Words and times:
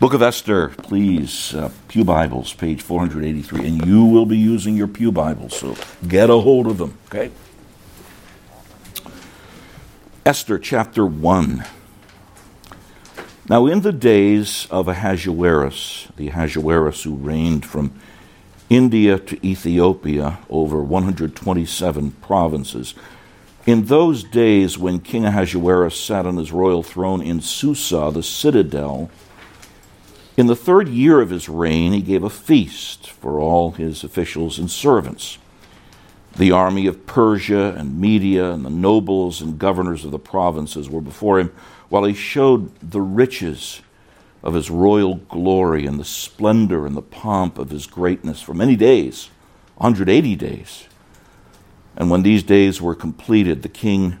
Book 0.00 0.14
of 0.14 0.22
Esther, 0.22 0.68
please, 0.68 1.56
uh, 1.56 1.72
Pew 1.88 2.04
Bibles, 2.04 2.52
page 2.52 2.82
483. 2.82 3.66
And 3.66 3.84
you 3.84 4.04
will 4.04 4.26
be 4.26 4.38
using 4.38 4.76
your 4.76 4.86
Pew 4.86 5.10
Bibles, 5.10 5.58
so 5.58 5.74
get 6.06 6.30
a 6.30 6.38
hold 6.38 6.68
of 6.68 6.78
them, 6.78 6.96
okay? 7.06 7.32
Esther 10.24 10.56
chapter 10.56 11.04
1. 11.04 11.64
Now, 13.48 13.66
in 13.66 13.80
the 13.80 13.90
days 13.90 14.68
of 14.70 14.86
Ahasuerus, 14.86 16.06
the 16.16 16.28
Ahasuerus 16.28 17.02
who 17.02 17.16
reigned 17.16 17.66
from 17.66 17.90
India 18.70 19.18
to 19.18 19.44
Ethiopia 19.44 20.38
over 20.48 20.80
127 20.80 22.12
provinces, 22.22 22.94
in 23.66 23.86
those 23.86 24.22
days 24.22 24.78
when 24.78 25.00
King 25.00 25.24
Ahasuerus 25.24 26.00
sat 26.00 26.24
on 26.24 26.36
his 26.36 26.52
royal 26.52 26.84
throne 26.84 27.20
in 27.20 27.40
Susa, 27.40 28.12
the 28.14 28.22
citadel, 28.22 29.10
in 30.38 30.46
the 30.46 30.54
third 30.54 30.86
year 30.86 31.20
of 31.20 31.30
his 31.30 31.48
reign, 31.48 31.92
he 31.92 32.00
gave 32.00 32.22
a 32.22 32.30
feast 32.30 33.10
for 33.10 33.40
all 33.40 33.72
his 33.72 34.04
officials 34.04 34.56
and 34.56 34.70
servants. 34.70 35.36
The 36.36 36.52
army 36.52 36.86
of 36.86 37.06
Persia 37.06 37.74
and 37.76 38.00
Media 38.00 38.52
and 38.52 38.64
the 38.64 38.70
nobles 38.70 39.42
and 39.42 39.58
governors 39.58 40.04
of 40.04 40.12
the 40.12 40.18
provinces 40.20 40.88
were 40.88 41.00
before 41.00 41.40
him, 41.40 41.52
while 41.88 42.04
he 42.04 42.14
showed 42.14 42.72
the 42.78 43.00
riches 43.00 43.82
of 44.44 44.54
his 44.54 44.70
royal 44.70 45.16
glory 45.16 45.86
and 45.86 45.98
the 45.98 46.04
splendor 46.04 46.86
and 46.86 46.96
the 46.96 47.02
pomp 47.02 47.58
of 47.58 47.70
his 47.70 47.88
greatness 47.88 48.40
for 48.40 48.54
many 48.54 48.76
days 48.76 49.30
180 49.78 50.36
days. 50.36 50.86
And 51.96 52.12
when 52.12 52.22
these 52.22 52.44
days 52.44 52.80
were 52.80 52.94
completed, 52.94 53.62
the 53.62 53.68
king 53.68 54.18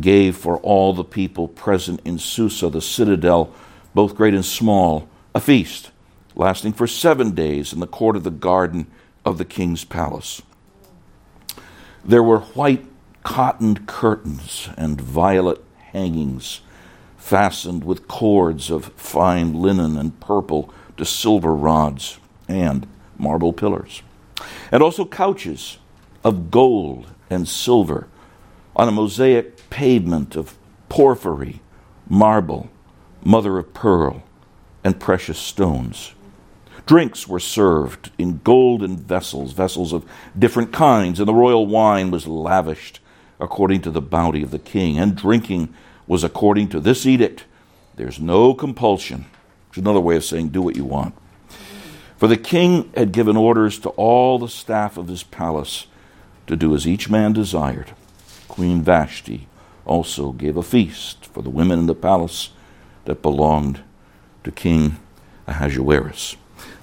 gave 0.00 0.38
for 0.38 0.56
all 0.58 0.94
the 0.94 1.04
people 1.04 1.48
present 1.48 2.00
in 2.06 2.18
Susa, 2.18 2.70
the 2.70 2.80
citadel, 2.80 3.52
both 3.94 4.14
great 4.14 4.32
and 4.32 4.44
small, 4.44 5.06
a 5.34 5.40
feast 5.40 5.90
lasting 6.34 6.72
for 6.72 6.86
seven 6.86 7.32
days 7.32 7.72
in 7.72 7.80
the 7.80 7.86
court 7.86 8.16
of 8.16 8.24
the 8.24 8.30
garden 8.30 8.86
of 9.24 9.38
the 9.38 9.44
king's 9.44 9.84
palace. 9.84 10.42
There 12.04 12.22
were 12.22 12.40
white 12.40 12.86
cotton 13.22 13.86
curtains 13.86 14.68
and 14.76 15.00
violet 15.00 15.62
hangings 15.92 16.60
fastened 17.18 17.84
with 17.84 18.08
cords 18.08 18.70
of 18.70 18.86
fine 18.94 19.52
linen 19.52 19.96
and 19.96 20.18
purple 20.20 20.72
to 20.96 21.04
silver 21.04 21.54
rods 21.54 22.18
and 22.48 22.86
marble 23.18 23.52
pillars, 23.52 24.02
and 24.72 24.82
also 24.82 25.04
couches 25.04 25.78
of 26.24 26.50
gold 26.50 27.06
and 27.28 27.46
silver 27.46 28.08
on 28.74 28.88
a 28.88 28.92
mosaic 28.92 29.68
pavement 29.68 30.34
of 30.36 30.56
porphyry, 30.88 31.60
marble, 32.08 32.70
mother 33.22 33.58
of 33.58 33.72
pearl, 33.74 34.22
and 34.82 35.00
precious 35.00 35.38
stones. 35.38 36.14
Drinks 36.86 37.28
were 37.28 37.40
served 37.40 38.10
in 38.18 38.40
golden 38.42 38.96
vessels, 38.96 39.52
vessels 39.52 39.92
of 39.92 40.04
different 40.38 40.72
kinds, 40.72 41.20
and 41.20 41.28
the 41.28 41.34
royal 41.34 41.66
wine 41.66 42.10
was 42.10 42.26
lavished 42.26 43.00
according 43.38 43.82
to 43.82 43.90
the 43.90 44.00
bounty 44.00 44.42
of 44.42 44.50
the 44.50 44.58
king. 44.58 44.98
And 44.98 45.16
drinking 45.16 45.72
was 46.06 46.24
according 46.24 46.68
to 46.70 46.80
this 46.80 47.06
edict. 47.06 47.44
There's 47.96 48.18
no 48.18 48.54
compulsion. 48.54 49.26
It's 49.68 49.78
another 49.78 50.00
way 50.00 50.16
of 50.16 50.24
saying 50.24 50.48
do 50.48 50.62
what 50.62 50.76
you 50.76 50.84
want. 50.84 51.14
For 52.16 52.26
the 52.26 52.36
king 52.36 52.92
had 52.96 53.12
given 53.12 53.36
orders 53.36 53.78
to 53.78 53.90
all 53.90 54.38
the 54.38 54.48
staff 54.48 54.96
of 54.96 55.08
his 55.08 55.22
palace 55.22 55.86
to 56.46 56.56
do 56.56 56.74
as 56.74 56.86
each 56.86 57.08
man 57.08 57.32
desired. 57.32 57.92
Queen 58.48 58.82
Vashti 58.82 59.46
also 59.86 60.32
gave 60.32 60.56
a 60.56 60.62
feast 60.62 61.26
for 61.26 61.42
the 61.42 61.50
women 61.50 61.78
in 61.78 61.86
the 61.86 61.94
palace 61.94 62.50
that 63.04 63.22
belonged 63.22 63.80
to 64.50 64.60
King 64.60 64.96
Ahasuerus. 65.46 66.36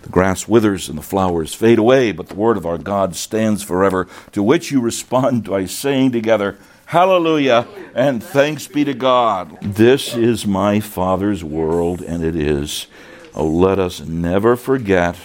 The 0.03 0.09
grass 0.09 0.47
withers 0.47 0.87
and 0.87 0.97
the 0.97 1.03
flowers 1.03 1.53
fade 1.53 1.79
away, 1.79 2.13
but 2.13 2.29
the 2.29 2.35
word 2.35 2.55
of 2.55 2.65
our 2.65 2.77
God 2.77 3.15
stands 3.15 3.61
forever, 3.61 4.07
to 4.31 4.41
which 4.41 4.71
you 4.71 4.79
respond 4.79 5.49
by 5.49 5.65
saying 5.65 6.13
together, 6.13 6.57
Hallelujah, 6.85 7.67
and 7.93 8.23
thanks 8.23 8.67
be 8.67 8.85
to 8.85 8.93
God. 8.93 9.57
This 9.61 10.15
is 10.15 10.47
my 10.47 10.79
Father's 10.79 11.43
world, 11.43 12.01
and 12.01 12.23
it 12.23 12.35
is. 12.37 12.87
Oh, 13.35 13.45
let 13.45 13.79
us 13.79 13.99
never 13.99 14.55
forget 14.55 15.17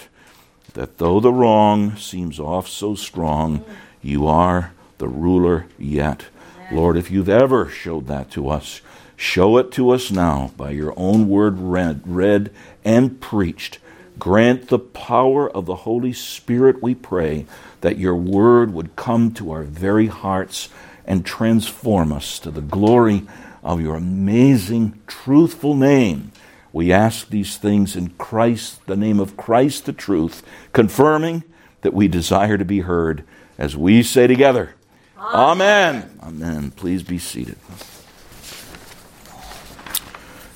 that 0.73 0.97
though 0.97 1.21
the 1.21 1.31
wrong 1.31 1.95
seems 1.95 2.39
off 2.39 2.67
so 2.67 2.95
strong, 2.95 3.63
you 4.01 4.27
are 4.27 4.73
the 4.97 5.07
ruler 5.07 5.67
yet. 5.79 6.25
Lord, 6.71 6.97
if 6.97 7.09
you've 7.09 7.29
ever 7.29 7.69
showed 7.69 8.07
that 8.07 8.29
to 8.31 8.49
us, 8.49 8.81
Show 9.23 9.55
it 9.57 9.71
to 9.71 9.91
us 9.91 10.11
now 10.11 10.51
by 10.57 10.71
your 10.71 10.93
own 10.97 11.29
word 11.29 11.57
read, 11.57 12.01
read 12.05 12.51
and 12.83 13.21
preached. 13.21 13.79
Grant 14.19 14.67
the 14.67 14.77
power 14.77 15.49
of 15.49 15.65
the 15.65 15.77
Holy 15.87 16.11
Spirit, 16.11 16.83
we 16.83 16.93
pray, 16.93 17.45
that 17.79 17.97
your 17.97 18.17
word 18.17 18.73
would 18.73 18.97
come 18.97 19.33
to 19.35 19.51
our 19.51 19.63
very 19.63 20.07
hearts 20.07 20.67
and 21.05 21.25
transform 21.25 22.11
us 22.11 22.37
to 22.39 22.51
the 22.51 22.59
glory 22.59 23.25
of 23.63 23.79
your 23.79 23.95
amazing, 23.95 24.99
truthful 25.07 25.73
name. 25.73 26.33
We 26.73 26.91
ask 26.91 27.29
these 27.29 27.55
things 27.55 27.95
in 27.95 28.09
Christ, 28.09 28.85
the 28.87 28.97
name 28.97 29.21
of 29.21 29.37
Christ 29.37 29.85
the 29.85 29.93
truth, 29.93 30.43
confirming 30.73 31.43
that 31.79 31.93
we 31.93 32.09
desire 32.09 32.57
to 32.57 32.65
be 32.65 32.81
heard 32.81 33.23
as 33.57 33.77
we 33.77 34.03
say 34.03 34.27
together, 34.27 34.75
Amen. 35.17 36.09
Amen. 36.19 36.19
Amen. 36.21 36.71
Please 36.71 37.03
be 37.03 37.17
seated 37.17 37.55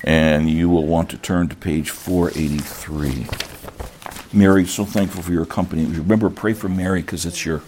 and 0.08 0.50
you 0.50 0.70
will 0.70 0.86
want 0.86 1.10
to 1.10 1.18
turn 1.18 1.50
to 1.50 1.56
page 1.56 1.90
483. 1.90 3.28
Mary, 4.32 4.66
so 4.66 4.86
thankful 4.86 5.22
for 5.22 5.34
your 5.34 5.46
company. 5.46 5.84
Remember, 5.84 6.30
pray 6.30 6.54
for 6.54 6.70
Mary 6.70 7.02
because 7.02 7.26
it's 7.26 7.46
your 7.46 7.62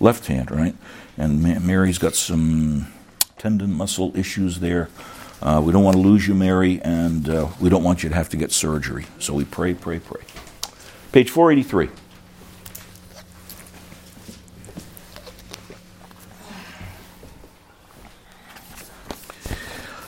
left 0.00 0.26
hand, 0.26 0.50
right? 0.50 0.74
And 1.16 1.40
Mary's 1.64 1.98
got 1.98 2.16
some 2.16 2.92
tendon 3.38 3.72
muscle 3.72 4.10
issues 4.16 4.58
there. 4.58 4.88
Uh, 5.40 5.62
we 5.64 5.72
don't 5.72 5.84
want 5.84 5.94
to 5.96 6.02
lose 6.02 6.26
you, 6.26 6.34
Mary, 6.34 6.80
and 6.82 7.28
uh, 7.28 7.46
we 7.60 7.70
don't 7.70 7.84
want 7.84 8.02
you 8.02 8.08
to 8.08 8.14
have 8.16 8.28
to 8.30 8.36
get 8.36 8.50
surgery. 8.50 9.06
So 9.20 9.32
we 9.32 9.44
pray, 9.44 9.72
pray, 9.72 10.00
pray. 10.00 10.22
Page 11.12 11.30
483. 11.30 11.90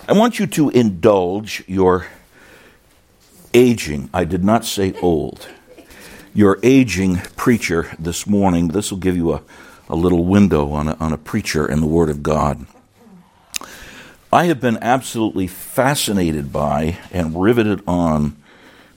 I 0.06 0.12
want 0.12 0.38
you 0.38 0.46
to 0.48 0.68
indulge 0.68 1.64
your 1.66 2.06
aging, 3.54 4.10
I 4.12 4.24
did 4.24 4.44
not 4.44 4.66
say 4.66 4.92
old, 5.00 5.48
your 6.34 6.58
aging 6.62 7.16
preacher 7.36 7.90
this 7.98 8.26
morning. 8.26 8.68
This 8.68 8.90
will 8.90 8.98
give 8.98 9.16
you 9.16 9.32
a, 9.32 9.42
a 9.88 9.96
little 9.96 10.26
window 10.26 10.72
on 10.72 10.88
a, 10.88 10.94
on 10.96 11.14
a 11.14 11.16
preacher 11.16 11.64
and 11.64 11.82
the 11.82 11.86
Word 11.86 12.10
of 12.10 12.22
God. 12.22 12.66
I 14.30 14.44
have 14.44 14.60
been 14.60 14.76
absolutely 14.82 15.46
fascinated 15.46 16.52
by 16.52 16.98
and 17.10 17.40
riveted 17.40 17.82
on, 17.86 18.36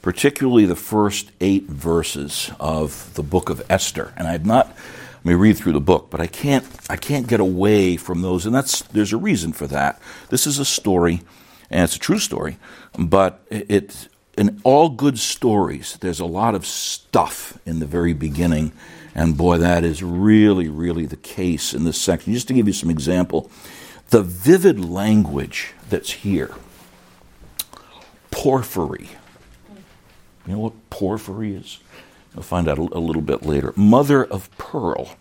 particularly 0.02 0.66
the 0.66 0.76
first 0.76 1.32
eight 1.40 1.68
verses 1.68 2.52
of 2.60 3.14
the 3.14 3.24
book 3.24 3.50
of 3.50 3.66
Esther. 3.70 4.14
And 4.18 4.28
I 4.28 4.34
have 4.34 4.46
not 4.46 4.76
may 5.28 5.36
read 5.36 5.58
through 5.58 5.74
the 5.74 5.82
book, 5.82 6.10
but 6.10 6.22
I 6.22 6.28
can't 6.28 6.66
I 6.90 6.96
can't 6.96 7.28
get 7.28 7.40
away 7.40 7.98
from 7.98 8.22
those, 8.22 8.46
and 8.46 8.56
that's 8.56 8.82
there's 8.84 9.14
a 9.14 9.18
reason 9.18 9.52
for 9.52 9.68
that. 9.68 10.02
This 10.30 10.48
is 10.48 10.58
a 10.58 10.66
story, 10.66 11.22
and 11.70 11.84
it's 11.84 11.96
a 11.96 12.00
true 12.00 12.18
story, 12.18 12.58
but 12.98 13.46
it 13.50 14.08
in 14.38 14.62
all 14.64 14.90
good 14.90 15.20
stories, 15.20 15.98
there's 16.00 16.20
a 16.20 16.26
lot 16.26 16.56
of 16.56 16.66
stuff 16.66 17.58
in 17.66 17.80
the 17.80 17.86
very 17.86 18.14
beginning, 18.14 18.72
and 19.14 19.36
boy, 19.38 19.58
that 19.58 19.84
is 19.84 20.02
really 20.02 20.70
really 20.70 21.06
the 21.06 21.18
case 21.18 21.74
in 21.74 21.84
this 21.84 22.00
section. 22.00 22.34
Just 22.34 22.48
to 22.48 22.54
give 22.54 22.68
you 22.68 22.74
some 22.74 22.90
example, 22.90 23.52
the 24.10 24.24
vivid 24.24 24.80
language 24.80 25.74
that's 25.90 26.12
here, 26.12 26.56
porphyry. 28.32 29.10
You 30.46 30.54
know 30.54 30.60
what 30.60 30.90
porphyry 30.90 31.54
is? 31.56 31.80
We'll 32.38 32.44
find 32.44 32.68
out 32.68 32.78
a, 32.78 32.82
a 32.82 33.02
little 33.02 33.24
bit 33.24 33.42
later. 33.42 33.74
Mother 33.76 34.24
of 34.24 34.56
pearl, 34.60 35.16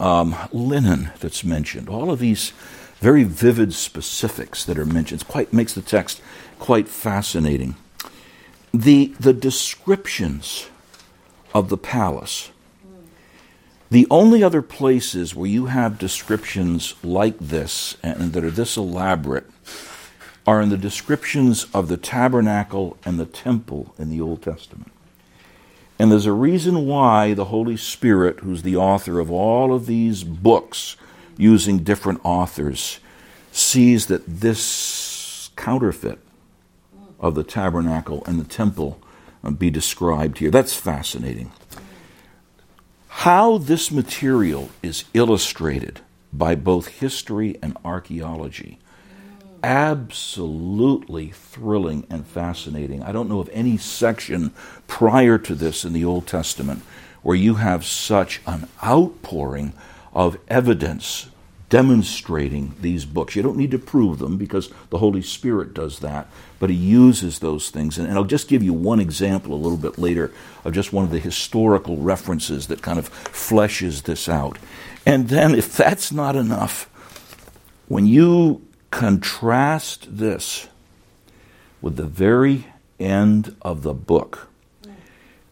um, 0.00 0.34
linen 0.50 1.12
that's 1.20 1.44
mentioned. 1.44 1.88
All 1.88 2.10
of 2.10 2.18
these 2.18 2.52
very 2.98 3.22
vivid 3.22 3.72
specifics 3.72 4.64
that 4.64 4.76
are 4.76 4.84
mentioned 4.84 5.28
quite 5.28 5.52
makes 5.52 5.74
the 5.74 5.80
text 5.80 6.20
quite 6.58 6.88
fascinating. 6.88 7.76
The 8.72 9.14
the 9.20 9.32
descriptions 9.32 10.66
of 11.54 11.68
the 11.68 11.78
palace. 11.78 12.50
The 13.92 14.08
only 14.10 14.42
other 14.42 14.62
places 14.62 15.36
where 15.36 15.48
you 15.48 15.66
have 15.66 16.00
descriptions 16.00 16.96
like 17.04 17.38
this 17.38 17.96
and 18.02 18.32
that 18.32 18.42
are 18.42 18.50
this 18.50 18.76
elaborate 18.76 19.46
are 20.48 20.60
in 20.60 20.70
the 20.70 20.76
descriptions 20.76 21.66
of 21.72 21.86
the 21.86 21.96
tabernacle 21.96 22.96
and 23.04 23.20
the 23.20 23.24
temple 23.24 23.94
in 24.00 24.10
the 24.10 24.20
Old 24.20 24.42
Testament. 24.42 24.90
And 25.98 26.10
there's 26.10 26.26
a 26.26 26.32
reason 26.32 26.86
why 26.86 27.34
the 27.34 27.46
Holy 27.46 27.76
Spirit, 27.76 28.40
who's 28.40 28.62
the 28.62 28.76
author 28.76 29.20
of 29.20 29.30
all 29.30 29.72
of 29.72 29.86
these 29.86 30.24
books 30.24 30.96
using 31.36 31.78
different 31.78 32.20
authors, 32.24 32.98
sees 33.52 34.06
that 34.06 34.26
this 34.26 35.50
counterfeit 35.56 36.18
of 37.20 37.34
the 37.34 37.44
tabernacle 37.44 38.24
and 38.26 38.40
the 38.40 38.44
temple 38.44 39.00
uh, 39.44 39.50
be 39.50 39.70
described 39.70 40.38
here. 40.38 40.50
That's 40.50 40.74
fascinating. 40.74 41.52
How 43.08 43.58
this 43.58 43.92
material 43.92 44.70
is 44.82 45.04
illustrated 45.14 46.00
by 46.32 46.56
both 46.56 46.88
history 46.88 47.56
and 47.62 47.76
archaeology 47.84 48.78
absolutely 49.64 51.28
thrilling 51.30 52.06
and 52.10 52.26
fascinating. 52.26 53.02
I 53.02 53.12
don't 53.12 53.30
know 53.30 53.40
of 53.40 53.48
any 53.50 53.78
section 53.78 54.52
prior 54.86 55.38
to 55.38 55.54
this 55.54 55.86
in 55.86 55.94
the 55.94 56.04
Old 56.04 56.26
Testament 56.26 56.82
where 57.22 57.34
you 57.34 57.54
have 57.54 57.82
such 57.82 58.42
an 58.46 58.68
outpouring 58.84 59.72
of 60.12 60.36
evidence 60.48 61.28
demonstrating 61.70 62.74
these 62.82 63.06
books. 63.06 63.34
You 63.34 63.42
don't 63.42 63.56
need 63.56 63.70
to 63.70 63.78
prove 63.78 64.18
them 64.18 64.36
because 64.36 64.70
the 64.90 64.98
Holy 64.98 65.22
Spirit 65.22 65.72
does 65.72 66.00
that, 66.00 66.28
but 66.60 66.68
He 66.68 66.76
uses 66.76 67.38
those 67.38 67.70
things. 67.70 67.96
And, 67.96 68.12
I'll 68.12 68.24
just 68.24 68.48
give 68.48 68.62
you 68.62 68.74
one 68.74 69.00
example 69.00 69.54
a 69.54 69.56
little 69.56 69.78
bit 69.78 69.96
later 69.96 70.30
of 70.62 70.74
just 70.74 70.92
one 70.92 71.04
of 71.06 71.10
the 71.10 71.18
historical 71.18 71.96
references 71.96 72.66
that 72.66 72.82
kind 72.82 72.98
of 72.98 73.10
fleshes 73.10 74.02
this 74.02 74.28
out. 74.28 74.58
And 75.06 75.28
then, 75.30 75.54
if 75.54 75.74
that's 75.74 76.12
not 76.12 76.36
enough, 76.36 76.84
when 77.88 78.06
you 78.06 78.60
Contrast 78.94 80.18
this 80.18 80.68
with 81.82 81.96
the 81.96 82.06
very 82.06 82.66
end 83.00 83.56
of 83.60 83.82
the 83.82 83.92
book. 83.92 84.46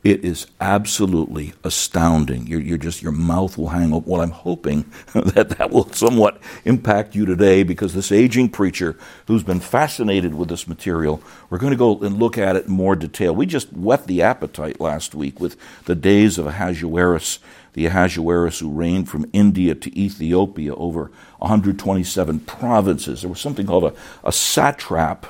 It 0.04 0.24
is 0.24 0.46
absolutely 0.60 1.52
astounding. 1.64 2.46
You're, 2.46 2.60
you're, 2.60 2.78
just 2.78 3.02
your 3.02 3.10
mouth 3.10 3.58
will 3.58 3.70
hang 3.70 3.92
open. 3.92 4.08
Well, 4.08 4.20
I'm 4.20 4.30
hoping 4.30 4.84
that 5.12 5.56
that 5.58 5.72
will 5.72 5.92
somewhat 5.92 6.40
impact 6.64 7.16
you 7.16 7.26
today 7.26 7.64
because 7.64 7.94
this 7.94 8.12
aging 8.12 8.50
preacher 8.50 8.96
who's 9.26 9.42
been 9.42 9.58
fascinated 9.58 10.36
with 10.36 10.48
this 10.48 10.68
material, 10.68 11.20
we're 11.50 11.58
going 11.58 11.72
to 11.72 11.76
go 11.76 11.98
and 11.98 12.20
look 12.20 12.38
at 12.38 12.54
it 12.54 12.66
in 12.66 12.72
more 12.72 12.94
detail. 12.94 13.34
We 13.34 13.46
just 13.46 13.72
whet 13.72 14.06
the 14.06 14.22
appetite 14.22 14.80
last 14.80 15.16
week 15.16 15.40
with 15.40 15.56
the 15.86 15.96
days 15.96 16.38
of 16.38 16.46
Ahasuerus 16.46 17.40
the 17.74 17.86
Ahasuerus 17.86 18.58
who 18.58 18.70
reigned 18.70 19.08
from 19.08 19.28
India 19.32 19.74
to 19.74 19.98
Ethiopia 19.98 20.74
over 20.74 21.10
127 21.38 22.40
provinces. 22.40 23.22
There 23.22 23.30
was 23.30 23.40
something 23.40 23.66
called 23.66 23.84
a, 23.84 23.94
a 24.24 24.32
satrap 24.32 25.26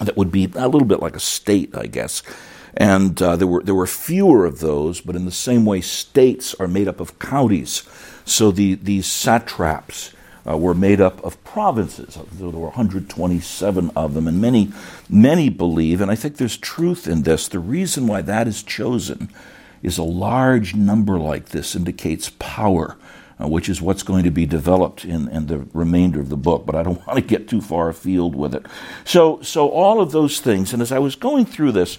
that 0.00 0.16
would 0.16 0.30
be 0.30 0.50
a 0.54 0.68
little 0.68 0.86
bit 0.86 1.00
like 1.00 1.16
a 1.16 1.20
state, 1.20 1.74
I 1.74 1.86
guess. 1.86 2.22
And 2.76 3.20
uh, 3.22 3.36
there 3.36 3.46
were 3.46 3.62
there 3.62 3.74
were 3.74 3.86
fewer 3.86 4.44
of 4.44 4.60
those, 4.60 5.00
but 5.00 5.16
in 5.16 5.24
the 5.24 5.32
same 5.32 5.64
way, 5.64 5.80
states 5.80 6.54
are 6.60 6.68
made 6.68 6.88
up 6.88 7.00
of 7.00 7.18
counties. 7.18 7.84
So 8.26 8.50
the 8.50 8.74
these 8.74 9.06
satraps 9.06 10.12
uh, 10.46 10.58
were 10.58 10.74
made 10.74 11.00
up 11.00 11.24
of 11.24 11.42
provinces. 11.42 12.18
There 12.32 12.48
were 12.48 12.68
127 12.68 13.90
of 13.96 14.12
them, 14.12 14.28
and 14.28 14.42
many 14.42 14.72
many 15.08 15.48
believe, 15.48 16.02
and 16.02 16.10
I 16.10 16.16
think 16.16 16.36
there's 16.36 16.58
truth 16.58 17.08
in 17.08 17.22
this. 17.22 17.48
The 17.48 17.58
reason 17.58 18.06
why 18.06 18.20
that 18.22 18.46
is 18.46 18.62
chosen 18.62 19.30
is 19.86 19.98
a 19.98 20.02
large 20.02 20.74
number 20.74 21.16
like 21.16 21.50
this 21.50 21.76
indicates 21.76 22.32
power, 22.40 22.96
uh, 23.40 23.46
which 23.46 23.68
is 23.68 23.80
what's 23.80 24.02
going 24.02 24.24
to 24.24 24.32
be 24.32 24.44
developed 24.44 25.04
in, 25.04 25.28
in 25.28 25.46
the 25.46 25.58
remainder 25.72 26.18
of 26.18 26.28
the 26.28 26.36
book. 26.36 26.66
But 26.66 26.74
I 26.74 26.82
don't 26.82 27.06
want 27.06 27.18
to 27.18 27.24
get 27.24 27.48
too 27.48 27.60
far 27.60 27.88
afield 27.88 28.34
with 28.34 28.52
it. 28.52 28.66
So, 29.04 29.40
so 29.42 29.70
all 29.70 30.00
of 30.00 30.10
those 30.10 30.40
things, 30.40 30.72
and 30.72 30.82
as 30.82 30.90
I 30.90 30.98
was 30.98 31.14
going 31.14 31.46
through 31.46 31.70
this, 31.72 31.98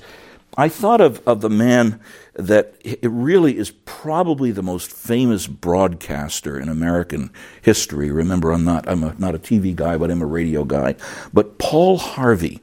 I 0.57 0.67
thought 0.67 0.99
of, 0.99 1.25
of 1.25 1.41
the 1.41 1.49
man 1.49 2.01
that 2.33 2.75
it 2.83 2.99
really 3.03 3.57
is 3.57 3.71
probably 3.85 4.51
the 4.51 4.63
most 4.63 4.91
famous 4.91 5.47
broadcaster 5.47 6.59
in 6.59 6.67
American 6.67 7.29
history. 7.61 8.11
Remember, 8.11 8.51
I'm 8.51 8.65
not 8.65 8.89
I'm 8.89 9.03
a, 9.03 9.15
not 9.17 9.35
a 9.35 9.39
TV 9.39 9.73
guy, 9.73 9.97
but 9.97 10.11
I'm 10.11 10.21
a 10.21 10.25
radio 10.25 10.65
guy. 10.65 10.95
But 11.31 11.57
Paul 11.57 11.99
Harvey, 11.99 12.59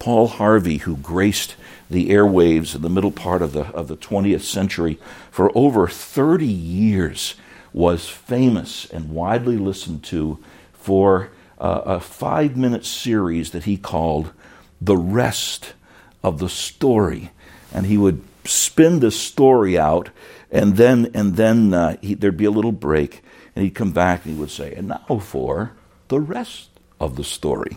Paul 0.00 0.26
Harvey, 0.26 0.78
who 0.78 0.96
graced 0.96 1.54
the 1.88 2.10
airwaves 2.10 2.74
in 2.74 2.82
the 2.82 2.90
middle 2.90 3.12
part 3.12 3.42
of 3.42 3.52
the, 3.52 3.66
of 3.68 3.88
the 3.88 3.96
20th 3.96 4.42
century 4.42 4.98
for 5.30 5.50
over 5.56 5.88
30 5.88 6.46
years 6.46 7.36
was 7.72 8.08
famous 8.08 8.88
and 8.90 9.10
widely 9.10 9.56
listened 9.56 10.02
to 10.02 10.38
for 10.72 11.30
uh, 11.58 11.82
a 11.84 12.00
five 12.00 12.56
minute 12.56 12.84
series 12.84 13.50
that 13.50 13.64
he 13.64 13.76
called 13.76 14.32
The 14.80 14.96
Rest 14.96 15.74
of 16.22 16.38
the 16.38 16.48
Story. 16.48 17.30
And 17.72 17.86
he 17.86 17.98
would 17.98 18.22
spin 18.44 19.00
the 19.00 19.10
story 19.10 19.78
out, 19.78 20.10
and 20.50 20.76
then, 20.76 21.10
and 21.14 21.36
then 21.36 21.74
uh, 21.74 21.96
he, 22.00 22.14
there'd 22.14 22.36
be 22.36 22.44
a 22.44 22.50
little 22.50 22.72
break, 22.72 23.22
and 23.54 23.64
he'd 23.64 23.74
come 23.74 23.92
back 23.92 24.24
and 24.24 24.34
he 24.34 24.40
would 24.40 24.50
say, 24.50 24.74
And 24.74 24.88
now 24.88 25.18
for 25.18 25.72
the 26.08 26.20
rest 26.20 26.75
of 27.00 27.16
the 27.16 27.24
story. 27.24 27.76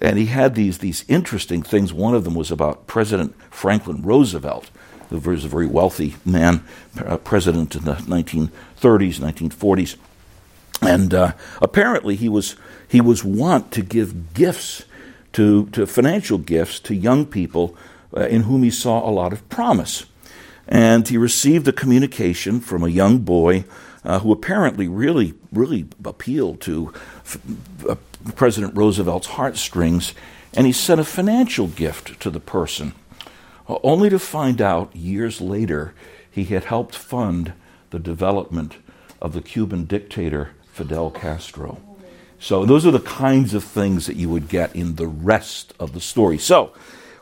And 0.00 0.18
he 0.18 0.26
had 0.26 0.54
these, 0.54 0.78
these 0.78 1.04
interesting 1.08 1.62
things. 1.62 1.92
One 1.92 2.14
of 2.14 2.24
them 2.24 2.34
was 2.34 2.50
about 2.50 2.86
President 2.86 3.34
Franklin 3.50 4.02
Roosevelt, 4.02 4.70
who 5.08 5.18
was 5.18 5.44
a 5.44 5.48
very 5.48 5.66
wealthy 5.66 6.16
man, 6.24 6.62
uh, 7.04 7.16
president 7.18 7.74
in 7.74 7.84
the 7.84 7.94
1930s, 7.94 8.50
1940s. 9.18 9.96
And 10.82 11.12
uh, 11.12 11.32
apparently 11.60 12.16
he 12.16 12.28
was, 12.28 12.56
he 12.88 13.00
was 13.00 13.24
wont 13.24 13.72
to 13.72 13.82
give 13.82 14.34
gifts, 14.34 14.84
to, 15.32 15.66
to 15.70 15.86
financial 15.86 16.38
gifts, 16.38 16.80
to 16.80 16.94
young 16.94 17.26
people 17.26 17.76
uh, 18.16 18.22
in 18.26 18.42
whom 18.42 18.62
he 18.62 18.70
saw 18.70 19.08
a 19.08 19.10
lot 19.10 19.32
of 19.32 19.46
promise. 19.48 20.06
And 20.66 21.06
he 21.06 21.16
received 21.16 21.66
a 21.68 21.72
communication 21.72 22.60
from 22.60 22.84
a 22.84 22.88
young 22.88 23.18
boy 23.18 23.64
uh, 24.04 24.20
who 24.20 24.32
apparently 24.32 24.88
really, 24.88 25.34
really 25.52 25.86
appealed 26.04 26.60
to 26.62 26.92
President 28.34 28.76
Roosevelt's 28.76 29.28
heartstrings, 29.28 30.14
and 30.54 30.66
he 30.66 30.72
sent 30.72 31.00
a 31.00 31.04
financial 31.04 31.66
gift 31.66 32.20
to 32.20 32.30
the 32.30 32.40
person, 32.40 32.92
uh, 33.68 33.78
only 33.82 34.10
to 34.10 34.18
find 34.18 34.60
out 34.60 34.94
years 34.94 35.40
later 35.40 35.94
he 36.30 36.44
had 36.44 36.64
helped 36.64 36.94
fund 36.94 37.52
the 37.90 37.98
development 37.98 38.76
of 39.20 39.32
the 39.32 39.42
Cuban 39.42 39.84
dictator 39.84 40.50
Fidel 40.72 41.10
Castro. 41.10 41.80
So, 42.38 42.64
those 42.64 42.86
are 42.86 42.90
the 42.90 43.00
kinds 43.00 43.52
of 43.52 43.62
things 43.62 44.06
that 44.06 44.16
you 44.16 44.30
would 44.30 44.48
get 44.48 44.74
in 44.74 44.94
the 44.94 45.06
rest 45.06 45.74
of 45.78 45.92
the 45.92 46.00
story. 46.00 46.38
So, 46.38 46.72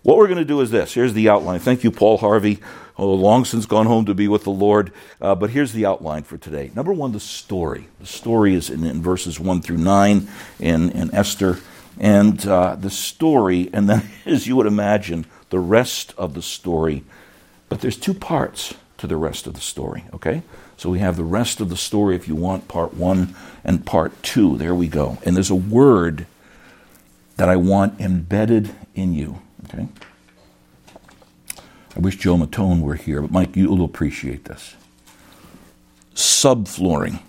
what 0.02 0.16
we're 0.16 0.28
going 0.28 0.38
to 0.38 0.44
do 0.44 0.60
is 0.60 0.70
this. 0.70 0.94
Here's 0.94 1.12
the 1.12 1.28
outline. 1.28 1.58
Thank 1.58 1.82
you, 1.82 1.90
Paul 1.90 2.18
Harvey. 2.18 2.60
Oh, 2.98 3.14
long 3.14 3.44
since 3.44 3.64
gone 3.64 3.86
home 3.86 4.06
to 4.06 4.14
be 4.14 4.26
with 4.26 4.42
the 4.42 4.50
Lord. 4.50 4.92
Uh, 5.20 5.36
but 5.36 5.50
here's 5.50 5.72
the 5.72 5.86
outline 5.86 6.24
for 6.24 6.36
today. 6.36 6.72
Number 6.74 6.92
one, 6.92 7.12
the 7.12 7.20
story. 7.20 7.86
The 8.00 8.06
story 8.06 8.54
is 8.54 8.70
in, 8.70 8.84
in 8.84 9.00
verses 9.00 9.38
1 9.38 9.62
through 9.62 9.76
9 9.76 10.28
in, 10.58 10.90
in 10.90 11.14
Esther. 11.14 11.58
And 12.00 12.44
uh, 12.46 12.74
the 12.74 12.90
story, 12.90 13.70
and 13.72 13.88
then, 13.88 14.08
as 14.26 14.48
you 14.48 14.56
would 14.56 14.66
imagine, 14.66 15.26
the 15.50 15.60
rest 15.60 16.12
of 16.18 16.34
the 16.34 16.42
story. 16.42 17.04
But 17.68 17.80
there's 17.80 17.96
two 17.96 18.14
parts 18.14 18.74
to 18.98 19.06
the 19.06 19.16
rest 19.16 19.46
of 19.46 19.54
the 19.54 19.60
story, 19.60 20.04
okay? 20.12 20.42
So 20.76 20.90
we 20.90 20.98
have 20.98 21.16
the 21.16 21.24
rest 21.24 21.60
of 21.60 21.68
the 21.68 21.76
story, 21.76 22.16
if 22.16 22.26
you 22.26 22.34
want, 22.34 22.66
part 22.66 22.94
one 22.94 23.34
and 23.64 23.86
part 23.86 24.22
two. 24.24 24.58
There 24.58 24.74
we 24.74 24.88
go. 24.88 25.18
And 25.24 25.36
there's 25.36 25.50
a 25.50 25.54
word 25.54 26.26
that 27.36 27.48
I 27.48 27.54
want 27.54 28.00
embedded 28.00 28.74
in 28.96 29.14
you, 29.14 29.40
okay? 29.66 29.86
I 31.98 32.00
wish 32.00 32.16
Joe 32.16 32.36
Matone 32.36 32.80
were 32.80 32.94
here, 32.94 33.20
but 33.20 33.32
Mike, 33.32 33.56
you'll 33.56 33.84
appreciate 33.84 34.44
this. 34.44 34.76
Subflooring. 36.14 37.20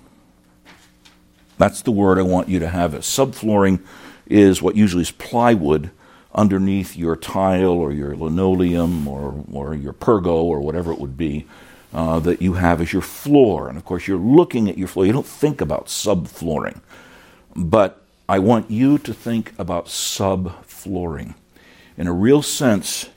That's 1.58 1.82
the 1.82 1.92
word 1.92 2.20
I 2.20 2.22
want 2.22 2.50
you 2.50 2.60
to 2.60 2.70
have. 2.70 2.94
It. 2.94 3.02
Subflooring 3.02 3.82
is 4.28 4.62
what 4.62 4.76
usually 4.76 5.02
is 5.02 5.10
plywood 5.10 5.90
underneath 6.36 6.96
your 6.96 7.16
tile 7.16 7.72
or 7.72 7.92
your 7.92 8.16
linoleum 8.16 9.08
or, 9.08 9.44
or 9.52 9.74
your 9.74 9.94
pergo 9.94 10.44
or 10.44 10.60
whatever 10.60 10.92
it 10.92 11.00
would 11.00 11.18
be 11.18 11.48
uh, 11.92 12.20
that 12.20 12.40
you 12.40 12.54
have 12.54 12.80
as 12.80 12.94
your 12.94 13.02
floor. 13.02 13.70
And 13.70 13.76
of 13.76 13.86
course, 13.86 14.08
you're 14.08 14.20
looking 14.20 14.70
at 14.70 14.78
your 14.78 14.88
floor. 14.88 15.08
You 15.08 15.14
don't 15.14 15.26
think 15.26 15.62
about 15.62 15.88
subflooring. 15.88 16.80
But 17.56 18.04
I 18.30 18.38
want 18.38 18.70
you 18.70 19.00
to 19.00 19.16
think 19.16 19.52
about 19.58 19.88
subflooring. 19.88 21.34
In 21.98 22.06
a 22.06 22.14
real 22.14 22.44
sense, 22.44 23.10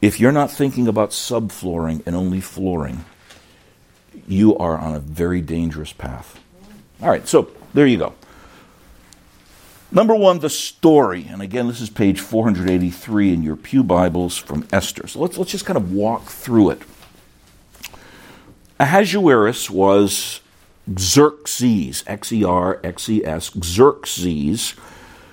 if 0.00 0.18
you're 0.18 0.32
not 0.32 0.50
thinking 0.50 0.88
about 0.88 1.10
subflooring 1.10 2.02
and 2.06 2.16
only 2.16 2.40
flooring, 2.40 3.04
you 4.26 4.56
are 4.56 4.78
on 4.78 4.94
a 4.94 5.00
very 5.00 5.40
dangerous 5.40 5.92
path. 5.92 6.40
All 7.02 7.08
right, 7.08 7.26
so 7.26 7.50
there 7.74 7.86
you 7.86 7.98
go. 7.98 8.14
Number 9.92 10.14
one, 10.14 10.38
the 10.38 10.50
story. 10.50 11.26
And 11.28 11.42
again, 11.42 11.66
this 11.66 11.80
is 11.80 11.90
page 11.90 12.20
483 12.20 13.32
in 13.32 13.42
your 13.42 13.56
Pew 13.56 13.82
Bibles 13.82 14.36
from 14.36 14.66
Esther. 14.72 15.06
So 15.08 15.18
let's, 15.18 15.36
let's 15.36 15.50
just 15.50 15.66
kind 15.66 15.76
of 15.76 15.92
walk 15.92 16.26
through 16.26 16.70
it. 16.70 16.82
Ahasuerus 18.78 19.68
was 19.68 20.40
Xerxes, 20.98 22.04
X 22.06 22.32
E 22.32 22.44
R 22.44 22.80
X 22.82 23.08
E 23.08 23.24
S, 23.24 23.50
Xerxes 23.50 24.74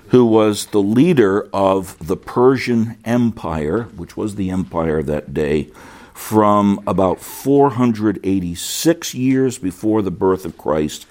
who 0.08 0.24
was 0.24 0.66
the 0.66 0.82
leader 0.82 1.48
of 1.52 1.96
the 2.06 2.16
Persian 2.16 2.98
Empire, 3.04 3.84
which 3.96 4.16
was 4.16 4.34
the 4.34 4.50
empire 4.50 5.02
that 5.02 5.34
day, 5.34 5.70
from 6.14 6.82
about 6.86 7.20
486 7.20 9.14
years 9.14 9.58
before 9.58 10.02
the 10.02 10.10
birth 10.10 10.44
of 10.44 10.58
Christ 10.58 11.06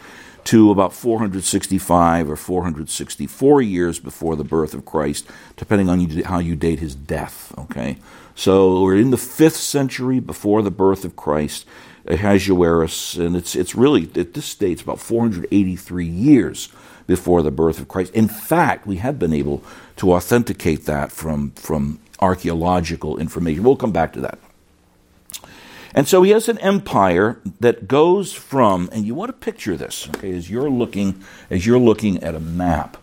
to 0.45 0.71
about 0.71 0.93
465 0.93 2.29
or 2.29 2.35
464 2.35 3.61
years 3.61 3.99
before 3.99 4.35
the 4.35 4.43
birth 4.43 4.73
of 4.73 4.85
Christ, 4.85 5.27
depending 5.57 5.89
on 5.89 5.99
how 6.21 6.39
you 6.39 6.55
date 6.55 6.79
his 6.79 6.95
death. 6.95 7.53
Okay, 7.57 7.97
so 8.33 8.81
we're 8.81 8.97
in 8.97 9.11
the 9.11 9.17
fifth 9.17 9.57
century 9.57 10.19
before 10.19 10.61
the 10.61 10.71
birth 10.71 11.05
of 11.05 11.15
Christ. 11.15 11.65
Ahasuerus, 12.07 13.15
and 13.17 13.35
it's 13.35 13.53
it's 13.53 13.75
really 13.75 14.09
at 14.15 14.33
this 14.33 14.55
dates 14.55 14.81
about 14.81 15.01
483 15.01 16.05
years 16.05 16.69
before 17.07 17.41
the 17.41 17.51
birth 17.51 17.79
of 17.79 17.87
Christ. 17.87 18.13
In 18.13 18.27
fact, 18.27 18.85
we 18.85 18.97
have 18.97 19.17
been 19.17 19.33
able 19.33 19.63
to 19.95 20.13
authenticate 20.13 20.85
that 20.85 21.11
from 21.11 21.51
from 21.51 21.99
archaeological 22.19 23.17
information. 23.17 23.63
We'll 23.63 23.75
come 23.75 23.91
back 23.91 24.13
to 24.13 24.21
that. 24.21 24.39
And 25.95 26.07
so 26.07 26.21
he 26.21 26.31
has 26.31 26.47
an 26.47 26.59
empire 26.59 27.39
that 27.59 27.87
goes 27.87 28.33
from, 28.33 28.89
and 28.91 29.05
you 29.05 29.15
want 29.15 29.29
to 29.29 29.33
picture 29.33 29.75
this, 29.75 30.07
okay, 30.09 30.35
as 30.35 30.49
you're 30.49 30.69
looking, 30.69 31.23
as 31.49 31.65
you're 31.65 31.79
looking 31.79 32.21
at 32.21 32.35
a 32.35 32.39
map. 32.39 32.97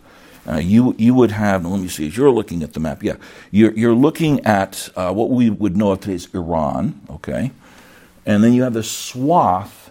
Uh, 0.47 0.57
you 0.57 0.95
you 0.99 1.15
would 1.15 1.31
have. 1.31 1.65
Let 1.65 1.81
me 1.81 1.87
see. 1.87 2.07
As 2.07 2.15
you're 2.15 2.29
looking 2.29 2.61
at 2.61 2.73
the 2.73 2.79
map, 2.79 3.01
yeah, 3.01 3.15
you're 3.49 3.73
you're 3.73 3.95
looking 3.95 4.45
at 4.45 4.89
uh, 4.95 5.11
what 5.11 5.31
we 5.31 5.49
would 5.49 5.75
know 5.75 5.91
of 5.91 6.01
today 6.01 6.13
as 6.13 6.27
Iran, 6.35 7.01
okay, 7.09 7.51
and 8.27 8.43
then 8.43 8.53
you 8.53 8.61
have 8.61 8.75
this 8.75 8.89
swath 8.91 9.84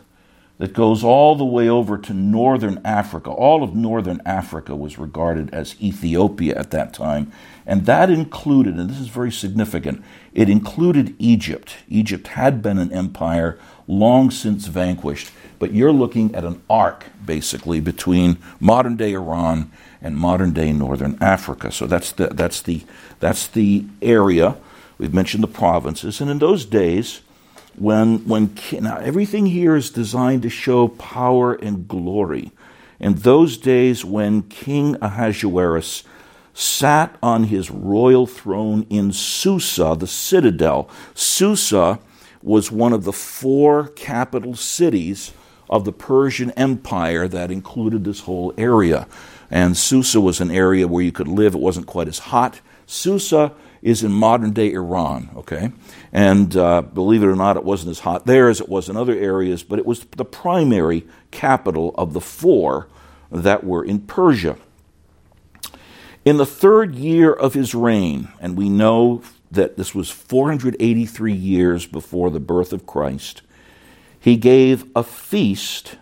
that 0.59 0.73
goes 0.73 1.03
all 1.03 1.35
the 1.35 1.45
way 1.45 1.69
over 1.69 1.99
to 1.99 2.15
northern 2.15 2.81
Africa. 2.85 3.31
All 3.31 3.63
of 3.63 3.75
northern 3.75 4.23
Africa 4.25 4.77
was 4.77 4.99
regarded 4.99 5.53
as 5.53 5.81
Ethiopia 5.81 6.55
at 6.57 6.71
that 6.71 6.95
time, 6.95 7.33
and 7.67 7.87
that 7.87 8.09
included, 8.09 8.77
and 8.77 8.89
this 8.89 9.01
is 9.01 9.09
very 9.09 9.33
significant, 9.33 10.05
it 10.33 10.49
included 10.49 11.15
Egypt. 11.19 11.77
Egypt 11.89 12.29
had 12.29 12.63
been 12.63 12.79
an 12.79 12.93
empire 12.93 13.59
long 13.89 14.31
since 14.31 14.67
vanquished, 14.67 15.31
but 15.59 15.73
you're 15.73 15.93
looking 15.93 16.35
at 16.35 16.45
an 16.45 16.63
arc, 16.71 17.07
basically, 17.25 17.81
between 17.81 18.39
modern 18.61 18.97
day 18.97 19.13
Iran 19.13 19.71
and 20.01 20.17
modern 20.17 20.53
day 20.53 20.73
northern 20.73 21.19
Africa. 21.21 21.73
So 21.73 21.87
that's 21.87 22.13
the, 22.13 22.29
that's 22.29 22.63
the, 22.63 22.83
that's 23.19 23.49
the 23.49 23.87
area. 24.01 24.57
We've 24.99 25.15
mentioned 25.15 25.43
the 25.43 25.49
provinces, 25.49 26.21
and 26.21 26.31
in 26.31 26.39
those 26.39 26.65
days, 26.65 27.23
when, 27.77 28.27
when 28.27 28.55
now 28.81 28.99
everything 28.99 29.47
here 29.47 29.77
is 29.77 29.91
designed 29.91 30.43
to 30.43 30.51
show 30.51 30.89
power 30.89 31.55
and 31.55 31.89
glory. 31.89 32.53
In 33.01 33.15
those 33.15 33.57
days, 33.57 34.05
when 34.05 34.43
King 34.43 34.97
Ahasuerus 35.01 36.05
sat 36.55 37.17
on 37.21 37.45
his 37.45 37.71
royal 37.71 38.27
throne 38.27 38.87
in 38.89 39.13
Susa, 39.13 39.97
the 39.99 40.07
citadel. 40.07 40.89
Susa 41.13 41.99
was 42.43 42.71
one 42.71 42.93
of 42.93 43.05
the 43.05 43.13
four 43.13 43.89
capital 43.89 44.55
cities 44.55 45.33
of 45.69 45.85
the 45.85 45.93
Persian 45.93 46.53
Empire 46.53 47.27
that 47.27 47.51
included 47.51 48.05
this 48.05 48.21
whole 48.21 48.55
area. 48.57 49.09
And 49.51 49.77
Susa 49.77 50.21
was 50.21 50.41
an 50.41 50.51
area 50.51 50.87
where 50.87 51.03
you 51.03 51.13
could 51.13 51.29
live, 51.29 51.55
it 51.55 51.61
wasn't 51.61 51.87
quite 51.87 52.09
as 52.09 52.19
hot. 52.21 52.61
Susa 52.87 53.53
is 53.85 54.03
in 54.03 54.11
modern 54.11 54.53
day 54.53 54.73
Iran, 54.73 55.29
okay? 55.37 55.71
And 56.11 56.57
uh, 56.57 56.81
believe 56.81 57.23
it 57.23 57.27
or 57.27 57.37
not, 57.37 57.59
it 57.59 57.65
wasn't 57.65 57.91
as 57.91 58.01
hot 58.01 58.25
there 58.25 58.49
as 58.49 58.61
it 58.63 58.69
was 58.69 58.89
in 58.89 58.97
other 58.97 59.13
areas, 59.13 59.63
but 59.63 59.79
it 59.79 59.85
was 59.85 60.01
the 60.17 60.25
primary 60.25 61.07
capital 61.31 61.95
of 61.97 62.15
the 62.15 62.21
four 62.21 62.89
that 63.31 63.63
were 63.63 63.85
in 63.85 64.01
Persia. 64.01 64.57
In 66.25 66.39
the 66.39 66.47
third 66.47 66.95
year 66.95 67.31
of 67.31 67.53
his 67.53 67.75
reign, 67.75 68.29
and 68.41 68.57
we 68.57 68.71
know 68.71 69.23
that 69.51 69.77
this 69.77 69.95
was 69.95 70.11
483 70.11 71.35
years 71.35 71.85
before 71.85 72.31
the 72.31 72.41
birth 72.41 72.73
of 72.73 72.87
Christ, 72.87 73.43
he 74.19 74.39
gave 74.39 74.87
a 74.97 75.05
feast 75.05 75.97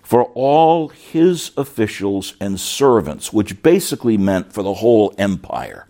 for 0.00 0.26
all 0.34 0.86
his 0.90 1.50
officials 1.56 2.34
and 2.40 2.60
servants, 2.60 3.32
which 3.32 3.60
basically 3.64 4.16
meant 4.16 4.52
for 4.52 4.62
the 4.62 4.74
whole 4.74 5.12
empire. 5.18 5.88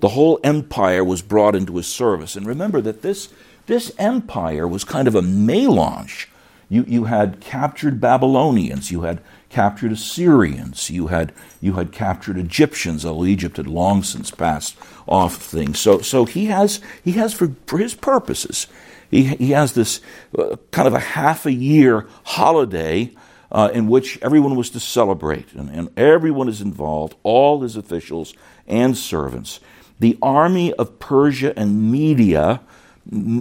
The 0.00 0.10
whole 0.10 0.38
empire 0.44 1.02
was 1.02 1.22
brought 1.22 1.54
into 1.54 1.76
his 1.76 1.86
service. 1.86 2.36
And 2.36 2.46
remember 2.46 2.80
that 2.82 3.02
this, 3.02 3.28
this 3.66 3.92
empire 3.98 4.66
was 4.68 4.84
kind 4.84 5.08
of 5.08 5.14
a 5.14 5.22
melange. 5.22 6.28
You, 6.68 6.84
you 6.86 7.04
had 7.04 7.40
captured 7.40 8.00
Babylonians, 8.00 8.90
you 8.90 9.02
had 9.02 9.20
captured 9.48 9.92
Assyrians, 9.92 10.90
you 10.90 11.06
had 11.06 11.32
you 11.60 11.74
had 11.74 11.92
captured 11.92 12.36
Egyptians, 12.36 13.06
although 13.06 13.24
Egypt 13.24 13.56
had 13.56 13.68
long 13.68 14.02
since 14.02 14.32
passed 14.32 14.76
off 15.06 15.36
things. 15.36 15.78
So 15.78 16.00
so 16.00 16.24
he 16.24 16.46
has 16.46 16.80
he 17.04 17.12
has 17.12 17.32
for, 17.32 17.54
for 17.66 17.78
his 17.78 17.94
purposes, 17.94 18.66
he 19.08 19.24
he 19.24 19.50
has 19.52 19.74
this 19.74 20.00
uh, 20.36 20.56
kind 20.72 20.88
of 20.88 20.94
a 20.94 20.98
half 20.98 21.46
a 21.46 21.52
year 21.52 22.08
holiday 22.24 23.12
uh, 23.52 23.70
in 23.72 23.86
which 23.86 24.18
everyone 24.22 24.56
was 24.56 24.70
to 24.70 24.80
celebrate, 24.80 25.52
and, 25.52 25.70
and 25.70 25.88
everyone 25.96 26.48
is 26.48 26.60
involved, 26.60 27.14
all 27.22 27.60
his 27.60 27.76
officials 27.76 28.34
and 28.66 28.96
servants. 28.96 29.60
The 29.98 30.18
army 30.20 30.72
of 30.74 30.98
Persia 30.98 31.58
and 31.58 31.90
Media 31.90 32.60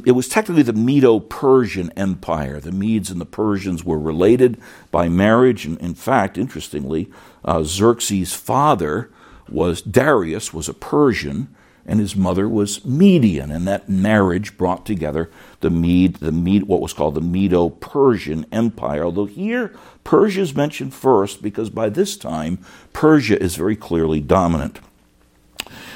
it 0.05 0.11
was 0.11 0.27
technically 0.27 0.63
the 0.63 0.73
Medo 0.73 1.19
Persian 1.19 1.91
Empire. 1.97 2.59
The 2.59 2.71
Medes 2.71 3.09
and 3.09 3.19
the 3.19 3.25
Persians 3.25 3.83
were 3.83 3.97
related 3.97 4.61
by 4.91 5.09
marriage. 5.09 5.65
And 5.65 5.79
in 5.79 5.95
fact, 5.95 6.37
interestingly, 6.37 7.09
uh, 7.43 7.63
Xerxes' 7.63 8.33
father 8.33 9.09
was 9.49 9.81
Darius, 9.81 10.53
was 10.53 10.69
a 10.69 10.73
Persian, 10.73 11.53
and 11.83 11.99
his 11.99 12.15
mother 12.15 12.47
was 12.47 12.85
Median. 12.85 13.49
And 13.49 13.67
that 13.67 13.89
marriage 13.89 14.55
brought 14.55 14.85
together 14.85 15.31
the 15.61 15.71
Mede, 15.71 16.17
the 16.17 16.31
Mede, 16.31 16.63
what 16.63 16.81
was 16.81 16.93
called 16.93 17.15
the 17.15 17.21
Medo 17.21 17.69
Persian 17.69 18.45
Empire. 18.51 19.03
Although 19.03 19.25
here, 19.25 19.73
Persia 20.03 20.41
is 20.41 20.55
mentioned 20.55 20.93
first 20.93 21.41
because 21.41 21.71
by 21.71 21.89
this 21.89 22.17
time, 22.17 22.59
Persia 22.93 23.41
is 23.41 23.55
very 23.55 23.75
clearly 23.75 24.21
dominant. 24.21 24.79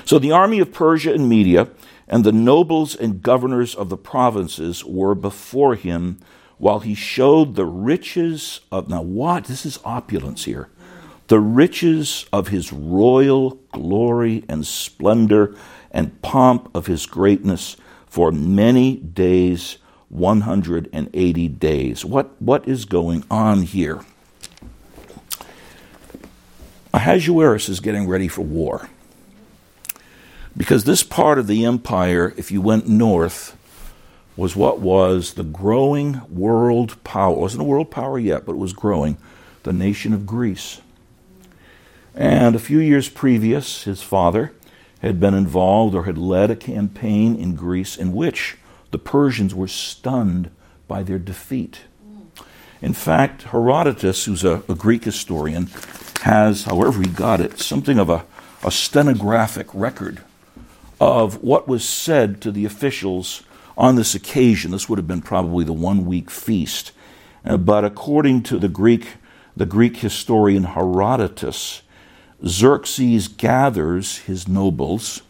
So 0.06 0.20
the 0.20 0.32
army 0.32 0.60
of 0.60 0.74
Persia 0.74 1.14
and 1.14 1.30
Media 1.30 1.70
and 2.08 2.24
the 2.24 2.32
nobles 2.32 2.96
and 2.96 3.22
governors 3.22 3.76
of 3.76 3.90
the 3.90 3.98
provinces 3.98 4.84
were 4.84 5.16
before 5.16 5.76
him 5.76 6.20
while 6.58 6.80
he 6.80 6.96
showed 6.96 7.56
the 7.56 7.66
riches 7.66 8.62
of 8.72 8.90
now 8.90 9.02
what? 9.02 9.46
This 9.46 9.66
is 9.66 9.80
opulence 9.86 10.46
here. 10.46 10.70
The 11.28 11.40
riches 11.40 12.26
of 12.34 12.48
his 12.48 12.74
royal 12.74 13.52
glory 13.72 14.44
and 14.50 14.66
splendor 14.66 15.56
and 15.92 16.22
pomp 16.22 16.76
of 16.76 16.88
his 16.88 17.06
greatness 17.06 17.78
for 18.08 18.32
many 18.32 18.98
days 18.98 19.78
180 20.10 21.48
days. 21.48 22.04
What 22.04 22.42
what 22.42 22.68
is 22.68 22.86
going 22.86 23.24
on 23.30 23.62
here? 23.62 24.02
Ahasuerus 26.92 27.70
is 27.70 27.80
getting 27.80 28.08
ready 28.08 28.28
for 28.28 28.42
war 28.42 28.90
because 30.60 30.84
this 30.84 31.04
part 31.04 31.40
of 31.40 31.48
the 31.48 31.64
empire, 31.64 32.34
if 32.36 32.52
you 32.52 32.62
went 32.62 32.86
north, 32.86 33.56
was 34.36 34.58
what 34.58 34.82
was 34.82 35.36
the 35.36 35.44
growing 35.44 36.22
world 36.30 37.02
power. 37.06 37.34
It 37.34 37.40
wasn't 37.40 37.62
a 37.62 37.66
world 37.66 37.90
power 37.90 38.20
yet, 38.20 38.46
but 38.46 38.52
it 38.52 38.58
was 38.58 38.74
growing, 38.74 39.18
the 39.64 39.72
nation 39.72 40.12
of 40.12 40.26
Greece. 40.26 40.82
And 42.14 42.58
a 42.58 42.60
few 42.60 42.80
years 42.80 43.08
previous, 43.08 43.86
his 43.86 44.02
father 44.02 44.52
had 45.02 45.18
been 45.18 45.34
involved 45.34 45.96
or 45.96 46.04
had 46.04 46.18
led 46.18 46.52
a 46.52 46.58
campaign 46.58 47.38
in 47.38 47.56
Greece 47.56 47.96
in 47.96 48.12
which 48.12 48.58
the 48.92 49.00
Persians 49.00 49.56
were 49.56 49.70
stunned 49.70 50.52
by 50.90 51.04
their 51.04 51.20
defeat. 51.20 51.84
In 52.82 52.92
fact, 52.92 53.44
Herodotus, 53.44 54.26
who's 54.26 54.44
a, 54.44 54.62
a 54.68 54.76
Greek 54.76 55.06
historian, 55.06 55.70
has, 56.24 56.66
however 56.66 57.02
he 57.02 57.08
got 57.08 57.40
it, 57.40 57.60
something 57.60 57.98
of 57.98 58.10
a, 58.10 58.26
a 58.62 58.72
stenographic 58.72 59.68
record 59.74 60.22
of 61.00 61.42
what 61.44 61.68
was 61.68 61.88
said 61.88 62.42
to 62.42 62.52
the 62.52 62.66
officials 62.66 63.44
on 63.78 63.96
this 63.96 64.14
occasion. 64.14 64.72
This 64.72 64.90
would 64.90 65.00
have 65.00 65.08
been 65.08 65.22
probably 65.22 65.64
the 65.64 65.74
one 65.74 66.06
week 66.06 66.30
feast. 66.30 66.92
Uh, 67.46 67.58
but 67.58 67.86
according 67.86 68.44
to 68.44 68.60
the 68.60 68.68
Greek, 68.68 69.14
the 69.56 69.66
Greek 69.66 69.98
historian 69.98 70.66
Herodotus, 70.66 71.82
Xerxes 72.46 73.28
gathers 73.28 74.20
his 74.20 74.48
nobles, 74.48 75.22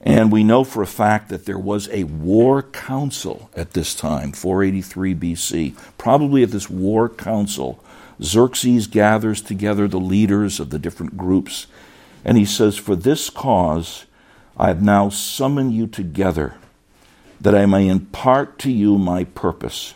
and 0.00 0.30
we 0.30 0.44
know 0.44 0.64
for 0.64 0.82
a 0.82 0.86
fact 0.86 1.28
that 1.28 1.44
there 1.44 1.58
was 1.58 1.88
a 1.90 2.04
war 2.04 2.62
council 2.62 3.50
at 3.56 3.72
this 3.72 3.94
time, 3.94 4.32
483 4.32 5.14
BC. 5.14 5.76
Probably 5.98 6.42
at 6.42 6.50
this 6.50 6.70
war 6.70 7.08
council, 7.08 7.82
Xerxes 8.22 8.86
gathers 8.86 9.40
together 9.40 9.88
the 9.88 10.00
leaders 10.00 10.60
of 10.60 10.70
the 10.70 10.78
different 10.78 11.16
groups, 11.16 11.66
and 12.24 12.38
he 12.38 12.44
says, 12.44 12.76
For 12.76 12.96
this 12.96 13.28
cause, 13.30 14.04
I 14.58 14.68
have 14.68 14.82
now 14.82 15.08
summoned 15.08 15.72
you 15.72 15.86
together 15.86 16.54
that 17.40 17.54
I 17.54 17.64
may 17.66 17.86
impart 17.86 18.58
to 18.60 18.72
you 18.72 18.98
my 18.98 19.22
purpose. 19.22 19.94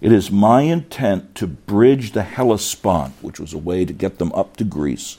It 0.00 0.10
is 0.10 0.30
my 0.30 0.62
intent 0.62 1.36
to 1.36 1.46
bridge 1.46 2.10
the 2.10 2.24
Hellespont, 2.24 3.14
which 3.22 3.38
was 3.38 3.52
a 3.52 3.58
way 3.58 3.84
to 3.84 3.92
get 3.92 4.18
them 4.18 4.32
up 4.32 4.56
to 4.56 4.64
Greece, 4.64 5.18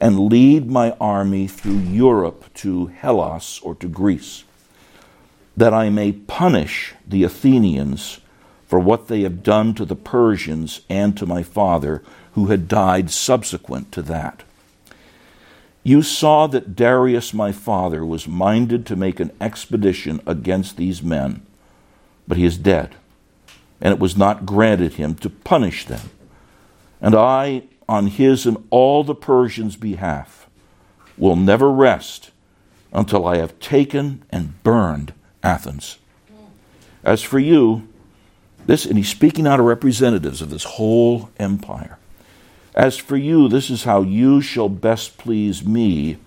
and 0.00 0.30
lead 0.30 0.70
my 0.70 0.92
army 0.92 1.46
through 1.46 1.78
Europe 1.78 2.46
to 2.54 2.86
Hellas 2.86 3.60
or 3.62 3.74
to 3.74 3.86
Greece, 3.86 4.44
that 5.54 5.74
I 5.74 5.90
may 5.90 6.12
punish 6.12 6.94
the 7.06 7.22
Athenians 7.22 8.20
for 8.66 8.80
what 8.80 9.08
they 9.08 9.20
have 9.22 9.42
done 9.42 9.74
to 9.74 9.84
the 9.84 9.96
Persians 9.96 10.80
and 10.88 11.16
to 11.18 11.26
my 11.26 11.42
father, 11.42 12.02
who 12.32 12.46
had 12.46 12.66
died 12.66 13.10
subsequent 13.10 13.92
to 13.92 14.00
that. 14.02 14.42
You 15.82 16.02
saw 16.02 16.46
that 16.48 16.76
Darius 16.76 17.32
my 17.32 17.52
father 17.52 18.04
was 18.04 18.28
minded 18.28 18.84
to 18.86 18.96
make 18.96 19.18
an 19.18 19.32
expedition 19.40 20.20
against 20.26 20.76
these 20.76 21.02
men, 21.02 21.46
but 22.28 22.36
he 22.36 22.44
is 22.44 22.58
dead, 22.58 22.96
and 23.80 23.92
it 23.92 23.98
was 23.98 24.16
not 24.16 24.44
granted 24.44 24.94
him 24.94 25.14
to 25.16 25.30
punish 25.30 25.86
them. 25.86 26.10
And 27.00 27.14
I, 27.14 27.62
on 27.88 28.08
his 28.08 28.44
and 28.44 28.62
all 28.68 29.04
the 29.04 29.14
Persians' 29.14 29.76
behalf, 29.76 30.48
will 31.16 31.36
never 31.36 31.70
rest 31.70 32.30
until 32.92 33.26
I 33.26 33.36
have 33.38 33.58
taken 33.58 34.22
and 34.30 34.62
burned 34.62 35.14
Athens. 35.42 35.98
As 37.02 37.22
for 37.22 37.38
you, 37.38 37.88
this, 38.66 38.84
and 38.84 38.98
he's 38.98 39.08
speaking 39.08 39.46
out 39.46 39.60
of 39.60 39.66
representatives 39.66 40.42
of 40.42 40.50
this 40.50 40.64
whole 40.64 41.30
empire. 41.38 41.98
As 42.74 42.96
for 42.96 43.16
you, 43.16 43.48
this 43.48 43.70
is 43.70 43.84
how 43.84 44.02
you 44.02 44.40
shall 44.40 44.68
best 44.68 45.18
please 45.18 45.64
me 45.64 46.18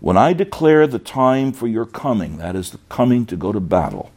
when 0.00 0.16
I 0.16 0.32
declare 0.32 0.86
the 0.86 0.98
time 0.98 1.52
for 1.52 1.66
your 1.66 1.86
coming, 1.86 2.36
that 2.38 2.54
is, 2.54 2.70
the 2.70 2.78
coming 2.88 3.26
to 3.26 3.36
go 3.36 3.52
to 3.52 3.60
battle. 3.60 4.12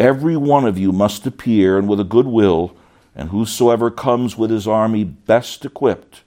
Every 0.00 0.36
one 0.36 0.64
of 0.64 0.78
you 0.78 0.92
must 0.92 1.26
appear, 1.26 1.78
and 1.78 1.88
with 1.88 2.00
a 2.00 2.04
good 2.04 2.26
will, 2.26 2.74
and 3.14 3.30
whosoever 3.30 3.90
comes 3.90 4.36
with 4.36 4.50
his 4.50 4.66
army 4.66 5.04
best 5.04 5.64
equipped 5.64 6.22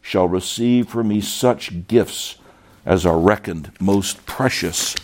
shall 0.00 0.28
receive 0.28 0.88
from 0.88 1.08
me 1.08 1.20
such 1.20 1.86
gifts 1.86 2.36
as 2.86 3.04
are 3.04 3.18
reckoned 3.18 3.72
most 3.80 4.24
precious 4.26 4.94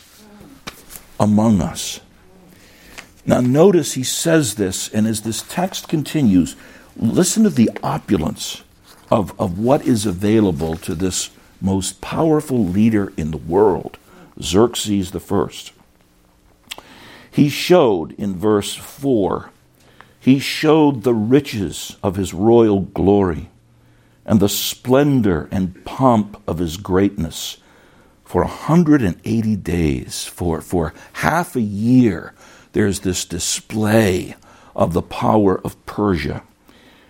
among 1.19 1.61
us. 1.61 2.01
Now, 3.27 3.41
notice 3.41 3.95
he 3.95 4.03
says 4.03 4.55
this, 4.55 4.89
and 4.89 5.07
as 5.07 5.23
this 5.23 5.43
text 5.43 5.89
continues, 5.89 6.57
listen 6.97 7.45
to 7.45 7.51
the 7.51 7.71
opulence 7.83 8.63
of, 9.11 9.39
of 9.41 9.59
what 9.59 9.87
is 9.87 10.07
available 10.07 10.77
to 10.77 10.95
this 10.95 11.31
most 11.61 12.01
powerful 12.01 12.65
leader 12.65 13.13
in 13.17 13.31
the 13.31 13.37
world, 13.37 13.99
Xerxes 14.41 15.11
the 15.11 15.21
First. 15.21 15.73
He 17.31 17.49
showed 17.49 18.13
in 18.13 18.37
verse 18.37 18.75
4, 18.75 19.51
he 20.19 20.39
showed 20.39 21.03
the 21.03 21.15
riches 21.15 21.97
of 22.03 22.17
his 22.17 22.35
royal 22.35 22.81
glory 22.81 23.49
and 24.27 24.39
the 24.39 24.49
splendor 24.49 25.49
and 25.51 25.85
pomp 25.85 26.41
of 26.47 26.59
his 26.59 26.77
greatness 26.77 27.57
for 28.31 28.43
180 28.43 29.57
days, 29.57 30.25
for, 30.25 30.61
for 30.61 30.95
half 31.15 31.57
a 31.57 31.61
year, 31.61 32.33
there's 32.73 33.01
this 33.01 33.25
display 33.25 34.37
of 34.77 34.93
the 34.93 35.03
power 35.03 35.61
of 35.65 35.85
Persia. 35.85 36.45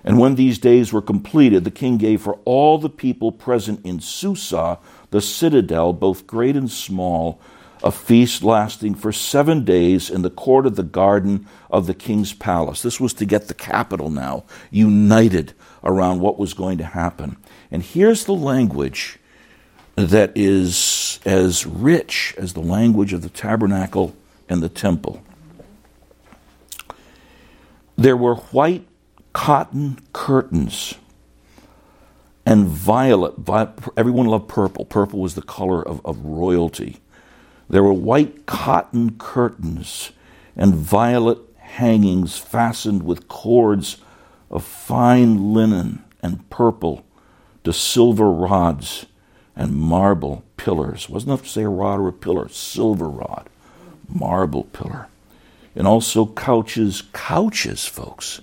And 0.03 0.19
when 0.19 0.35
these 0.35 0.59
days 0.59 0.93
were 0.93 1.03
completed, 1.03 1.65
the 1.65 1.71
king 1.71 1.99
gave 1.99 2.23
for 2.23 2.39
all 2.45 2.79
the 2.79 2.89
people 2.89 3.33
present 3.33 3.85
in 3.85 4.01
Susa, 4.01 4.79
the 5.11 5.21
citadel, 5.21 5.93
both 5.93 6.27
great 6.27 6.57
and 6.57 6.71
small, 6.71 7.41
a 7.83 7.91
feast 7.91 8.43
lasting 8.43 8.95
for 8.95 9.13
seven 9.13 9.65
days 9.65 10.11
in 10.11 10.23
the 10.23 10.31
court 10.31 10.67
of 10.67 10.77
the 10.77 10.83
garden 10.83 11.47
of 11.71 11.87
the 11.87 11.95
king's 11.95 12.33
palace. 12.33 12.83
This 12.83 13.01
was 13.01 13.15
to 13.15 13.25
get 13.25 13.49
the 13.49 13.55
capital 13.55 14.11
now 14.11 14.45
united 14.71 15.55
around 15.83 16.21
what 16.21 16.39
was 16.39 16.55
going 16.55 16.79
to 16.79 16.85
happen. 16.85 17.37
And 17.71 17.83
here's 17.83 18.25
the 18.25 18.35
language 18.35 19.19
that 19.97 20.33
is 20.35 21.21
as 21.25 21.67
rich 21.67 22.35
as 22.39 22.53
the 22.53 22.61
language 22.61 23.13
of 23.13 23.23
the 23.23 23.29
tabernacle 23.29 24.15
and 24.49 24.63
the 24.63 24.69
temple. 24.69 25.23
There 27.97 28.17
were 28.17 28.37
white 28.37 28.87
cotton 29.33 29.99
curtains 30.13 30.95
and 32.47 32.67
violet. 32.67 33.35
everyone 33.97 34.27
loved 34.27 34.49
purple. 34.49 34.85
Purple 34.85 35.21
was 35.21 35.35
the 35.35 35.43
color 35.43 35.87
of, 35.87 36.05
of 36.05 36.25
royalty. 36.25 36.99
There 37.69 37.83
were 37.83 37.93
white 37.93 38.47
cotton 38.47 39.17
curtains 39.19 40.11
and 40.57 40.75
violet 40.75 41.39
hangings 41.59 42.37
fastened 42.37 43.05
with 43.05 43.29
cords 43.29 43.99
of 44.51 44.65
fine 44.65 45.55
linen 45.55 46.05
and 46.23 46.49
purple 46.51 47.05
to 47.63 47.73
silver 47.73 48.31
rods 48.31 49.07
and 49.55 49.77
marble 49.77 50.43
pillars. 50.57 51.09
Wasn't 51.09 51.29
enough 51.29 51.43
to 51.43 51.49
say 51.49 51.63
a 51.63 51.69
rod 51.69 52.01
or 52.01 52.09
a 52.09 52.13
pillar, 52.13 52.49
silver 52.49 53.09
rod, 53.09 53.49
marble 54.09 54.65
pillar. 54.65 55.07
And 55.77 55.87
also 55.87 56.27
couches, 56.27 57.05
couches, 57.13 57.87
folks, 57.87 58.41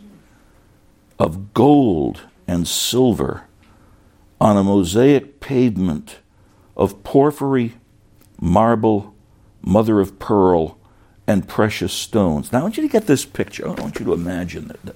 of 1.19 1.53
gold 1.53 2.21
and 2.47 2.67
silver 2.67 3.43
on 4.39 4.57
a 4.57 4.63
mosaic 4.63 5.39
pavement 5.39 6.19
of 6.75 7.03
porphyry, 7.03 7.75
marble, 8.39 9.15
mother 9.61 9.99
of 9.99 10.19
pearl, 10.19 10.77
and 11.25 11.47
precious 11.47 11.91
stones. 11.91 12.51
Now 12.51 12.59
I 12.59 12.63
want 12.63 12.77
you 12.77 12.83
to 12.83 12.89
get 12.89 13.07
this 13.07 13.25
picture. 13.25 13.67
I 13.67 13.71
want 13.71 13.99
you 13.99 14.05
to 14.05 14.13
imagine 14.13 14.67
that. 14.67 14.81
that 14.83 14.95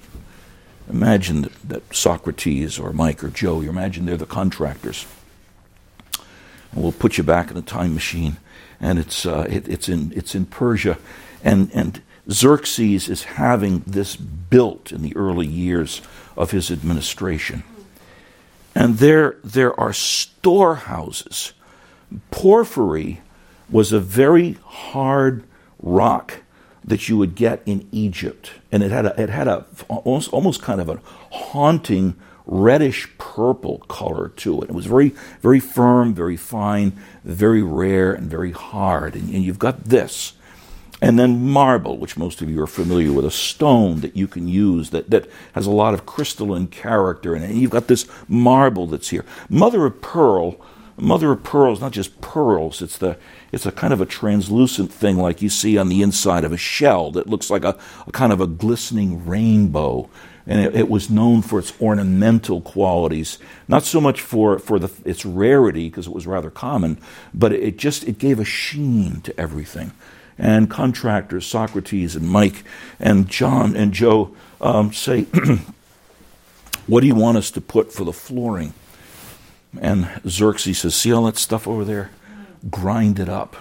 imagine 0.90 1.42
that, 1.44 1.70
that 1.70 1.96
Socrates 1.96 2.78
or 2.78 2.92
Mike 2.92 3.24
or 3.24 3.30
Joe, 3.30 3.62
you 3.62 3.70
imagine 3.70 4.06
they're 4.06 4.18
the 4.18 4.26
contractors 4.26 5.06
and 6.72 6.84
we'll 6.84 6.92
put 6.92 7.18
you 7.18 7.24
back 7.24 7.52
in 7.52 7.58
a 7.58 7.62
time 7.62 7.94
machine. 7.94 8.38
And 8.80 8.98
it's, 8.98 9.26
uh, 9.26 9.46
it, 9.50 9.68
it's, 9.68 9.90
in, 9.90 10.12
it's 10.16 10.34
in 10.34 10.46
Persia. 10.46 10.98
And, 11.44 11.70
and 11.74 12.02
Xerxes 12.30 13.10
is 13.10 13.24
having 13.24 13.80
this 13.88 14.16
built 14.16 14.92
in 14.92 15.02
the 15.02 15.16
early 15.16 15.48
years 15.48 16.02
of 16.38 16.52
his 16.52 16.72
administration. 16.72 17.64
And 18.76 18.98
there, 18.98 19.38
there 19.44 19.78
are 19.80 19.94
storehouses. 19.94 21.54
Porphyry 22.30 23.22
was 23.70 23.92
a 23.92 24.00
very 24.00 24.58
hard 24.64 25.44
rock 25.82 26.42
that 26.84 27.10
you 27.10 27.18
would 27.18 27.36
get 27.36 27.62
in 27.66 27.88
Egypt. 27.92 28.52
And 28.72 28.84
it 28.84 28.92
had 28.92 29.06
a, 29.06 29.22
it 29.22 29.30
had 29.30 29.48
a 29.48 29.66
almost, 29.88 30.32
almost 30.34 30.62
kind 30.62 30.82
of 30.82 30.90
a 30.90 31.00
haunting 31.32 32.16
reddish 32.46 33.08
purple 33.18 33.80
color 33.88 34.30
to 34.30 34.62
it. 34.62 34.70
It 34.70 34.74
was 34.74 34.86
very, 34.86 35.10
very 35.42 35.60
firm, 35.60 36.14
very 36.14 36.38
fine, 36.38 36.94
very 37.24 37.62
rare, 37.62 38.14
and 38.14 38.30
very 38.30 38.52
hard. 38.52 39.16
And, 39.16 39.34
and, 39.34 39.44
you've 39.44 39.60
got 39.60 39.86
this. 39.86 40.34
And 41.02 41.18
then 41.18 41.50
marble, 41.50 41.98
which 41.98 42.16
most 42.16 42.44
of 42.44 42.50
you 42.50 42.62
are 42.62 42.68
familiar 42.68 43.12
with, 43.12 43.26
a 43.26 43.32
stone 43.32 44.02
that 44.02 44.16
you 44.16 44.28
can 44.28 44.48
use 44.48 44.92
that, 44.92 45.10
that 45.10 45.28
has 45.54 45.66
a 45.66 45.72
lot 45.72 45.96
of 45.96 46.06
crystalline 46.06 46.68
character 46.68 47.36
in 47.36 47.42
it. 47.42 47.50
And 47.50 47.60
you've 47.60 47.72
got 47.72 47.88
this 47.88 48.08
marble 48.28 48.86
that's 48.86 49.10
here. 49.10 49.26
Mother 49.50 49.88
of 49.88 50.00
pearl, 50.02 50.64
mother 50.98 51.32
of 51.32 51.44
pearl 51.44 51.74
is 51.74 51.82
not 51.82 51.92
just 51.92 52.22
pearls, 52.22 52.84
it's 52.84 53.00
the 53.00 53.18
it's 53.52 53.66
a 53.66 53.72
kind 53.72 53.92
of 53.92 54.00
a 54.00 54.06
translucent 54.06 54.94
thing 54.94 55.18
like 55.18 55.42
you 55.42 55.50
see 55.50 55.78
on 55.78 55.90
the 55.90 56.04
inside 56.04 56.44
of 56.44 56.54
a 56.54 56.58
shell 56.58 57.12
that 57.12 57.28
looks 57.28 57.50
like 57.50 57.66
a, 57.66 57.78
a 58.08 58.12
kind 58.12 58.32
of 58.32 58.40
a 58.40 58.48
glistening 58.48 59.26
rainbow 59.26 60.08
and 60.48 60.60
it, 60.60 60.76
it, 60.76 60.90
was 60.90 61.10
known 61.10 61.42
for 61.42 61.60
its 61.60 61.74
ornamental 61.80 62.62
qualities, 62.62 63.38
not 63.68 63.84
so 63.84 64.02
much 64.02 64.22
for, 64.22 64.58
for 64.58 64.80
the, 64.80 64.92
its 65.06 65.24
rarity 65.24 65.88
because 65.88 66.08
it 66.08 66.14
was 66.14 66.26
rather 66.26 66.50
common, 66.50 66.98
but 67.34 67.52
it 67.52 67.78
just 67.78 68.04
it 68.06 68.18
gave 68.18 68.40
a 68.40 68.46
sheen 68.46 69.22
to 69.22 69.40
everything. 69.40 69.92
And 70.38 70.70
contractors, 70.70 71.46
Socrates 71.46 72.16
and 72.16 72.28
Mike 72.30 72.64
and 73.00 73.30
John 73.30 73.76
and 73.76 73.94
Joe 73.94 74.36
um, 74.60 74.92
say, 74.94 75.26
"What 76.88 77.02
do 77.02 77.08
you 77.08 77.16
want 77.16 77.38
us 77.38 77.52
to 77.52 77.62
put 77.62 77.94
for 77.94 78.04
the 78.04 78.14
flooring?" 78.14 78.74
And 79.80 80.10
Xerxes 80.28 80.80
says, 80.80 80.96
"See 80.96 81.14
all 81.14 81.26
that 81.26 81.38
stuff 81.38 81.68
over 81.68 81.86
there? 81.86 82.12
Grind 82.70 83.20
it 83.20 83.30
up 83.30 83.56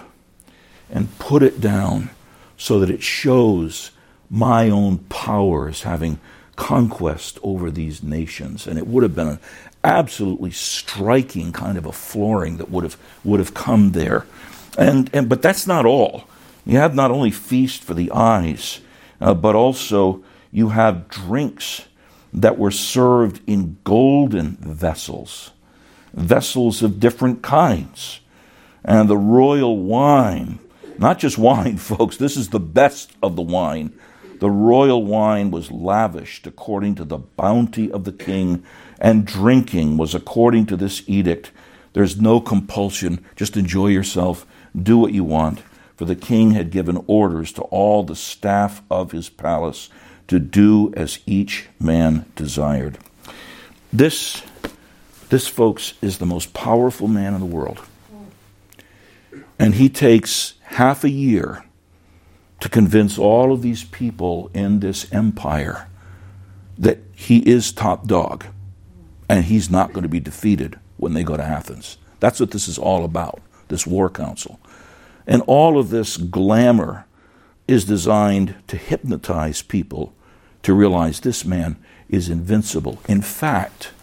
and 0.89 1.17
put 1.19 1.43
it 1.43 1.61
down 1.61 2.09
so 2.57 2.79
that 2.79 2.89
it 2.89 3.03
shows." 3.03 3.91
my 4.31 4.69
own 4.69 4.97
power 5.09 5.67
as 5.67 5.81
having 5.81 6.17
conquest 6.55 7.37
over 7.43 7.69
these 7.69 8.01
nations. 8.01 8.65
And 8.65 8.79
it 8.79 8.87
would 8.87 9.03
have 9.03 9.13
been 9.13 9.27
an 9.27 9.39
absolutely 9.83 10.51
striking 10.51 11.51
kind 11.51 11.77
of 11.77 11.85
a 11.85 11.91
flooring 11.91 12.57
that 12.57 12.71
would 12.71 12.85
have, 12.85 12.97
would 13.25 13.41
have 13.41 13.53
come 13.53 13.91
there. 13.91 14.25
And, 14.77 15.09
and, 15.13 15.27
but 15.27 15.41
that's 15.41 15.67
not 15.67 15.85
all. 15.85 16.23
You 16.65 16.77
have 16.77 16.95
not 16.95 17.11
only 17.11 17.31
feast 17.31 17.83
for 17.83 17.93
the 17.93 18.11
eyes, 18.11 18.81
uh, 19.19 19.33
but 19.33 19.55
also 19.55 20.23
you 20.51 20.69
have 20.69 21.09
drinks 21.09 21.85
that 22.33 22.57
were 22.57 22.71
served 22.71 23.41
in 23.47 23.77
golden 23.83 24.57
vessels, 24.57 25.51
vessels 26.13 26.81
of 26.81 26.99
different 26.99 27.41
kinds. 27.41 28.19
And 28.83 29.09
the 29.09 29.17
royal 29.17 29.77
wine, 29.77 30.59
not 30.97 31.19
just 31.19 31.37
wine, 31.37 31.77
folks, 31.77 32.17
this 32.17 32.37
is 32.37 32.49
the 32.49 32.59
best 32.59 33.11
of 33.21 33.35
the 33.35 33.41
wine 33.41 33.93
the 34.41 34.49
royal 34.49 35.05
wine 35.05 35.51
was 35.51 35.69
lavished 35.69 36.47
according 36.47 36.95
to 36.95 37.05
the 37.05 37.19
bounty 37.19 37.91
of 37.91 38.05
the 38.05 38.11
king, 38.11 38.63
and 38.99 39.23
drinking 39.23 39.97
was 39.97 40.15
according 40.15 40.65
to 40.65 40.75
this 40.75 41.03
edict. 41.05 41.51
There's 41.93 42.19
no 42.19 42.41
compulsion. 42.41 43.23
Just 43.35 43.55
enjoy 43.55 43.89
yourself. 43.89 44.47
Do 44.75 44.97
what 44.97 45.13
you 45.13 45.23
want. 45.23 45.61
For 46.01 46.05
the 46.05 46.15
king 46.15 46.53
had 46.53 46.71
given 46.71 47.03
orders 47.05 47.51
to 47.51 47.61
all 47.61 48.01
the 48.01 48.15
staff 48.15 48.81
of 48.89 49.11
his 49.11 49.29
palace 49.29 49.87
to 50.29 50.39
do 50.39 50.91
as 50.97 51.19
each 51.27 51.67
man 51.79 52.25
desired. 52.35 52.97
This 53.93 54.41
This, 55.29 55.47
folks, 55.47 55.93
is 56.01 56.17
the 56.17 56.25
most 56.25 56.55
powerful 56.55 57.07
man 57.07 57.35
in 57.35 57.39
the 57.39 57.45
world. 57.45 57.81
And 59.59 59.75
he 59.75 59.89
takes 59.89 60.55
half 60.63 61.03
a 61.03 61.09
year 61.11 61.65
to 62.61 62.67
convince 62.67 63.19
all 63.19 63.53
of 63.53 63.61
these 63.61 63.83
people 63.83 64.49
in 64.55 64.79
this 64.79 65.05
empire 65.13 65.87
that 66.79 66.97
he 67.13 67.47
is 67.47 67.71
top 67.71 68.07
dog 68.07 68.47
and 69.29 69.45
he's 69.45 69.69
not 69.69 69.93
going 69.93 70.01
to 70.01 70.09
be 70.09 70.19
defeated 70.19 70.79
when 70.97 71.13
they 71.13 71.23
go 71.23 71.37
to 71.37 71.43
Athens. 71.43 71.97
That's 72.19 72.39
what 72.39 72.49
this 72.49 72.67
is 72.67 72.79
all 72.79 73.05
about, 73.05 73.39
this 73.67 73.85
war 73.85 74.09
council. 74.09 74.59
And 75.31 75.41
all 75.43 75.79
of 75.79 75.91
this 75.91 76.17
glamour 76.17 77.05
is 77.65 77.85
designed 77.85 78.53
to 78.67 78.75
hypnotize 78.75 79.61
people 79.61 80.13
to 80.61 80.73
realize 80.73 81.21
this 81.21 81.45
man 81.45 81.77
is 82.09 82.27
invincible. 82.27 82.99
In 83.07 83.21
fact, 83.21 83.93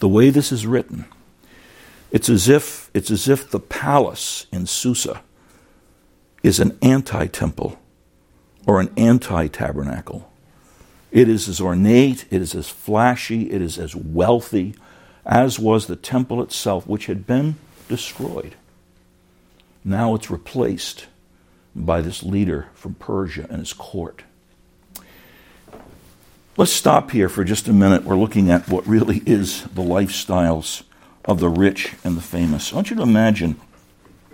the 0.00 0.06
way 0.06 0.28
this 0.28 0.52
is 0.52 0.66
written, 0.66 1.06
it's 2.10 2.28
as 2.28 2.46
if 2.46 2.90
it's 2.92 3.10
as 3.10 3.26
if 3.26 3.50
the 3.50 3.58
palace 3.58 4.44
in 4.52 4.66
Susa 4.66 5.22
is 6.42 6.60
an 6.60 6.76
anti-temple 6.82 7.78
or 8.66 8.80
an 8.80 8.92
anti-tabernacle. 8.98 10.30
It 11.10 11.26
is 11.26 11.48
as 11.48 11.58
ornate, 11.58 12.26
it 12.30 12.42
is 12.42 12.54
as 12.54 12.68
flashy, 12.68 13.50
it 13.50 13.62
is 13.62 13.78
as 13.78 13.96
wealthy 13.96 14.74
as 15.24 15.58
was 15.58 15.86
the 15.86 15.96
temple 15.96 16.42
itself, 16.42 16.86
which 16.86 17.06
had 17.06 17.26
been 17.26 17.54
destroyed. 17.88 18.56
Now 19.84 20.14
it's 20.14 20.30
replaced 20.30 21.06
by 21.74 22.00
this 22.00 22.22
leader 22.22 22.68
from 22.74 22.94
Persia 22.94 23.46
and 23.48 23.60
his 23.60 23.72
court. 23.72 24.24
Let's 26.56 26.72
stop 26.72 27.12
here 27.12 27.28
for 27.28 27.44
just 27.44 27.68
a 27.68 27.72
minute. 27.72 28.04
We're 28.04 28.16
looking 28.16 28.50
at 28.50 28.68
what 28.68 28.86
really 28.86 29.22
is 29.24 29.62
the 29.64 29.82
lifestyles 29.82 30.82
of 31.24 31.40
the 31.40 31.48
rich 31.48 31.94
and 32.04 32.16
the 32.16 32.22
famous. 32.22 32.72
I 32.72 32.76
want 32.76 32.90
you 32.90 32.96
to 32.96 33.02
imagine. 33.02 33.58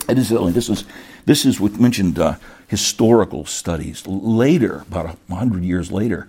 It 0.09 0.19
is 0.19 0.31
this 0.31 0.69
is 0.69 0.85
this 1.25 1.45
is 1.45 1.61
what 1.61 1.79
mentioned 1.79 2.19
uh, 2.19 2.37
historical 2.69 3.45
studies 3.45 4.07
later, 4.07 4.85
about 4.91 5.17
hundred 5.31 5.65
years 5.65 5.93
later, 5.93 6.29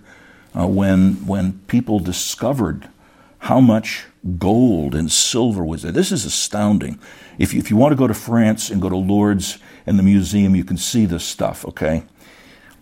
uh, 0.56 0.66
when 0.66 1.26
when 1.26 1.60
people 1.66 1.98
discovered 2.00 2.88
how 3.38 3.60
much 3.60 4.04
gold 4.38 4.94
and 4.94 5.10
silver 5.10 5.64
was 5.64 5.82
there. 5.82 5.92
This 5.92 6.12
is 6.12 6.24
astounding. 6.24 6.98
If 7.38 7.54
you, 7.54 7.60
if 7.60 7.70
you 7.70 7.76
want 7.76 7.92
to 7.92 7.96
go 7.96 8.06
to 8.06 8.14
France 8.14 8.70
and 8.70 8.82
go 8.82 8.88
to 8.88 8.96
Louvre 8.96 9.58
and 9.86 9.98
the 9.98 10.02
museum, 10.02 10.56
you 10.56 10.64
can 10.64 10.76
see 10.76 11.06
this 11.06 11.24
stuff. 11.24 11.64
Okay, 11.64 12.02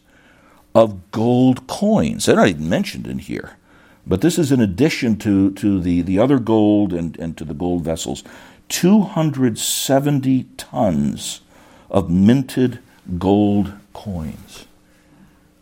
of 0.75 1.11
gold 1.11 1.67
coins. 1.67 2.25
They're 2.25 2.35
not 2.35 2.47
even 2.47 2.69
mentioned 2.69 3.07
in 3.07 3.19
here. 3.19 3.57
But 4.05 4.21
this 4.21 4.39
is 4.39 4.51
in 4.51 4.59
addition 4.59 5.17
to, 5.17 5.51
to 5.51 5.79
the, 5.79 6.01
the 6.01 6.19
other 6.19 6.39
gold 6.39 6.93
and, 6.93 7.17
and 7.19 7.37
to 7.37 7.45
the 7.45 7.53
gold 7.53 7.83
vessels. 7.83 8.23
270 8.69 10.43
tons 10.57 11.41
of 11.89 12.09
minted 12.09 12.79
gold 13.17 13.73
coins. 13.93 14.65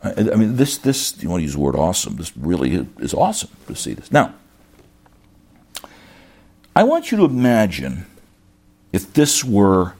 I, 0.04 0.12
I 0.12 0.36
mean, 0.36 0.56
this, 0.58 0.78
this, 0.78 1.22
you 1.22 1.30
want 1.30 1.40
to 1.42 1.44
use 1.44 1.54
the 1.54 1.60
word 1.60 1.76
awesome, 1.76 2.18
this 2.18 2.36
really 2.38 2.88
is 3.00 3.14
awesome 3.14 3.50
to 3.68 3.76
see 3.76 3.94
this. 3.94 4.12
Now, 4.12 4.34
I 6.76 6.84
want 6.84 7.12
you 7.12 7.18
to 7.18 7.26
imagine 7.26 8.06
if 8.94 9.14
this 9.14 9.44
were 9.44 9.96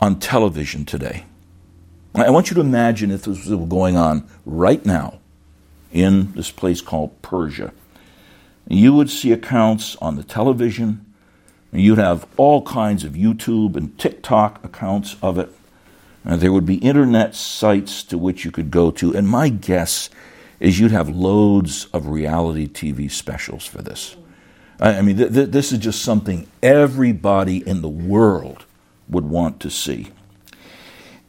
on 0.00 0.18
television 0.18 0.84
today. 0.84 1.24
I 2.14 2.30
want 2.30 2.50
you 2.50 2.54
to 2.56 2.60
imagine 2.60 3.10
if 3.10 3.22
this 3.22 3.46
was 3.46 3.68
going 3.68 3.96
on 3.96 4.28
right 4.44 4.84
now 4.84 5.20
in 5.92 6.32
this 6.32 6.50
place 6.50 6.80
called 6.80 7.20
Persia. 7.22 7.72
You 8.68 8.94
would 8.94 9.10
see 9.10 9.32
accounts 9.32 9.96
on 9.96 10.16
the 10.16 10.24
television. 10.24 11.06
You'd 11.72 11.98
have 11.98 12.26
all 12.36 12.62
kinds 12.62 13.04
of 13.04 13.12
YouTube 13.12 13.76
and 13.76 13.96
TikTok 13.98 14.64
accounts 14.64 15.16
of 15.22 15.38
it. 15.38 15.50
And 16.24 16.40
there 16.40 16.52
would 16.52 16.66
be 16.66 16.76
internet 16.76 17.34
sites 17.34 18.02
to 18.04 18.18
which 18.18 18.44
you 18.44 18.50
could 18.50 18.70
go 18.70 18.90
to. 18.92 19.16
And 19.16 19.28
my 19.28 19.48
guess 19.48 20.10
is 20.58 20.78
you'd 20.78 20.90
have 20.90 21.08
loads 21.08 21.86
of 21.86 22.08
reality 22.08 22.68
TV 22.68 23.10
specials 23.10 23.66
for 23.66 23.82
this. 23.82 24.16
I 24.80 25.00
mean, 25.02 25.16
th- 25.16 25.32
th- 25.32 25.50
this 25.50 25.72
is 25.72 25.78
just 25.78 26.02
something 26.02 26.46
everybody 26.62 27.66
in 27.66 27.82
the 27.82 27.88
world 27.88 28.64
would 29.08 29.24
want 29.24 29.60
to 29.60 29.70
see. 29.70 30.08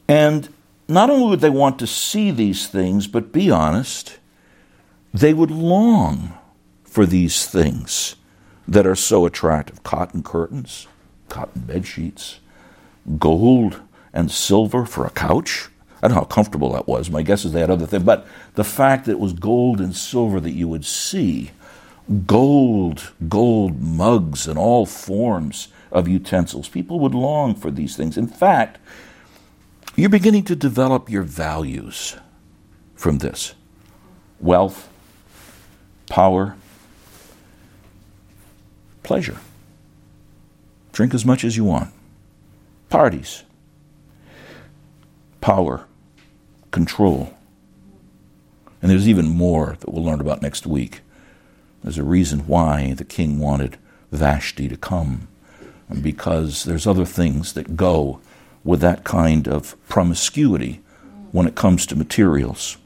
And 0.08 0.50
not 0.91 1.10
only 1.10 1.30
would 1.30 1.41
they 1.41 1.49
want 1.49 1.80
to 1.80 1.88
see 1.88 2.32
these 2.32 2.67
things, 2.67 3.08
but 3.08 3.32
be 3.32 3.49
honest, 3.49 4.19
they 5.13 5.34
would 5.34 5.51
long 5.51 6.34
for 6.84 7.06
these 7.06 7.45
things 7.45 8.15
that 8.67 8.86
are 8.86 8.95
so 8.95 9.25
attractive 9.25 9.84
cotton 9.84 10.23
curtains, 10.23 10.88
cotton 11.30 11.62
bed 11.62 11.86
sheets, 11.86 12.39
gold 13.17 13.82
and 14.13 14.32
silver 14.32 14.86
for 14.86 15.06
a 15.06 15.10
couch. 15.10 15.69
I 15.97 16.08
don't 16.08 16.15
know 16.15 16.21
how 16.21 16.25
comfortable 16.25 16.73
that 16.73 16.88
was. 16.88 17.10
My 17.10 17.21
guess 17.21 17.45
is 17.45 17.51
they 17.51 17.60
had 17.60 17.69
other 17.69 17.86
things. 17.86 18.04
But 18.04 18.27
the 18.56 18.63
fact 18.63 19.06
that 19.06 19.13
it 19.13 19.19
was 19.19 19.34
gold 19.34 19.80
and 19.80 19.95
silver 19.95 20.39
that 20.39 20.51
you 20.51 20.67
would 20.67 20.86
see, 20.86 21.51
gold, 22.25 23.12
gold 23.30 23.82
mugs 23.82 24.47
and 24.47 24.58
all 24.58 24.86
forms 24.86 25.67
of 25.91 26.08
utensils, 26.08 26.69
people 26.69 26.99
would 26.99 27.13
long 27.13 27.54
for 27.54 27.69
these 27.69 27.95
things. 27.95 28.17
In 28.17 28.27
fact, 28.27 28.80
you're 30.02 30.10
beginning 30.10 30.44
to 30.44 30.56
develop 30.56 31.12
your 31.12 31.22
values 31.22 32.18
from 32.96 33.20
this 33.20 33.54
wealth, 34.40 34.90
power, 36.10 36.56
pleasure. 39.04 39.38
Drink 40.92 41.14
as 41.14 41.24
much 41.24 41.44
as 41.44 41.56
you 41.56 41.64
want. 41.64 41.94
Parties, 42.90 43.44
power, 45.40 45.86
control. 46.72 47.36
And 48.82 48.90
there's 48.90 49.08
even 49.08 49.28
more 49.28 49.78
that 49.80 49.94
we'll 49.94 50.04
learn 50.04 50.20
about 50.20 50.42
next 50.42 50.66
week. 50.66 51.02
There's 51.84 52.00
a 52.00 52.04
reason 52.04 52.48
why 52.48 52.94
the 52.94 53.06
king 53.06 53.38
wanted 53.38 53.78
Vashti 54.12 54.68
to 54.68 54.78
come, 54.78 55.28
because 56.02 56.64
there's 56.64 56.88
other 56.88 57.06
things 57.06 57.54
that 57.54 57.78
go 57.78 58.20
with 58.63 58.80
that 58.82 59.04
kind 59.04 59.47
of 59.47 59.76
promiscuity 59.88 60.82
when 61.32 61.47
it 61.47 61.56
comes 61.56 61.86
to 61.88 61.95
materials. 61.95 62.78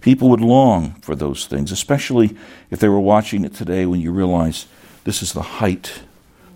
People 0.00 0.28
would 0.28 0.40
long 0.40 0.92
for 1.00 1.16
those 1.16 1.46
things, 1.46 1.72
especially 1.72 2.36
if 2.70 2.78
they 2.78 2.88
were 2.88 3.00
watching 3.00 3.44
it 3.44 3.54
today 3.54 3.86
when 3.86 4.00
you 4.00 4.12
realize 4.12 4.66
this 5.04 5.22
is 5.22 5.32
the 5.32 5.42
height, 5.42 6.02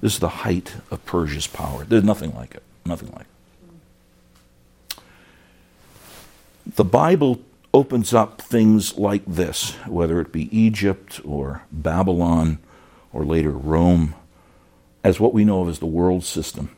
this 0.00 0.14
is 0.14 0.18
the 0.20 0.28
height 0.28 0.76
of 0.90 1.04
Persia's 1.06 1.46
power. 1.46 1.84
There's 1.84 2.04
nothing 2.04 2.34
like 2.34 2.54
it. 2.54 2.62
Nothing 2.84 3.10
like 3.12 3.26
it. 3.26 3.26
The 6.76 6.84
Bible 6.84 7.40
opens 7.72 8.12
up 8.12 8.42
things 8.42 8.98
like 8.98 9.22
this, 9.26 9.72
whether 9.86 10.20
it 10.20 10.32
be 10.32 10.54
Egypt 10.56 11.20
or 11.24 11.62
Babylon 11.72 12.58
or 13.12 13.24
later 13.24 13.50
Rome, 13.50 14.14
as 15.02 15.18
what 15.18 15.32
we 15.32 15.44
know 15.44 15.62
of 15.62 15.68
as 15.68 15.78
the 15.78 15.86
world 15.86 16.24
system. 16.24 16.70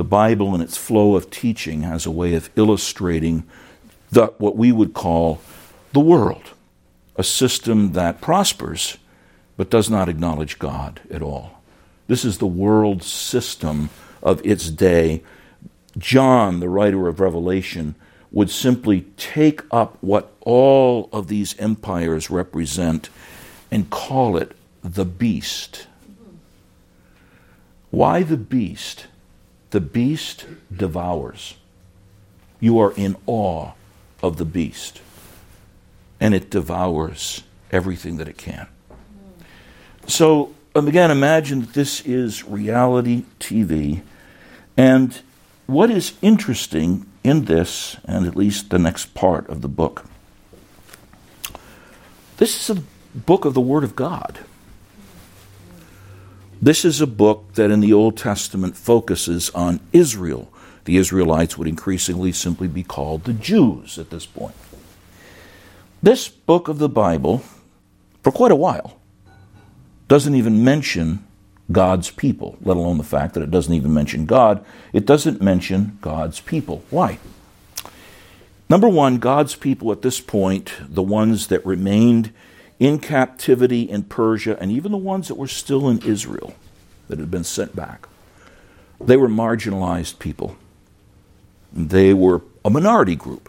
The 0.00 0.04
Bible, 0.04 0.54
in 0.54 0.62
its 0.62 0.78
flow 0.78 1.14
of 1.14 1.30
teaching, 1.30 1.82
has 1.82 2.06
a 2.06 2.10
way 2.10 2.32
of 2.32 2.48
illustrating 2.56 3.44
the, 4.10 4.28
what 4.38 4.56
we 4.56 4.72
would 4.72 4.94
call 4.94 5.42
the 5.92 6.00
world, 6.00 6.54
a 7.16 7.22
system 7.22 7.92
that 7.92 8.22
prospers 8.22 8.96
but 9.58 9.68
does 9.68 9.90
not 9.90 10.08
acknowledge 10.08 10.58
God 10.58 11.02
at 11.10 11.20
all. 11.20 11.60
This 12.06 12.24
is 12.24 12.38
the 12.38 12.46
world 12.46 13.02
system 13.02 13.90
of 14.22 14.40
its 14.42 14.70
day. 14.70 15.22
John, 15.98 16.60
the 16.60 16.70
writer 16.70 17.06
of 17.06 17.20
Revelation, 17.20 17.94
would 18.32 18.48
simply 18.48 19.02
take 19.18 19.60
up 19.70 19.98
what 20.00 20.32
all 20.40 21.10
of 21.12 21.28
these 21.28 21.54
empires 21.58 22.30
represent 22.30 23.10
and 23.70 23.90
call 23.90 24.38
it 24.38 24.56
the 24.82 25.04
beast. 25.04 25.88
Why 27.90 28.22
the 28.22 28.38
beast? 28.38 29.08
The 29.70 29.80
beast 29.80 30.46
devours. 30.74 31.54
You 32.58 32.78
are 32.80 32.92
in 32.96 33.16
awe 33.26 33.72
of 34.22 34.36
the 34.36 34.44
beast, 34.44 35.00
and 36.20 36.34
it 36.34 36.50
devours 36.50 37.44
everything 37.70 38.16
that 38.16 38.28
it 38.28 38.36
can. 38.36 38.66
So, 40.06 40.54
um, 40.74 40.88
again, 40.88 41.10
imagine 41.10 41.60
that 41.60 41.72
this 41.72 42.00
is 42.02 42.44
reality 42.44 43.24
TV, 43.38 44.02
and 44.76 45.20
what 45.66 45.90
is 45.90 46.14
interesting 46.20 47.06
in 47.22 47.44
this, 47.44 47.96
and 48.04 48.26
at 48.26 48.36
least 48.36 48.70
the 48.70 48.78
next 48.78 49.14
part 49.14 49.48
of 49.48 49.62
the 49.62 49.68
book, 49.68 50.04
this 52.38 52.60
is 52.60 52.76
a 52.76 52.82
book 53.14 53.44
of 53.44 53.54
the 53.54 53.60
Word 53.60 53.84
of 53.84 53.94
God. 53.94 54.40
This 56.62 56.84
is 56.84 57.00
a 57.00 57.06
book 57.06 57.54
that 57.54 57.70
in 57.70 57.80
the 57.80 57.94
Old 57.94 58.18
Testament 58.18 58.76
focuses 58.76 59.48
on 59.50 59.80
Israel. 59.94 60.52
The 60.84 60.98
Israelites 60.98 61.56
would 61.56 61.66
increasingly 61.66 62.32
simply 62.32 62.68
be 62.68 62.82
called 62.82 63.24
the 63.24 63.32
Jews 63.32 63.98
at 63.98 64.10
this 64.10 64.26
point. 64.26 64.54
This 66.02 66.28
book 66.28 66.68
of 66.68 66.78
the 66.78 66.88
Bible, 66.88 67.42
for 68.22 68.30
quite 68.30 68.52
a 68.52 68.56
while, 68.56 68.98
doesn't 70.08 70.34
even 70.34 70.62
mention 70.62 71.24
God's 71.72 72.10
people, 72.10 72.58
let 72.60 72.76
alone 72.76 72.98
the 72.98 73.04
fact 73.04 73.34
that 73.34 73.42
it 73.42 73.50
doesn't 73.50 73.72
even 73.72 73.94
mention 73.94 74.26
God. 74.26 74.62
It 74.92 75.06
doesn't 75.06 75.40
mention 75.40 75.98
God's 76.02 76.40
people. 76.40 76.84
Why? 76.90 77.18
Number 78.68 78.88
one, 78.88 79.18
God's 79.18 79.54
people 79.56 79.92
at 79.92 80.02
this 80.02 80.20
point, 80.20 80.72
the 80.80 81.02
ones 81.02 81.46
that 81.46 81.64
remained 81.64 82.32
in 82.80 82.98
captivity 82.98 83.82
in 83.82 84.02
Persia, 84.02 84.58
and 84.58 84.72
even 84.72 84.90
the 84.90 84.98
ones 84.98 85.28
that 85.28 85.36
were 85.36 85.46
still 85.46 85.88
in 85.88 85.98
Israel 86.00 86.54
that 87.08 87.18
had 87.18 87.30
been 87.30 87.44
sent 87.44 87.76
back, 87.76 88.08
they 88.98 89.16
were 89.16 89.28
marginalized 89.28 90.18
people. 90.18 90.56
They 91.72 92.12
were 92.12 92.42
a 92.64 92.70
minority 92.70 93.14
group. 93.14 93.48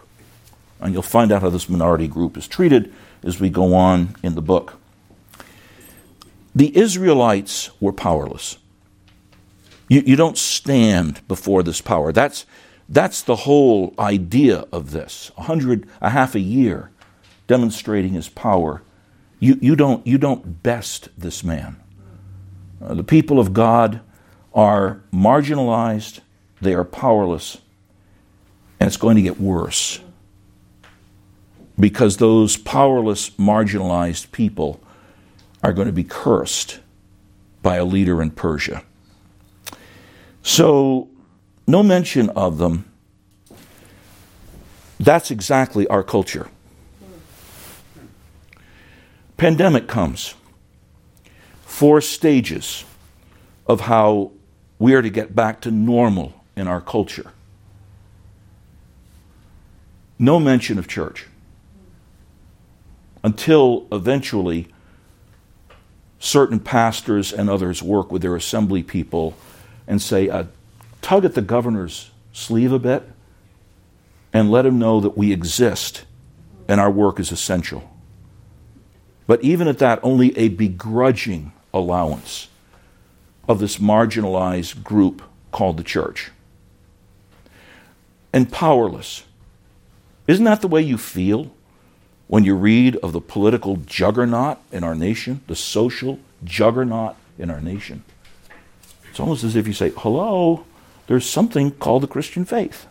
And 0.80 0.94
you'll 0.94 1.02
find 1.02 1.32
out 1.32 1.42
how 1.42 1.50
this 1.50 1.70
minority 1.70 2.08
group 2.08 2.38
is 2.38 2.48
treated 2.48 2.94
as 3.24 3.40
we 3.40 3.50
go 3.50 3.74
on 3.74 4.16
in 4.22 4.36
the 4.36 4.42
book. 4.42 4.80
The 6.54 6.76
Israelites 6.76 7.70
were 7.80 7.94
powerless. 7.94 8.58
You, 9.88 10.02
you 10.06 10.16
don't 10.16 10.38
stand 10.38 11.26
before 11.28 11.64
this 11.64 11.82
power. 11.82 12.12
That's, 12.12 12.46
that's 12.90 13.22
the 13.22 13.38
whole 13.38 13.94
idea 13.98 14.66
of 14.72 14.92
this. 14.92 15.32
A 15.38 15.44
hundred, 15.44 15.88
a 16.02 16.10
half 16.10 16.36
a 16.36 16.40
year 16.40 16.90
demonstrating 17.48 18.14
his 18.14 18.28
power. 18.28 18.82
You, 19.42 19.58
you, 19.60 19.76
don't, 19.76 20.06
you 20.06 20.20
don't 20.20 20.62
best 20.62 21.10
this 21.18 21.44
man. 21.44 21.76
Uh, 22.80 22.94
the 22.94 23.04
people 23.04 23.40
of 23.40 23.54
God 23.54 24.00
are 24.54 25.02
marginalized, 25.12 26.20
they 26.62 26.76
are 26.76 26.84
powerless, 26.84 27.58
and 28.80 28.86
it's 28.86 28.98
going 28.98 29.16
to 29.16 29.22
get 29.24 29.42
worse. 29.42 30.00
Because 31.80 32.18
those 32.18 32.56
powerless, 32.56 33.32
marginalized 33.32 34.32
people 34.32 34.80
are 35.64 35.74
going 35.74 35.88
to 35.88 35.92
be 35.94 36.04
cursed 36.04 36.80
by 37.64 37.78
a 37.78 37.86
leader 37.86 38.22
in 38.22 38.30
Persia. 38.30 38.84
So, 40.44 41.10
no 41.66 41.82
mention 41.82 42.30
of 42.32 42.60
them. 42.60 42.92
That's 45.00 45.32
exactly 45.32 45.88
our 45.88 46.04
culture. 46.04 46.48
Pandemic 49.42 49.88
comes. 49.88 50.36
Four 51.64 52.00
stages 52.02 52.86
of 53.66 53.82
how 53.82 54.34
we 54.78 54.94
are 54.94 55.02
to 55.02 55.10
get 55.10 55.36
back 55.36 55.62
to 55.62 55.72
normal 55.72 56.44
in 56.56 56.68
our 56.68 56.80
culture. 56.80 57.32
No 60.20 60.40
mention 60.40 60.78
of 60.78 60.88
church 60.88 61.26
until 63.24 63.88
eventually 63.92 64.68
certain 66.20 66.60
pastors 66.60 67.34
and 67.34 67.50
others 67.50 67.82
work 67.82 68.12
with 68.12 68.22
their 68.22 68.36
assembly 68.36 68.84
people 68.84 69.34
and 69.88 70.00
say, 70.00 70.30
uh, 70.30 70.44
tug 71.02 71.26
at 71.26 71.34
the 71.34 71.42
governor's 71.42 72.12
sleeve 72.32 72.72
a 72.72 72.78
bit 72.78 73.10
and 74.32 74.52
let 74.52 74.68
him 74.68 74.78
know 74.78 75.00
that 75.00 75.18
we 75.18 75.34
exist 75.34 76.06
and 76.68 76.80
our 76.80 76.92
work 76.92 77.20
is 77.20 77.32
essential. 77.32 77.91
But 79.32 79.46
even 79.46 79.70
at 79.70 79.78
that, 79.78 80.02
only 80.04 80.38
a 80.38 80.50
begrudging 80.50 81.54
allowance 81.74 82.50
of 83.48 83.60
this 83.60 83.78
marginalized 83.78 84.84
group 84.84 85.22
called 85.54 85.78
the 85.78 85.86
church. 85.86 86.32
And 88.34 88.52
powerless. 88.52 89.24
Isn't 90.28 90.44
that 90.44 90.60
the 90.60 90.68
way 90.68 90.82
you 90.82 90.98
feel 90.98 91.50
when 92.28 92.44
you 92.44 92.56
read 92.56 92.98
of 92.98 93.14
the 93.14 93.22
political 93.22 93.78
juggernaut 93.78 94.58
in 94.70 94.84
our 94.84 94.96
nation, 94.96 95.40
the 95.48 95.56
social 95.56 96.20
juggernaut 96.44 97.16
in 97.40 97.50
our 97.50 97.62
nation, 97.62 98.04
it's 99.10 99.22
almost 99.22 99.46
as 99.46 99.56
if 99.56 99.66
you 99.66 99.72
say, 99.72 99.94
hello, 99.96 100.66
there's 101.08 101.26
something 101.26 101.72
called 101.72 102.04
the 102.04 102.08
Christian 102.08 102.44
faith. 102.44 102.86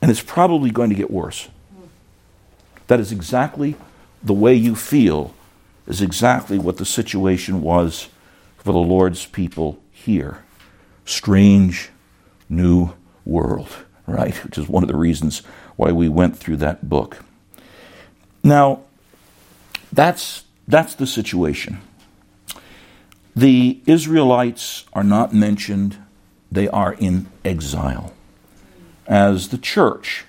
And 0.00 0.10
it's 0.10 0.22
probably 0.22 0.70
going 0.70 0.88
to 0.88 0.96
get 0.96 1.10
worse. 1.10 1.50
That 2.86 3.00
is 3.00 3.12
exactly 3.12 3.76
the 4.22 4.32
way 4.32 4.54
you 4.54 4.74
feel, 4.74 5.34
is 5.86 6.00
exactly 6.00 6.58
what 6.58 6.78
the 6.78 6.84
situation 6.84 7.62
was 7.62 8.08
for 8.56 8.72
the 8.72 8.78
Lord's 8.78 9.26
people 9.26 9.78
here. 9.90 10.44
Strange 11.04 11.90
new 12.48 12.92
world, 13.24 13.68
right? 14.06 14.34
Which 14.44 14.58
is 14.58 14.68
one 14.68 14.82
of 14.82 14.88
the 14.88 14.96
reasons 14.96 15.42
why 15.76 15.92
we 15.92 16.08
went 16.08 16.36
through 16.36 16.56
that 16.58 16.88
book. 16.88 17.24
Now, 18.42 18.82
that's, 19.92 20.44
that's 20.68 20.94
the 20.94 21.06
situation. 21.06 21.80
The 23.36 23.80
Israelites 23.86 24.84
are 24.92 25.04
not 25.04 25.34
mentioned, 25.34 25.96
they 26.52 26.68
are 26.68 26.94
in 26.94 27.26
exile. 27.44 28.12
As 29.06 29.48
the 29.48 29.58
church, 29.58 30.24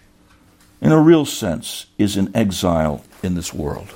in 0.81 0.91
a 0.91 1.01
real 1.01 1.25
sense, 1.25 1.88
is 1.97 2.17
in 2.17 2.35
exile 2.35 3.03
in 3.23 3.35
this 3.35 3.53
world. 3.53 3.93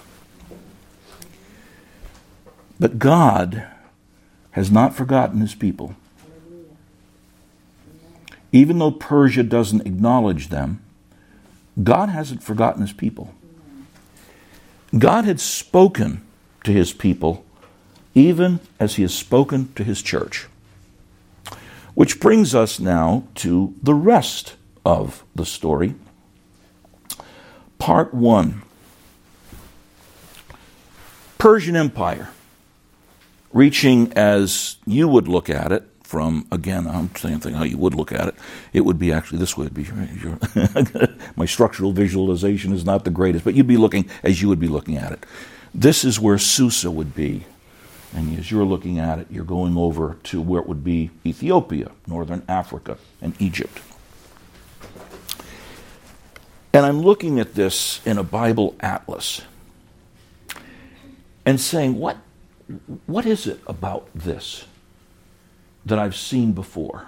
But 2.79 2.97
God 2.97 3.67
has 4.51 4.71
not 4.71 4.95
forgotten 4.95 5.41
his 5.41 5.55
people. 5.55 5.95
Even 8.51 8.79
though 8.79 8.91
Persia 8.91 9.43
doesn't 9.43 9.85
acknowledge 9.85 10.49
them, 10.49 10.81
God 11.81 12.09
hasn't 12.09 12.41
forgotten 12.41 12.81
his 12.81 12.93
people. 12.93 13.33
God 14.97 15.25
had 15.25 15.39
spoken 15.39 16.21
to 16.63 16.71
his 16.71 16.93
people 16.93 17.45
even 18.15 18.59
as 18.79 18.95
he 18.95 19.03
has 19.03 19.13
spoken 19.13 19.71
to 19.75 19.83
his 19.83 20.01
church. 20.01 20.47
Which 21.93 22.19
brings 22.19 22.55
us 22.55 22.79
now 22.79 23.23
to 23.35 23.75
the 23.83 23.93
rest 23.93 24.55
of 24.85 25.23
the 25.35 25.45
story. 25.45 25.95
Part 27.79 28.13
one. 28.13 28.61
Persian 31.39 31.77
Empire, 31.77 32.29
reaching 33.53 34.11
as 34.13 34.75
you 34.85 35.07
would 35.07 35.29
look 35.29 35.49
at 35.49 35.71
it 35.71 35.83
from 36.03 36.47
again 36.51 36.87
i'm 36.87 37.15
saying 37.15 37.39
thing 37.39 37.53
how 37.53 37.63
you 37.63 37.77
would 37.77 37.93
look 37.93 38.11
at 38.11 38.27
it. 38.27 38.35
It 38.73 38.81
would 38.81 38.99
be 38.99 39.13
actually 39.13 39.37
this 39.37 39.55
way. 39.55 39.67
It'd 39.67 39.75
be 39.75 39.87
my 41.35 41.45
structural 41.45 41.93
visualization 41.93 42.73
is 42.73 42.83
not 42.83 43.05
the 43.05 43.11
greatest 43.11 43.45
but 43.45 43.53
you'd 43.53 43.67
be 43.67 43.77
looking 43.77 44.09
as 44.23 44.41
you 44.41 44.49
would 44.49 44.59
be 44.59 44.67
looking 44.67 44.97
at 44.97 45.11
it. 45.11 45.25
This 45.73 46.03
is 46.03 46.19
where 46.19 46.39
susa 46.39 46.91
would 46.91 47.15
be. 47.15 47.45
And 48.11 48.39
as 48.39 48.49
you're 48.49 48.65
looking 48.65 48.99
at 48.99 49.19
it 49.19 49.27
you're 49.29 49.45
going 49.45 49.77
over 49.77 50.17
to 50.23 50.41
where 50.41 50.61
it 50.61 50.67
would 50.67 50.83
be 50.83 51.11
ethiopia 51.25 51.91
northern 52.07 52.43
africa 52.49 52.97
and 53.21 53.39
egypt 53.39 53.79
And 56.73 56.86
I'm 56.86 57.01
looking 57.01 57.39
at 57.39 57.55
this 57.55 58.05
in 58.05 58.17
a 58.17 58.23
Bible 58.23 58.75
atlas 58.79 59.41
and 61.45 61.60
saying, 61.60 61.97
what, 61.97 62.17
what 63.08 63.25
is 63.25 63.47
it 63.47 63.60
about 63.65 64.08
this 64.13 64.65
that 65.86 65.97
I've 65.97 66.15
seen 66.15 66.51
before? 66.51 67.08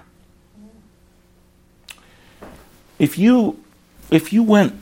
If 2.97 3.17
you, 3.17 3.63
if 4.09 4.33
you 4.33 4.41
went 4.41 4.73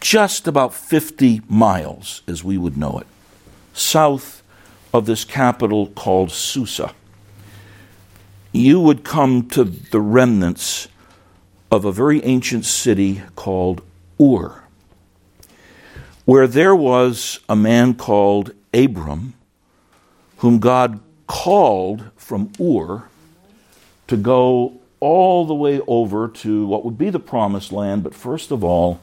just 0.00 0.48
about 0.48 0.74
50 0.74 1.42
miles, 1.48 2.22
as 2.26 2.42
we 2.42 2.58
would 2.58 2.76
know 2.76 2.98
it, 2.98 3.06
south 3.72 4.42
of 4.92 5.06
this 5.06 5.24
capital 5.24 5.88
called 5.88 6.32
Susa, 6.32 6.94
you 8.52 8.80
would 8.80 9.04
come 9.04 9.48
to 9.50 9.64
the 9.64 10.00
remnants 10.00 10.88
of 11.70 11.84
a 11.84 11.92
very 11.92 12.22
ancient 12.24 12.64
city 12.64 13.22
called 13.34 13.82
Ur, 14.20 14.62
where 16.24 16.46
there 16.46 16.74
was 16.74 17.40
a 17.48 17.56
man 17.56 17.94
called 17.94 18.52
Abram, 18.72 19.34
whom 20.38 20.58
God 20.58 21.00
called 21.26 22.10
from 22.16 22.52
Ur 22.60 23.08
to 24.06 24.16
go 24.16 24.74
all 25.00 25.44
the 25.44 25.54
way 25.54 25.80
over 25.86 26.28
to 26.28 26.66
what 26.66 26.84
would 26.84 26.96
be 26.96 27.10
the 27.10 27.20
promised 27.20 27.72
land, 27.72 28.02
but 28.02 28.14
first 28.14 28.50
of 28.50 28.62
all, 28.64 29.00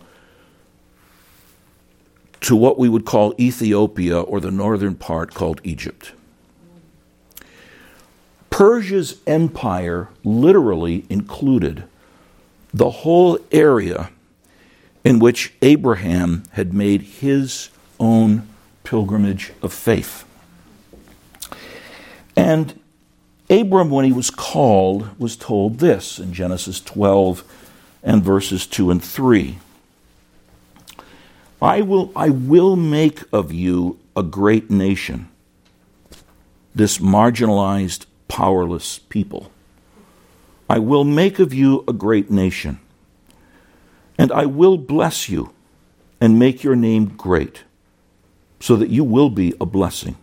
to 2.42 2.56
what 2.56 2.78
we 2.78 2.90
would 2.90 3.06
call 3.06 3.34
Ethiopia 3.40 4.20
or 4.20 4.40
the 4.40 4.52
northern 4.52 4.96
part 4.96 5.34
called 5.34 5.62
Egypt. 5.64 6.12
Persia's 8.50 9.20
empire 9.26 10.10
literally 10.24 11.06
included 11.10 11.86
the 12.74 12.90
whole 12.90 13.38
area 13.52 14.10
in 15.04 15.20
which 15.20 15.54
Abraham 15.62 16.44
had 16.52 16.74
made 16.74 17.02
his 17.02 17.70
own 18.00 18.48
pilgrimage 18.84 19.54
of 19.62 19.74
faith. 19.74 20.26
And 22.36 22.80
Abram, 23.50 23.90
when 23.90 24.06
he 24.06 24.12
was 24.12 24.30
called, 24.30 25.10
was 25.20 25.36
told 25.36 25.80
this 25.80 26.18
in 26.18 26.34
Genesis 26.34 26.80
12 26.80 27.44
and 28.02 28.24
verses 28.24 28.66
2 28.66 28.92
and 28.92 29.04
3. 29.04 29.58
I 31.62 31.82
will, 31.82 32.12
I 32.16 32.30
will 32.30 32.76
make 32.76 33.22
of 33.32 33.54
you 33.54 33.98
a 34.18 34.24
great 34.24 34.70
nation, 34.70 35.30
this 36.76 36.98
marginalized, 36.98 38.06
powerless 38.28 39.00
people. 39.00 39.53
I 40.74 40.80
will 40.80 41.04
make 41.04 41.38
of 41.38 41.54
you 41.54 41.84
a 41.88 41.94
great 41.94 42.32
nation, 42.32 42.80
and 44.18 44.32
I 44.32 44.48
will 44.48 44.80
bless 44.80 45.30
you 45.30 45.54
and 46.20 46.40
make 46.40 46.64
your 46.64 46.76
name 46.76 47.14
great, 47.16 47.64
so 48.60 48.76
that 48.78 48.90
you 48.90 49.04
will 49.04 49.30
be 49.30 49.54
a 49.62 49.68
blessing. 49.68 50.18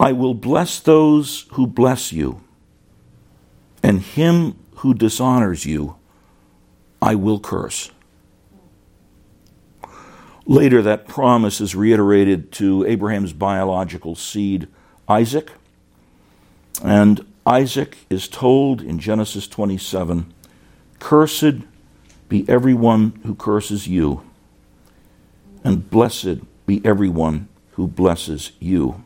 I 0.00 0.10
will 0.10 0.34
bless 0.34 0.80
those 0.80 1.46
who 1.52 1.68
bless 1.68 2.12
you, 2.12 2.42
and 3.80 4.00
him 4.00 4.56
who 4.78 4.92
dishonors 4.92 5.64
you, 5.64 5.94
I 7.00 7.14
will 7.14 7.38
curse. 7.38 7.92
Later, 10.46 10.82
that 10.82 11.06
promise 11.06 11.60
is 11.60 11.76
reiterated 11.76 12.50
to 12.54 12.84
Abraham's 12.86 13.32
biological 13.32 14.16
seed, 14.16 14.66
Isaac. 15.08 15.52
And 16.82 17.24
Isaac 17.46 17.98
is 18.08 18.28
told 18.28 18.80
in 18.80 18.98
Genesis 18.98 19.48
27 19.48 20.32
Cursed 21.00 21.62
be 22.28 22.48
everyone 22.48 23.20
who 23.24 23.34
curses 23.34 23.88
you, 23.88 24.22
and 25.64 25.90
blessed 25.90 26.38
be 26.66 26.80
everyone 26.84 27.48
who 27.72 27.88
blesses 27.88 28.52
you. 28.60 29.02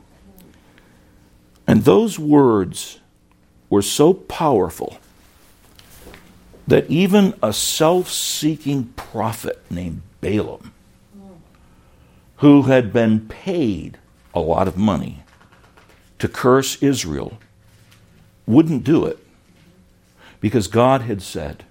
And 1.67 1.85
those 1.85 2.19
words 2.19 3.01
were 3.71 3.83
so 3.83 4.13
powerful 4.13 4.99
that 6.67 6.89
even 6.91 7.35
a 7.43 7.53
self 7.53 8.11
seeking 8.11 8.85
prophet 8.97 9.65
named 9.71 10.03
Balaam, 10.21 10.73
who 12.37 12.63
had 12.63 12.93
been 12.93 13.27
paid 13.29 13.99
a 14.35 14.41
lot 14.41 14.69
of 14.69 14.77
money 14.77 15.23
to 16.19 16.29
curse 16.29 16.83
Israel, 16.83 17.39
wouldn't 18.47 18.85
do 18.85 19.05
it 19.05 19.19
because 20.41 20.69
God 20.69 21.03
had 21.03 21.23
said, 21.23 21.65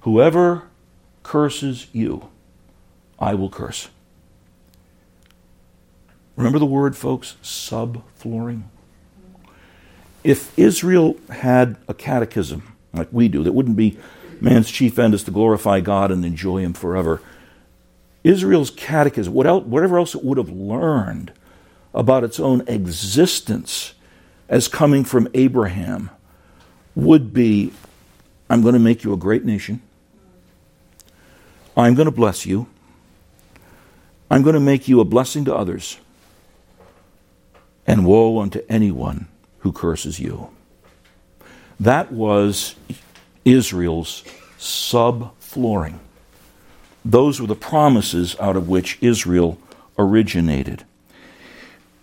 Whoever 0.00 0.64
curses 1.22 1.86
you, 1.92 2.28
I 3.18 3.34
will 3.34 3.50
curse. 3.50 3.88
Remember 6.36 6.58
the 6.58 6.66
word, 6.66 6.96
folks? 6.96 7.36
Subflooring. 7.42 8.64
If 10.24 10.56
Israel 10.58 11.16
had 11.30 11.76
a 11.88 11.94
catechism 11.94 12.74
like 12.92 13.08
we 13.12 13.28
do, 13.28 13.42
that 13.42 13.52
wouldn't 13.52 13.76
be 13.76 13.98
man's 14.40 14.70
chief 14.70 14.98
end 14.98 15.14
is 15.14 15.22
to 15.24 15.30
glorify 15.30 15.80
God 15.80 16.10
and 16.10 16.24
enjoy 16.24 16.58
Him 16.58 16.72
forever. 16.72 17.20
Israel's 18.24 18.70
catechism, 18.70 19.32
whatever 19.34 19.98
else 19.98 20.14
it 20.14 20.24
would 20.24 20.38
have 20.38 20.48
learned 20.48 21.32
about 21.94 22.24
its 22.24 22.40
own 22.40 22.62
existence 22.68 23.94
as 24.52 24.68
coming 24.68 25.02
from 25.02 25.26
Abraham 25.32 26.10
would 26.94 27.32
be 27.32 27.72
I'm 28.50 28.60
going 28.60 28.74
to 28.74 28.78
make 28.78 29.02
you 29.02 29.14
a 29.14 29.16
great 29.16 29.46
nation. 29.46 29.80
I'm 31.74 31.94
going 31.94 32.04
to 32.04 32.12
bless 32.12 32.44
you. 32.44 32.66
I'm 34.30 34.42
going 34.42 34.52
to 34.52 34.60
make 34.60 34.88
you 34.88 35.00
a 35.00 35.06
blessing 35.06 35.46
to 35.46 35.54
others. 35.54 35.98
And 37.86 38.04
woe 38.04 38.40
unto 38.40 38.60
anyone 38.68 39.26
who 39.60 39.72
curses 39.72 40.20
you. 40.20 40.50
That 41.80 42.12
was 42.12 42.74
Israel's 43.46 44.22
subflooring. 44.58 45.98
Those 47.06 47.40
were 47.40 47.46
the 47.46 47.56
promises 47.56 48.36
out 48.38 48.56
of 48.56 48.68
which 48.68 48.98
Israel 49.00 49.56
originated. 49.96 50.84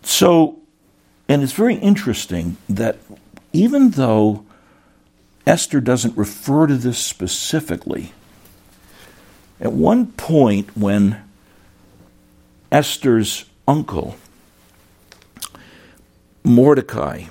So 0.01 0.59
and 1.29 1.43
it's 1.43 1.53
very 1.53 1.75
interesting 1.75 2.57
that 2.67 2.97
even 3.53 3.91
though 3.91 4.43
Esther 5.45 5.79
doesn't 5.79 6.17
refer 6.17 6.65
to 6.65 6.75
this 6.75 6.97
specifically, 6.97 8.13
at 9.61 9.71
one 9.71 10.07
point 10.07 10.75
when 10.75 11.21
Esther's 12.71 13.45
uncle, 13.67 14.15
Mordecai, 16.43 17.25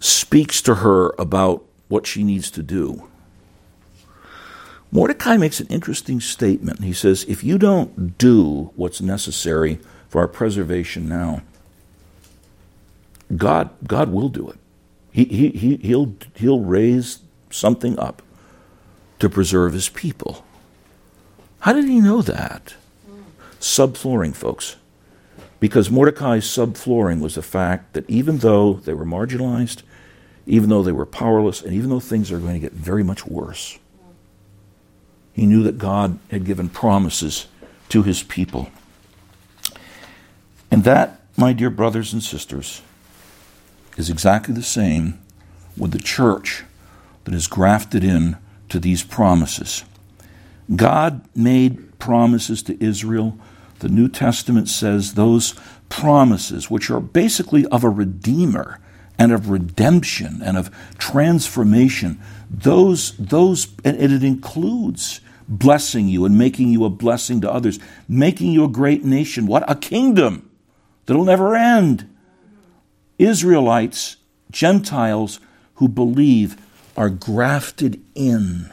speaks 0.00 0.60
to 0.62 0.76
her 0.76 1.10
about 1.16 1.62
what 1.86 2.08
she 2.08 2.24
needs 2.24 2.50
to 2.50 2.62
do, 2.64 3.08
Mordecai 4.90 5.36
makes 5.36 5.60
an 5.60 5.68
interesting 5.68 6.20
statement. 6.20 6.82
He 6.82 6.92
says, 6.92 7.24
If 7.28 7.44
you 7.44 7.56
don't 7.56 8.18
do 8.18 8.72
what's 8.74 9.00
necessary 9.00 9.78
for 10.08 10.20
our 10.22 10.28
preservation 10.28 11.08
now, 11.08 11.42
God, 13.36 13.70
God 13.86 14.10
will 14.10 14.28
do 14.28 14.48
it. 14.48 14.58
He, 15.10 15.24
he, 15.24 15.48
he, 15.50 15.76
he'll, 15.76 16.14
he'll 16.34 16.60
raise 16.60 17.20
something 17.50 17.98
up 17.98 18.22
to 19.18 19.28
preserve 19.28 19.72
his 19.72 19.88
people. 19.88 20.44
How 21.60 21.72
did 21.72 21.86
he 21.86 22.00
know 22.00 22.22
that? 22.22 22.74
Subflooring, 23.60 24.34
folks. 24.34 24.76
Because 25.60 25.90
Mordecai's 25.90 26.44
subflooring 26.44 27.20
was 27.20 27.34
the 27.34 27.42
fact 27.42 27.94
that 27.94 28.08
even 28.08 28.38
though 28.38 28.74
they 28.74 28.94
were 28.94 29.04
marginalized, 29.04 29.82
even 30.46 30.70
though 30.70 30.82
they 30.82 30.92
were 30.92 31.06
powerless, 31.06 31.60
and 31.62 31.74
even 31.74 31.90
though 31.90 32.00
things 32.00 32.30
are 32.30 32.38
going 32.38 32.54
to 32.54 32.60
get 32.60 32.72
very 32.72 33.02
much 33.02 33.26
worse, 33.26 33.78
he 35.32 35.46
knew 35.46 35.62
that 35.64 35.78
God 35.78 36.18
had 36.30 36.44
given 36.44 36.68
promises 36.68 37.46
to 37.88 38.02
his 38.02 38.22
people. 38.22 38.70
And 40.70 40.84
that, 40.84 41.20
my 41.36 41.52
dear 41.52 41.70
brothers 41.70 42.12
and 42.12 42.22
sisters, 42.22 42.82
is 43.98 44.08
exactly 44.08 44.54
the 44.54 44.62
same 44.62 45.18
with 45.76 45.90
the 45.90 45.98
church 45.98 46.64
that 47.24 47.34
is 47.34 47.46
grafted 47.46 48.04
in 48.04 48.36
to 48.68 48.78
these 48.78 49.02
promises. 49.02 49.84
God 50.74 51.26
made 51.34 51.98
promises 51.98 52.62
to 52.62 52.82
Israel. 52.82 53.38
The 53.80 53.88
New 53.88 54.08
Testament 54.08 54.68
says 54.68 55.14
those 55.14 55.54
promises, 55.88 56.70
which 56.70 56.90
are 56.90 57.00
basically 57.00 57.66
of 57.66 57.82
a 57.82 57.88
redeemer 57.88 58.80
and 59.18 59.32
of 59.32 59.50
redemption 59.50 60.40
and 60.44 60.56
of 60.56 60.70
transformation, 60.98 62.20
those, 62.48 63.16
those, 63.18 63.68
and 63.84 64.00
it 64.00 64.22
includes 64.22 65.20
blessing 65.48 66.08
you 66.08 66.24
and 66.24 66.38
making 66.38 66.68
you 66.68 66.84
a 66.84 66.90
blessing 66.90 67.40
to 67.40 67.50
others, 67.50 67.80
making 68.08 68.52
you 68.52 68.64
a 68.64 68.68
great 68.68 69.04
nation. 69.04 69.46
What? 69.46 69.68
A 69.68 69.74
kingdom 69.74 70.48
that'll 71.06 71.24
never 71.24 71.56
end. 71.56 72.08
Israelites, 73.18 74.16
Gentiles 74.50 75.40
who 75.74 75.88
believe, 75.88 76.56
are 76.96 77.10
grafted 77.10 78.02
in 78.14 78.72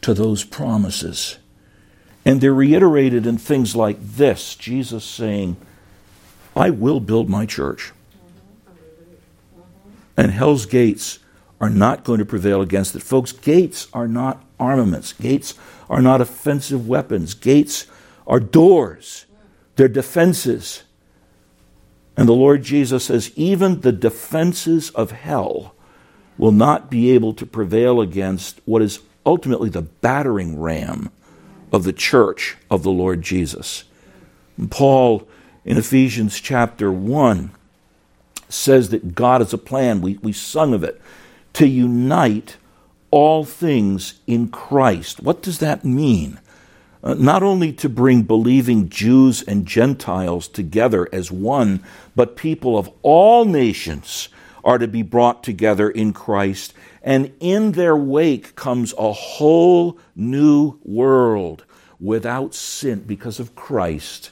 to 0.00 0.14
those 0.14 0.44
promises. 0.44 1.38
And 2.24 2.40
they're 2.40 2.54
reiterated 2.54 3.26
in 3.26 3.38
things 3.38 3.74
like 3.74 3.98
this 4.00 4.54
Jesus 4.54 5.04
saying, 5.04 5.56
I 6.56 6.70
will 6.70 7.00
build 7.00 7.28
my 7.28 7.46
church. 7.46 7.92
And 10.16 10.30
hell's 10.30 10.66
gates 10.66 11.18
are 11.60 11.70
not 11.70 12.04
going 12.04 12.18
to 12.18 12.24
prevail 12.24 12.60
against 12.60 12.94
it. 12.94 13.02
Folks, 13.02 13.32
gates 13.32 13.88
are 13.92 14.08
not 14.08 14.44
armaments, 14.58 15.12
gates 15.12 15.54
are 15.88 16.02
not 16.02 16.20
offensive 16.20 16.86
weapons, 16.88 17.34
gates 17.34 17.86
are 18.26 18.40
doors, 18.40 19.26
they're 19.76 19.88
defenses. 19.88 20.82
And 22.16 22.28
the 22.28 22.32
Lord 22.32 22.62
Jesus 22.62 23.06
says, 23.06 23.32
even 23.36 23.80
the 23.80 23.92
defenses 23.92 24.90
of 24.90 25.12
hell 25.12 25.74
will 26.36 26.52
not 26.52 26.90
be 26.90 27.10
able 27.12 27.32
to 27.34 27.46
prevail 27.46 28.00
against 28.00 28.60
what 28.64 28.82
is 28.82 29.00
ultimately 29.24 29.70
the 29.70 29.82
battering 29.82 30.60
ram 30.60 31.10
of 31.72 31.84
the 31.84 31.92
church 31.92 32.56
of 32.70 32.82
the 32.82 32.90
Lord 32.90 33.22
Jesus. 33.22 33.84
And 34.56 34.70
Paul 34.70 35.26
in 35.64 35.78
Ephesians 35.78 36.40
chapter 36.40 36.92
1 36.92 37.50
says 38.48 38.90
that 38.90 39.14
God 39.14 39.40
has 39.40 39.52
a 39.52 39.58
plan, 39.58 40.00
we, 40.00 40.18
we 40.18 40.32
sung 40.32 40.74
of 40.74 40.84
it, 40.84 41.00
to 41.54 41.66
unite 41.66 42.56
all 43.10 43.44
things 43.44 44.20
in 44.26 44.48
Christ. 44.48 45.20
What 45.20 45.42
does 45.42 45.58
that 45.58 45.84
mean? 45.84 46.40
Uh, 47.02 47.14
not 47.14 47.42
only 47.42 47.72
to 47.72 47.88
bring 47.88 48.22
believing 48.22 48.88
Jews 48.88 49.42
and 49.42 49.66
Gentiles 49.66 50.46
together 50.46 51.08
as 51.12 51.32
one, 51.32 51.82
but 52.14 52.36
people 52.36 52.78
of 52.78 52.90
all 53.02 53.44
nations 53.44 54.28
are 54.64 54.78
to 54.78 54.86
be 54.86 55.02
brought 55.02 55.42
together 55.42 55.90
in 55.90 56.12
Christ. 56.12 56.72
And 57.02 57.32
in 57.40 57.72
their 57.72 57.96
wake 57.96 58.54
comes 58.54 58.94
a 58.96 59.12
whole 59.12 59.98
new 60.14 60.78
world 60.84 61.64
without 61.98 62.54
sin 62.54 63.00
because 63.00 63.40
of 63.40 63.56
Christ. 63.56 64.30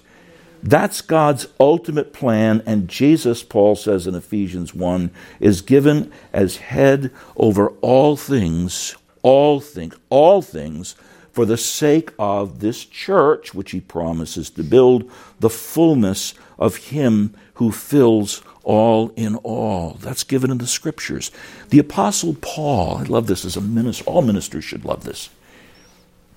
That's 0.62 1.01
God's 1.01 1.47
ultimate 1.59 2.12
plan, 2.12 2.62
and 2.66 2.87
Jesus, 2.87 3.43
Paul 3.43 3.77
says 3.77 4.07
in 4.07 4.14
Ephesians 4.14 4.75
1, 4.75 5.11
is 5.41 5.62
given 5.62 6.12
as 6.33 6.59
head 6.59 7.11
over 7.35 7.71
all 7.81 8.14
things, 8.16 8.95
all 9.23 9.61
things, 9.61 9.95
all 10.11 10.43
things, 10.43 10.97
for 11.33 11.45
the 11.45 11.57
sake 11.57 12.11
of 12.18 12.61
this 12.61 12.85
church, 12.85 13.55
which 13.55 13.70
he 13.70 13.81
promises 13.81 14.51
to 14.51 14.62
build, 14.62 15.11
the 15.39 15.51
fullness 15.51 16.35
of 16.59 16.76
him 16.76 17.35
who 17.55 17.70
fills 17.70 18.43
all 18.62 19.12
in 19.16 19.37
all. 19.37 19.97
That's 20.01 20.24
given 20.24 20.51
in 20.51 20.59
the 20.59 20.66
scriptures. 20.66 21.31
The 21.70 21.78
Apostle 21.78 22.37
Paul, 22.41 22.99
I 22.99 23.03
love 23.05 23.26
this 23.26 23.45
as 23.45 23.57
a 23.57 23.61
minister, 23.61 24.05
all 24.05 24.22
ministers 24.22 24.64
should 24.64 24.85
love 24.85 25.05
this. 25.05 25.31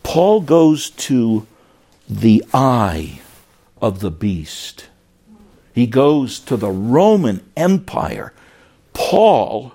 Paul 0.04 0.42
goes 0.42 0.90
to 0.90 1.48
the 2.10 2.44
eye 2.54 3.22
of 3.82 4.00
the 4.00 4.12
beast. 4.12 4.88
He 5.74 5.88
goes 5.88 6.40
to 6.42 6.56
the 6.56 6.70
Roman 6.70 7.44
Empire. 7.58 8.34
Paul, 8.94 9.74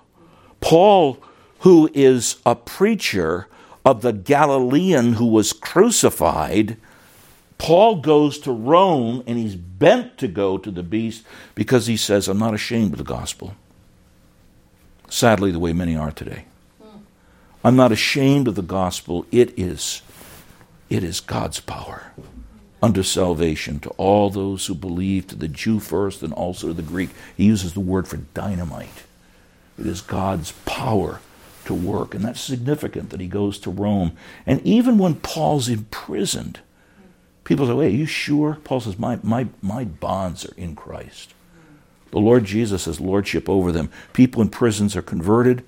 Paul, 0.61 1.19
who 1.61 1.91
is 1.93 2.37
a 2.47 2.55
preacher 2.55 3.49
of 3.89 4.03
the 4.03 4.12
Galilean 4.12 5.14
who 5.14 5.24
was 5.24 5.55
crucified, 5.55 6.76
Paul 7.57 8.03
goes 8.03 8.39
to 8.41 8.53
Rome 8.53 9.22
and 9.26 9.39
he's 9.39 9.57
bent 9.57 10.18
to 10.18 10.28
go 10.28 10.59
to 10.59 10.70
the 10.70 10.82
beast 10.82 11.24
because 11.55 11.86
he 11.86 11.97
says, 11.97 12.28
I'm 12.28 12.39
not 12.39 12.53
ashamed 12.53 12.93
of 12.93 12.99
the 12.99 13.05
gospel. 13.05 13.55
Sadly, 15.09 15.51
the 15.51 15.59
way 15.59 15.72
many 15.72 15.97
are 15.97 16.12
today. 16.12 16.45
I'm 17.64 17.76
not 17.76 17.91
ashamed 17.91 18.47
of 18.47 18.57
the 18.57 18.62
gospel. 18.62 19.24
It 19.32 19.59
is 19.59 20.03
it 20.91 21.03
is 21.03 21.20
God's 21.20 21.61
power 21.61 22.12
unto 22.82 23.03
salvation 23.03 23.80
to 23.80 23.91
all 23.91 24.30
those 24.30 24.66
who 24.66 24.74
believe, 24.74 25.26
to 25.28 25.34
the 25.34 25.49
Jew 25.49 25.80
first 25.80 26.22
and 26.22 26.32
also 26.32 26.68
to 26.68 26.74
the 26.74 26.82
Greek. 26.82 27.11
He 27.36 27.45
uses 27.45 27.72
the 27.72 27.80
word 27.80 28.07
for 28.07 28.18
dynamite. 28.18 29.05
It 29.78 29.86
is 29.86 30.01
God's 30.01 30.53
power 30.64 31.20
to 31.69 31.75
work. 31.75 32.14
And 32.14 32.25
that's 32.25 32.41
significant 32.41 33.11
that 33.11 33.21
he 33.21 33.29
goes 33.29 33.59
to 33.59 33.71
Rome. 33.71 34.12
And 34.47 34.62
even 34.62 34.97
when 34.97 35.16
Paul's 35.16 35.69
imprisoned, 35.69 36.61
people 37.45 37.66
say, 37.66 37.75
Wait, 37.75 37.93
are 37.93 37.97
you 37.97 38.07
sure? 38.07 38.57
Paul 38.64 38.81
says, 38.81 38.99
My, 38.99 39.19
my, 39.23 39.49
my 39.61 39.85
bonds 39.85 40.47
are 40.47 40.55
in 40.57 40.75
Christ. 40.75 41.35
The 42.11 42.21
Lord 42.21 42.45
Jesus 42.45 42.87
has 42.87 43.01
lordship 43.01 43.51
over 43.51 43.71
them. 43.71 43.91
People 44.14 44.41
in 44.41 44.49
prisons 44.49 44.97
are 44.97 45.03
converted. 45.03 45.62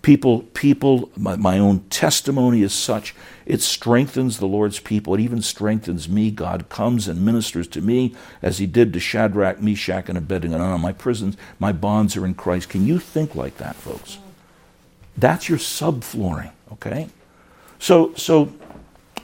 People, 0.00 0.44
people, 0.54 1.10
my, 1.18 1.36
my 1.36 1.58
own 1.58 1.80
testimony 1.90 2.62
is 2.62 2.72
such, 2.72 3.14
it 3.44 3.60
strengthens 3.60 4.38
the 4.38 4.46
Lord's 4.46 4.80
people. 4.80 5.14
It 5.14 5.20
even 5.20 5.42
strengthens 5.42 6.08
me. 6.08 6.30
God 6.30 6.70
comes 6.70 7.08
and 7.08 7.22
ministers 7.22 7.68
to 7.68 7.82
me 7.82 8.16
as 8.40 8.56
he 8.56 8.66
did 8.66 8.94
to 8.94 9.00
Shadrach, 9.00 9.60
Meshach, 9.60 10.08
and 10.08 10.16
Abednego. 10.16 10.78
My 10.78 10.92
prisons, 10.92 11.36
my 11.58 11.72
bonds 11.72 12.16
are 12.16 12.24
in 12.24 12.34
Christ. 12.34 12.70
Can 12.70 12.86
you 12.86 12.98
think 12.98 13.34
like 13.34 13.58
that, 13.58 13.76
folks? 13.76 14.16
That's 15.16 15.48
your 15.48 15.58
subflooring, 15.58 16.52
okay? 16.72 17.08
So, 17.78 18.14
so 18.14 18.52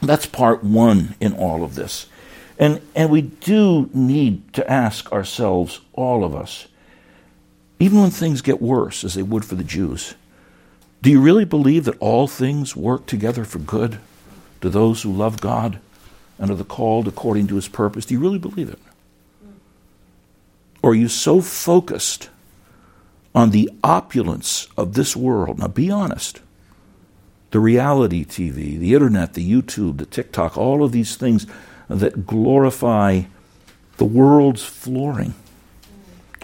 that's 0.03 0.27
part 0.27 0.63
one 0.63 1.15
in 1.21 1.33
all 1.33 1.65
of 1.65 1.75
this. 1.75 2.07
And, 2.59 2.81
and 2.95 3.11
we 3.11 3.23
do 3.23 3.89
need 3.95 4.53
to 4.55 4.71
ask 4.71 5.13
ourselves, 5.13 5.81
all 5.93 6.25
of 6.25 6.35
us, 6.35 6.67
even 7.79 8.01
when 8.01 8.11
things 8.11 8.43
get 8.43 8.61
worse, 8.61 9.05
as 9.05 9.15
they 9.15 9.23
would 9.23 9.45
for 9.45 9.55
the 9.55 9.65
Jews, 9.65 10.15
do 11.01 11.11
you 11.11 11.21
really 11.21 11.45
believe 11.45 11.85
that 11.85 11.99
all 12.01 12.27
things 12.27 12.75
work 12.75 13.07
together 13.07 13.45
for 13.45 13.61
good 13.61 13.99
to 14.61 14.69
those 14.69 15.03
who 15.03 15.13
love 15.13 15.41
God 15.41 15.79
and 16.39 16.51
are 16.51 16.57
the 16.57 16.65
called 16.65 17.07
according 17.07 17.47
to 17.49 17.55
his 17.55 17.69
purpose? 17.69 18.07
Do 18.07 18.15
you 18.15 18.21
really 18.21 18.39
believe 18.39 18.69
it? 18.69 18.81
Or 20.83 20.91
are 20.91 20.95
you 20.95 21.09
so 21.09 21.41
focused 21.41 22.31
on 23.35 23.51
the 23.51 23.71
opulence 23.83 24.69
of 24.77 24.95
this 24.95 25.17
world? 25.17 25.59
Now, 25.59 25.69
be 25.69 25.91
honest. 25.91 26.41
The 27.51 27.61
reality 27.61 28.25
TV, 28.25 28.79
the 28.79 28.95
internet, 28.95 29.35
the 29.35 29.51
YouTube, 29.51 29.99
the 29.99 30.07
TikTok, 30.07 30.59
all 30.59 30.85
of 30.85 30.93
these 30.93 31.17
things 31.17 31.47
that 31.89 32.27
glorify 32.27 33.23
the 33.97 34.05
world's 34.05 34.65
flooring 34.65 35.35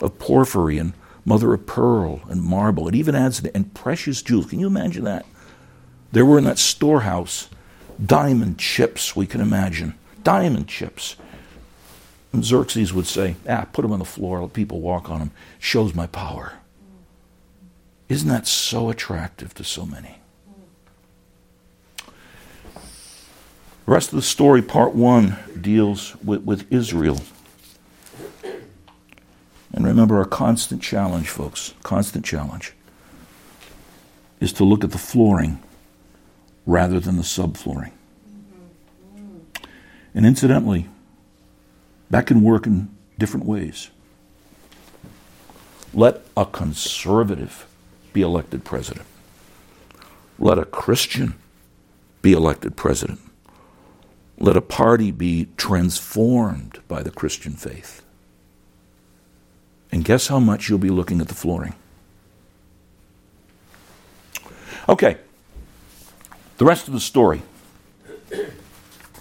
of 0.01 0.18
porphyry 0.18 0.78
and 0.78 0.95
mother 1.24 1.53
of 1.55 1.66
pearl 1.66 2.22
and 2.28 2.43
marble. 2.43 2.89
It 2.89 2.95
even 2.95 3.14
adds 3.14 3.43
and 3.45 3.72
precious 3.74 4.22
jewels. 4.22 4.47
Can 4.47 4.61
you 4.61 4.66
imagine 4.66 5.05
that? 5.05 5.26
There 6.12 6.24
were 6.24 6.39
in 6.39 6.45
that 6.45 6.59
storehouse 6.59 7.49
diamond 8.05 8.59
chips, 8.59 9.14
we 9.14 9.26
can 9.26 9.41
imagine. 9.41 9.95
Diamond 10.22 10.68
chips. 10.68 11.16
And 12.32 12.45
Xerxes 12.45 12.93
would 12.93 13.07
say, 13.07 13.37
ah, 13.49 13.66
put 13.72 13.82
them 13.82 13.93
on 13.93 14.01
the 14.01 14.05
floor, 14.05 14.41
let 14.41 14.53
people 14.53 14.80
walk 14.80 15.11
on 15.11 15.20
them. 15.20 15.30
Shows 15.59 15.95
my 15.95 16.07
power. 16.07 16.55
Isn't 18.14 18.28
that 18.28 18.46
so 18.46 18.90
attractive 18.90 19.54
to 19.54 19.64
so 19.64 19.84
many? 19.84 20.18
The 21.96 22.12
rest 23.86 24.10
of 24.10 24.14
the 24.14 24.22
story, 24.22 24.62
part 24.62 24.94
one, 24.94 25.36
deals 25.60 26.14
with, 26.22 26.44
with 26.44 26.72
Israel. 26.72 27.20
And 29.72 29.84
remember, 29.84 30.18
our 30.18 30.24
constant 30.26 30.80
challenge, 30.80 31.28
folks, 31.28 31.74
constant 31.82 32.24
challenge, 32.24 32.74
is 34.38 34.52
to 34.52 34.64
look 34.64 34.84
at 34.84 34.92
the 34.92 34.98
flooring 34.98 35.60
rather 36.66 37.00
than 37.00 37.16
the 37.16 37.24
subflooring. 37.24 37.90
And 40.14 40.24
incidentally, 40.24 40.86
that 42.10 42.28
can 42.28 42.44
work 42.44 42.64
in 42.68 42.94
different 43.18 43.44
ways. 43.44 43.90
Let 45.92 46.20
a 46.36 46.46
conservative 46.46 47.66
be 48.14 48.22
elected 48.22 48.64
president. 48.64 49.04
Let 50.38 50.58
a 50.58 50.64
Christian 50.64 51.34
be 52.22 52.32
elected 52.32 52.76
president. 52.76 53.20
Let 54.38 54.56
a 54.56 54.62
party 54.62 55.10
be 55.10 55.48
transformed 55.58 56.80
by 56.88 57.02
the 57.02 57.10
Christian 57.10 57.52
faith. 57.52 58.02
And 59.92 60.04
guess 60.04 60.28
how 60.28 60.40
much 60.40 60.68
you'll 60.68 60.78
be 60.78 60.88
looking 60.88 61.20
at 61.20 61.28
the 61.28 61.34
flooring? 61.34 61.74
Okay. 64.88 65.18
The 66.56 66.64
rest 66.64 66.88
of 66.88 66.94
the 66.94 67.00
story. 67.00 67.42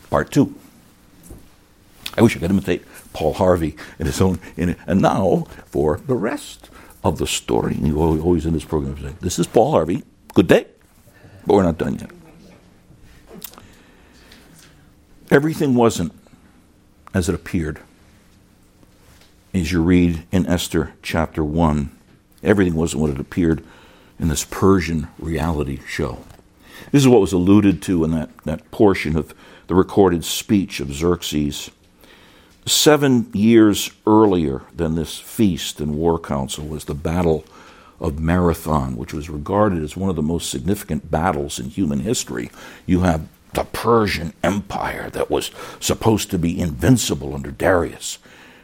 Part 0.09 0.31
two. 0.31 0.55
I 2.17 2.21
wish 2.21 2.35
I 2.35 2.39
could 2.39 2.51
imitate 2.51 2.83
Paul 3.11 3.33
Harvey 3.33 3.75
in 3.97 4.05
his 4.05 4.21
own. 4.21 4.39
In, 4.55 4.75
and 4.85 5.01
now 5.01 5.47
for 5.65 5.97
the 5.97 6.15
rest 6.15 6.69
of 7.03 7.17
the 7.17 7.27
story. 7.27 7.73
And 7.75 7.87
you 7.87 7.99
always 7.99 8.45
in 8.45 8.53
this 8.53 8.63
program 8.63 8.97
say, 8.97 9.15
"This 9.19 9.39
is 9.39 9.47
Paul 9.47 9.71
Harvey. 9.71 10.03
Good 10.33 10.47
day," 10.47 10.67
but 11.45 11.55
we're 11.55 11.63
not 11.63 11.77
done 11.77 11.99
yet. 11.99 12.11
Everything 15.29 15.75
wasn't 15.75 16.13
as 17.13 17.29
it 17.29 17.35
appeared 17.35 17.79
as 19.53 19.71
you 19.71 19.81
read 19.81 20.23
in 20.31 20.45
Esther 20.47 20.93
chapter 21.01 21.43
1. 21.43 21.91
Everything 22.43 22.75
wasn't 22.75 23.01
what 23.01 23.11
it 23.11 23.19
appeared 23.19 23.63
in 24.19 24.27
this 24.27 24.43
Persian 24.45 25.07
reality 25.19 25.79
show. 25.87 26.19
This 26.91 27.03
is 27.03 27.07
what 27.07 27.21
was 27.21 27.33
alluded 27.33 27.81
to 27.83 28.03
in 28.03 28.11
that, 28.11 28.29
that 28.45 28.69
portion 28.71 29.15
of 29.15 29.33
the 29.67 29.75
recorded 29.75 30.25
speech 30.25 30.79
of 30.79 30.93
Xerxes. 30.93 31.71
Seven 32.65 33.29
years 33.33 33.91
earlier 34.07 34.61
than 34.73 34.95
this 34.95 35.19
feast 35.19 35.81
and 35.81 35.95
war 35.95 36.17
council 36.17 36.65
was 36.65 36.85
the 36.85 36.93
Battle 36.93 37.43
of 37.99 38.19
Marathon, 38.19 38.95
which 38.95 39.13
was 39.13 39.29
regarded 39.29 39.83
as 39.83 39.97
one 39.97 40.09
of 40.09 40.15
the 40.15 40.21
most 40.21 40.49
significant 40.49 41.11
battles 41.11 41.59
in 41.59 41.69
human 41.69 41.99
history. 41.99 42.49
You 42.85 43.01
have 43.01 43.27
the 43.53 43.65
Persian 43.65 44.31
Empire 44.43 45.09
that 45.09 45.29
was 45.29 45.51
supposed 45.79 46.31
to 46.31 46.39
be 46.39 46.59
invincible 46.59 47.35
under 47.35 47.51
Darius, 47.51 48.17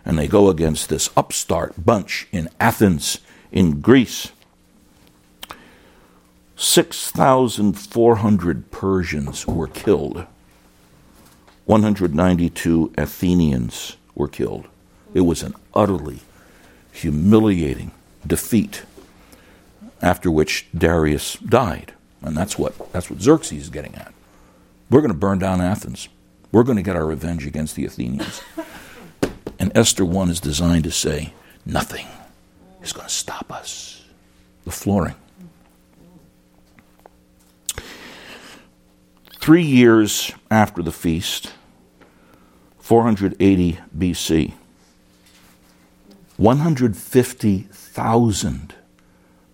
and 0.05 0.17
they 0.17 0.27
go 0.27 0.49
against 0.49 0.87
this 0.87 1.09
upstart 1.17 1.85
bunch 1.85 2.25
in 2.31 2.47
Athens, 2.59 3.19
in 3.51 3.81
Greece. 3.81 4.31
6,400 6.55 8.71
Persians 8.71 9.45
were 9.47 9.67
killed 9.67 10.25
192 11.69 12.93
Athenians 12.97 13.95
were 14.15 14.27
killed. 14.27 14.67
It 15.13 15.21
was 15.21 15.43
an 15.43 15.53
utterly 15.75 16.21
humiliating 16.91 17.91
defeat, 18.25 18.81
after 20.01 20.31
which 20.31 20.65
Darius 20.75 21.35
died. 21.35 21.93
And 22.23 22.35
that's 22.35 22.57
what, 22.57 22.91
that's 22.91 23.11
what 23.11 23.21
Xerxes 23.21 23.61
is 23.61 23.69
getting 23.69 23.93
at. 23.93 24.11
We're 24.89 25.01
going 25.01 25.13
to 25.13 25.17
burn 25.17 25.37
down 25.37 25.61
Athens. 25.61 26.09
We're 26.51 26.63
going 26.63 26.77
to 26.77 26.81
get 26.81 26.95
our 26.95 27.05
revenge 27.05 27.45
against 27.45 27.75
the 27.75 27.85
Athenians. 27.85 28.41
And 29.59 29.71
Esther 29.77 30.05
1 30.05 30.31
is 30.31 30.39
designed 30.39 30.85
to 30.85 30.91
say, 30.91 31.33
nothing 31.67 32.07
is 32.81 32.93
going 32.93 33.07
to 33.07 33.13
stop 33.13 33.51
us. 33.51 34.05
The 34.65 34.71
flooring. 34.71 35.13
Three 39.39 39.61
years 39.61 40.31
after 40.49 40.81
the 40.81 40.91
feast, 40.91 41.53
480 42.89 43.77
BC. 43.95 44.53
150,000 46.37 48.73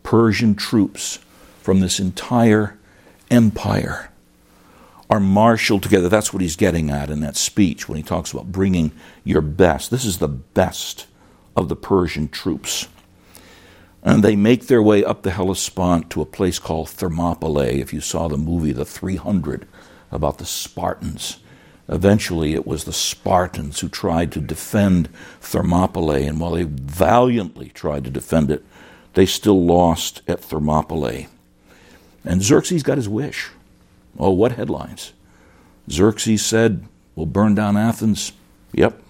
Persian 0.03 0.55
troops 0.55 1.19
from 1.61 1.81
this 1.81 1.99
entire 1.99 2.77
empire 3.29 4.09
are 5.09 5.19
marshaled 5.19 5.83
together. 5.83 6.07
That's 6.07 6.31
what 6.31 6.41
he's 6.41 6.55
getting 6.55 6.89
at 6.89 7.09
in 7.09 7.19
that 7.19 7.35
speech 7.35 7.89
when 7.89 7.97
he 7.97 8.03
talks 8.03 8.31
about 8.31 8.53
bringing 8.53 8.93
your 9.25 9.41
best. 9.41 9.91
This 9.91 10.05
is 10.05 10.19
the 10.19 10.29
best 10.29 11.05
of 11.57 11.67
the 11.67 11.75
Persian 11.75 12.29
troops. 12.29 12.87
And 14.01 14.23
they 14.23 14.37
make 14.37 14.67
their 14.67 14.81
way 14.81 15.03
up 15.03 15.23
the 15.23 15.31
Hellespont 15.31 16.09
to 16.11 16.21
a 16.21 16.25
place 16.25 16.57
called 16.57 16.87
Thermopylae. 16.87 17.81
If 17.81 17.91
you 17.91 17.99
saw 17.99 18.29
the 18.29 18.37
movie 18.37 18.71
The 18.71 18.85
300 18.85 19.67
about 20.09 20.37
the 20.37 20.45
Spartans, 20.45 21.39
Eventually, 21.87 22.53
it 22.53 22.65
was 22.65 22.83
the 22.83 22.93
Spartans 22.93 23.79
who 23.79 23.89
tried 23.89 24.31
to 24.31 24.39
defend 24.39 25.07
Thermopylae, 25.41 26.25
and 26.25 26.39
while 26.39 26.51
they 26.51 26.63
valiantly 26.63 27.69
tried 27.69 28.03
to 28.05 28.09
defend 28.09 28.49
it, 28.49 28.65
they 29.13 29.25
still 29.25 29.63
lost 29.63 30.21
at 30.27 30.41
Thermopylae. 30.41 31.27
And 32.23 32.41
Xerxes 32.41 32.81
got 32.81 32.97
his 32.97 33.07
wish. 33.07 33.49
Oh, 34.17 34.31
what 34.31 34.53
headlines! 34.53 35.13
Xerxes 35.89 36.43
said, 36.43 36.87
We'll 37.15 37.27
burn 37.27 37.55
down 37.55 37.77
Athens. 37.77 38.33
Yep, 38.73 39.01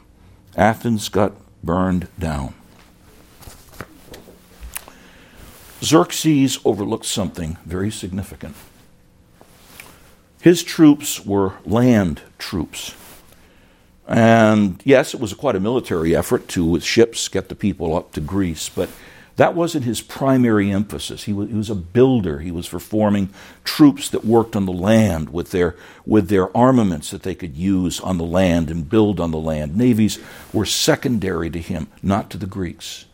Athens 0.55 1.09
got 1.09 1.33
burned 1.63 2.07
down. 2.19 2.53
Xerxes 5.81 6.59
overlooked 6.65 7.05
something 7.05 7.57
very 7.65 7.89
significant. 7.89 8.55
His 10.45 10.61
troops 10.61 11.25
were 11.25 11.53
land 11.65 12.21
troops. 12.37 12.93
And 14.07 14.79
yes, 14.85 15.15
it 15.15 15.19
was 15.19 15.33
quite 15.33 15.55
a 15.55 15.59
military 15.59 16.15
effort 16.15 16.47
to, 16.49 16.63
with 16.63 16.83
ships, 16.83 17.27
get 17.29 17.49
the 17.49 17.55
people 17.55 17.97
up 17.97 18.11
to 18.11 18.21
Greece, 18.21 18.69
but 18.69 18.91
that 19.37 19.55
wasn't 19.55 19.85
his 19.85 20.01
primary 20.01 20.69
emphasis. 20.69 21.23
He 21.23 21.33
was, 21.33 21.49
he 21.49 21.55
was, 21.55 21.71
a 21.71 21.75
builder. 21.75 22.41
He 22.41 22.51
was 22.51 22.67
for 22.67 22.79
forming 22.79 23.29
troops 23.63 24.07
that 24.09 24.23
worked 24.23 24.55
on 24.55 24.67
the 24.67 24.71
land 24.71 25.31
with 25.31 25.49
their, 25.49 25.75
with 26.05 26.29
their 26.29 26.55
armaments 26.55 27.09
that 27.09 27.23
they 27.23 27.33
could 27.33 27.57
use 27.57 27.99
on 27.99 28.19
the 28.19 28.23
land 28.23 28.69
and 28.69 28.87
build 28.87 29.19
on 29.19 29.31
the 29.31 29.39
land. 29.39 29.75
Navies 29.75 30.19
were 30.53 30.63
secondary 30.63 31.49
to 31.49 31.59
him, 31.59 31.87
not 32.03 32.29
to 32.29 32.37
the 32.37 32.45
Greeks. 32.45 33.05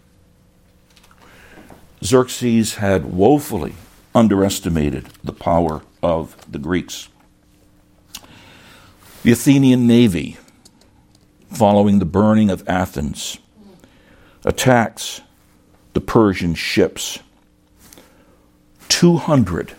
Xerxes 2.03 2.75
had 2.75 3.05
woefully 3.05 3.75
underestimated 4.13 5.05
the 5.23 5.31
power 5.31 5.81
of 6.03 6.35
the 6.51 6.59
Greeks. 6.59 7.07
The 9.23 9.31
Athenian 9.31 9.85
navy, 9.85 10.37
following 11.51 11.99
the 11.99 12.05
burning 12.05 12.49
of 12.49 12.67
Athens, 12.67 13.37
attacks 14.43 15.21
the 15.93 16.01
Persian 16.01 16.55
ships. 16.55 17.19
200 18.89 19.75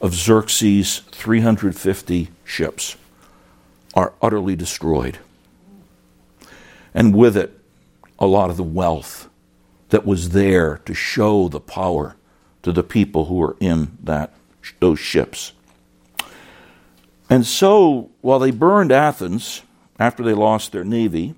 of 0.00 0.12
Xerxes' 0.12 1.02
350 1.12 2.30
ships 2.44 2.96
are 3.94 4.12
utterly 4.20 4.56
destroyed. 4.56 5.18
And 6.92 7.14
with 7.14 7.36
it, 7.36 7.56
a 8.18 8.26
lot 8.26 8.50
of 8.50 8.56
the 8.56 8.64
wealth 8.64 9.28
that 9.90 10.04
was 10.04 10.30
there 10.30 10.78
to 10.78 10.94
show 10.94 11.46
the 11.46 11.60
power 11.60 12.16
to 12.64 12.72
the 12.72 12.82
people 12.82 13.26
who 13.26 13.36
were 13.36 13.56
in 13.60 13.98
that, 14.02 14.34
those 14.80 14.98
ships. 14.98 15.52
And 17.32 17.46
so, 17.46 18.10
while 18.20 18.38
they 18.38 18.50
burned 18.50 18.92
Athens 18.92 19.62
after 19.98 20.22
they 20.22 20.34
lost 20.34 20.70
their 20.70 20.84
navy, 20.84 21.34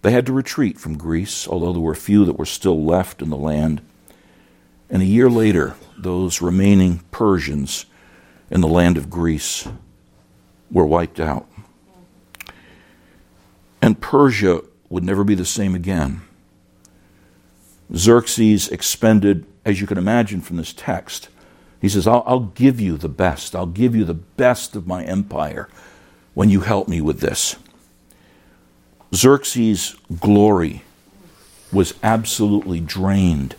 they 0.00 0.10
had 0.10 0.26
to 0.26 0.32
retreat 0.32 0.80
from 0.80 0.98
Greece, 0.98 1.46
although 1.46 1.72
there 1.72 1.80
were 1.80 1.94
few 1.94 2.24
that 2.24 2.40
were 2.40 2.44
still 2.44 2.84
left 2.84 3.22
in 3.22 3.30
the 3.30 3.36
land. 3.36 3.82
And 4.90 5.00
a 5.00 5.06
year 5.06 5.30
later, 5.30 5.76
those 5.96 6.42
remaining 6.42 7.04
Persians 7.12 7.86
in 8.50 8.62
the 8.62 8.66
land 8.66 8.96
of 8.96 9.10
Greece 9.10 9.68
were 10.72 10.84
wiped 10.84 11.20
out. 11.20 11.48
And 13.80 14.00
Persia 14.00 14.62
would 14.88 15.04
never 15.04 15.22
be 15.22 15.36
the 15.36 15.44
same 15.44 15.76
again. 15.76 16.22
Xerxes 17.94 18.66
expended, 18.70 19.46
as 19.64 19.80
you 19.80 19.86
can 19.86 19.98
imagine 19.98 20.40
from 20.40 20.56
this 20.56 20.72
text, 20.72 21.28
he 21.82 21.88
says, 21.88 22.06
I'll, 22.06 22.22
I'll 22.26 22.40
give 22.40 22.80
you 22.80 22.96
the 22.96 23.08
best. 23.08 23.56
I'll 23.56 23.66
give 23.66 23.96
you 23.96 24.04
the 24.04 24.14
best 24.14 24.76
of 24.76 24.86
my 24.86 25.02
empire 25.02 25.68
when 26.32 26.48
you 26.48 26.60
help 26.60 26.86
me 26.86 27.00
with 27.00 27.18
this. 27.18 27.56
Xerxes' 29.12 29.96
glory 30.20 30.84
was 31.72 31.94
absolutely 32.02 32.78
drained 32.78 33.56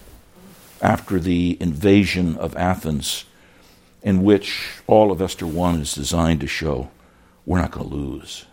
after 0.81 1.19
the 1.19 1.57
invasion 1.59 2.37
of 2.37 2.55
Athens, 2.55 3.25
in 4.01 4.23
which 4.23 4.81
all 4.87 5.11
of 5.11 5.21
Esther 5.21 5.45
1 5.45 5.81
is 5.81 5.93
designed 5.93 6.39
to 6.39 6.47
show 6.47 6.89
we're 7.45 7.59
not 7.59 7.71
going 7.71 7.89
to 7.89 7.95
lose. 7.95 8.45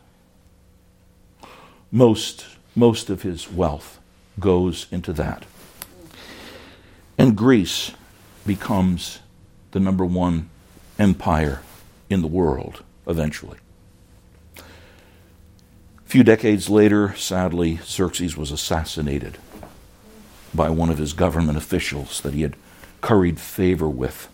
Most, 1.92 2.44
most 2.74 3.08
of 3.08 3.22
his 3.22 3.50
wealth 3.50 4.00
goes 4.40 4.88
into 4.90 5.12
that. 5.12 5.44
And 7.16 7.36
Greece 7.36 7.92
becomes 8.44 9.20
the 9.72 9.80
number 9.80 10.04
one 10.04 10.48
empire 10.98 11.62
in 12.08 12.20
the 12.20 12.26
world 12.26 12.82
eventually. 13.06 13.58
A 14.58 14.62
few 16.10 16.24
decades 16.24 16.68
later, 16.68 17.14
sadly, 17.14 17.78
Xerxes 17.84 18.36
was 18.36 18.50
assassinated 18.50 19.38
by 20.52 20.68
one 20.68 20.90
of 20.90 20.98
his 20.98 21.12
government 21.12 21.56
officials 21.56 22.20
that 22.22 22.34
he 22.34 22.42
had 22.42 22.56
curried 23.00 23.38
favor 23.38 23.88
with. 23.88 24.28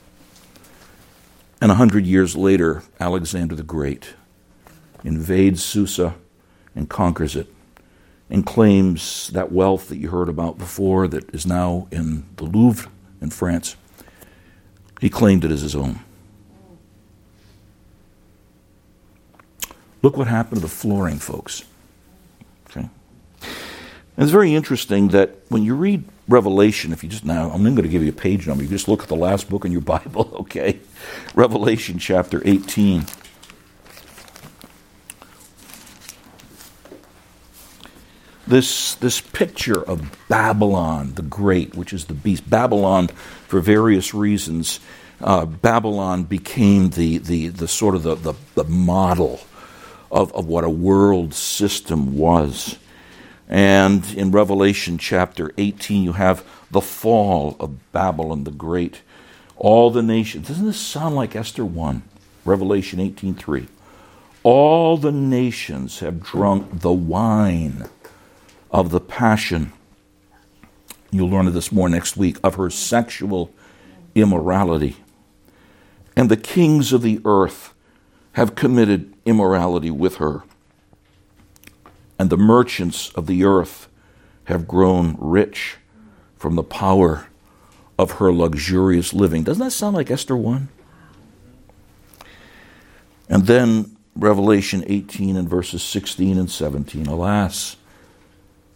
And 1.61 1.71
a 1.71 1.77
hundred 1.77 2.07
years 2.07 2.37
later, 2.37 2.83
Alexander 2.99 3.55
the 3.55 3.63
Great 3.63 4.15
invades 5.05 5.63
Susa 5.63 6.15
and 6.75 6.89
conquers 6.89 7.37
it 7.37 7.53
and 8.29 8.45
claims 8.45 9.29
that 9.29 9.53
wealth 9.53 9.89
that 9.89 9.99
you 9.99 10.11
heard 10.11 10.29
about 10.29 10.59
before 10.59 11.07
that 11.09 11.33
is 11.35 11.47
now 11.47 11.87
in 11.91 12.27
the 12.37 12.45
Louvre 12.45 12.91
in 13.21 13.31
France 13.31 13.77
he 15.01 15.11
claimed 15.11 15.45
it 15.45 15.51
as 15.51 15.63
his 15.63 15.75
own. 15.75 16.01
Look 20.03 20.17
what 20.17 20.29
happened 20.29 20.57
to 20.57 20.63
the 20.63 20.69
flooring, 20.69 21.19
folks. 21.19 21.65
Okay? 22.71 22.89
It's 24.17 24.31
very 24.31 24.55
interesting 24.55 25.09
that 25.09 25.35
when 25.49 25.63
you 25.63 25.75
read 25.75 26.05
Revelation, 26.29 26.93
if 26.93 27.03
you 27.03 27.09
just 27.09 27.25
now, 27.25 27.51
I'm 27.51 27.63
not 27.63 27.71
going 27.71 27.83
to 27.83 27.89
give 27.89 28.03
you 28.03 28.11
a 28.11 28.13
page 28.13 28.47
number. 28.47 28.63
You 28.63 28.69
just 28.69 28.89
look 28.89 29.03
at 29.03 29.09
the 29.09 29.17
last 29.17 29.49
book 29.49 29.65
in 29.65 29.73
your 29.73 29.81
Bible, 29.97 30.31
okay? 30.41 30.81
Revelation 31.35 31.99
chapter 31.99 32.43
18. 32.45 33.05
This, 38.47 38.95
this 38.95 39.21
picture 39.21 39.83
of 39.83 40.17
Babylon 40.29 41.15
the 41.15 41.23
Great, 41.23 41.75
which 41.75 41.93
is 41.93 42.05
the 42.05 42.15
beast, 42.15 42.49
Babylon 42.49 43.09
for 43.49 43.61
various 43.61 44.15
reasons 44.15 44.81
uh, 45.21 45.47
Babylon 45.47 46.25
became 46.25 46.91
the, 46.91 47.19
the, 47.19 47.49
the 47.49 47.69
sort 47.69 47.95
of 47.95 48.03
the, 48.03 48.15
the, 48.17 48.35
the 48.55 48.65
model 48.65 49.41
of, 50.11 50.33
of 50.35 50.47
what 50.47 50.65
a 50.65 50.71
world 50.71 51.35
system 51.35 52.17
was. 52.17 52.79
And 53.49 54.05
in 54.15 54.31
Revelation 54.31 54.99
chapter 54.99 55.53
18, 55.57 56.03
you 56.03 56.13
have 56.13 56.45
the 56.71 56.81
fall 56.81 57.57
of 57.61 57.93
Babylon 57.93 58.45
the 58.45 58.51
Great. 58.51 59.03
All 59.57 59.91
the 59.91 60.03
nations. 60.03 60.49
Doesn't 60.49 60.67
this 60.67 60.81
sound 60.81 61.15
like 61.15 61.35
Esther 61.35 61.65
1? 61.65 62.03
Revelation 62.45 63.01
18:3. 63.01 63.67
All 64.43 64.97
the 64.97 65.13
nations 65.13 66.01
have 66.01 66.23
drunk 66.23 66.81
the 66.81 66.93
wine 66.93 67.89
of 68.71 68.91
the 68.91 69.01
passion. 69.01 69.73
You'll 71.11 71.31
learn 71.31 71.47
of 71.47 71.55
this 71.55 71.73
more 71.73 71.89
next 71.89 72.17
week 72.17 72.39
of 72.43 72.57
her 72.57 72.71
sexual 72.71 73.53
immorality. 74.15 74.97
And 76.17 76.29
the 76.29 76.37
kings 76.37 76.93
of 76.93 77.03
the 77.03 77.21
earth 77.25 77.75
have 78.33 78.55
committed 78.55 79.13
immorality 79.25 79.91
with 79.91 80.17
her. 80.17 80.43
And 82.19 82.31
the 82.31 82.37
merchants 82.37 83.11
of 83.11 83.27
the 83.27 83.45
earth 83.45 83.89
have 84.45 84.67
grown 84.67 85.17
rich 85.19 85.77
from 86.37 86.55
the 86.55 86.63
power 86.63 87.27
of 87.99 88.13
her 88.13 88.33
luxurious 88.33 89.13
living. 89.13 89.43
Doesn't 89.43 89.65
that 89.65 89.71
sound 89.71 89.97
like 89.97 90.11
Esther 90.11 90.37
1? 90.37 90.69
And 93.29 93.47
then 93.47 93.97
Revelation 94.15 94.85
18 94.87 95.37
and 95.37 95.49
verses 95.49 95.83
16 95.83 96.39
and 96.39 96.51
17. 96.51 97.07
Alas, 97.07 97.77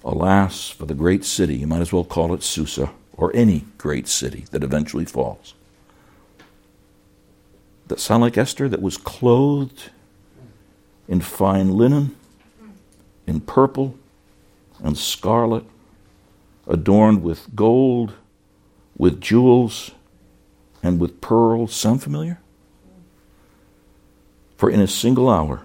alas 0.05 0.69
for 0.71 0.87
the 0.87 0.95
great 0.95 1.25
city. 1.25 1.57
You 1.57 1.67
might 1.67 1.81
as 1.81 1.93
well 1.93 2.05
call 2.05 2.33
it 2.35 2.43
Susa 2.43 2.91
or 3.13 3.35
any 3.35 3.67
great 3.79 4.09
city 4.09 4.45
that 4.51 4.65
eventually 4.65 5.05
falls. 5.05 5.55
That 7.89 8.01
sound 8.01 8.23
like 8.23 8.39
Esther 8.39 8.69
that 8.69 8.81
was 8.81 8.97
clothed 8.97 9.91
in 11.09 11.21
fine 11.21 11.73
linen, 11.73 12.17
in 13.27 13.41
purple 13.41 13.97
and 14.83 14.97
scarlet, 14.97 15.65
adorned 16.67 17.23
with 17.23 17.55
gold, 17.55 18.15
with 18.97 19.21
jewels, 19.21 19.91
and 20.83 21.01
with 21.01 21.21
pearls. 21.21 21.75
Sound 21.75 22.03
familiar? 22.03 22.41
For 24.57 24.71
in 24.71 24.81
a 24.81 24.87
single 24.87 25.29
hour, 25.29 25.63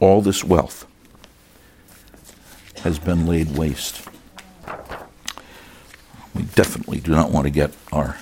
all 0.00 0.22
this 0.22 0.42
wealth 0.42 0.87
has 2.80 2.98
been 2.98 3.26
laid 3.26 3.56
waste. 3.56 4.08
We 6.34 6.42
definitely 6.42 7.00
do 7.00 7.12
not 7.12 7.30
want 7.30 7.46
to 7.46 7.50
get 7.50 7.72
our 7.92 8.16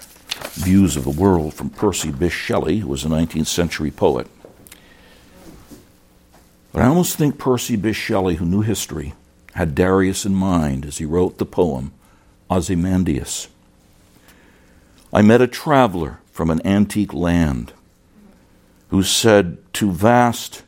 views 0.53 0.97
of 0.97 1.05
the 1.05 1.11
world 1.11 1.55
from 1.55 1.71
Percy 1.71 2.11
Bysshe 2.11 2.31
Shelley, 2.31 2.79
who 2.79 2.89
was 2.89 3.05
a 3.05 3.09
19th 3.09 3.47
century 3.47 3.91
poet. 3.91 4.27
But 6.73 6.83
I 6.83 6.87
almost 6.87 7.17
think 7.17 7.39
Percy 7.39 7.77
Bysshe 7.77 7.95
Shelley, 7.95 8.37
who 8.37 8.47
knew 8.47 8.63
history, 8.63 9.15
had 9.55 9.75
Darius 9.75 10.25
in 10.25 10.35
mind 10.35 10.85
as 10.85 10.99
he 10.99 11.05
wrote 11.05 11.39
the 11.39 11.47
poem 11.47 11.93
Ozymandias. 12.51 13.49
I 15.13 15.23
met 15.23 15.41
a 15.41 15.47
traveler 15.47 16.21
from 16.31 16.51
an 16.51 16.65
antique 16.67 17.15
land 17.15 17.73
who 18.89 19.03
said, 19.03 19.59
Two 19.73 19.93
vast 19.93 20.63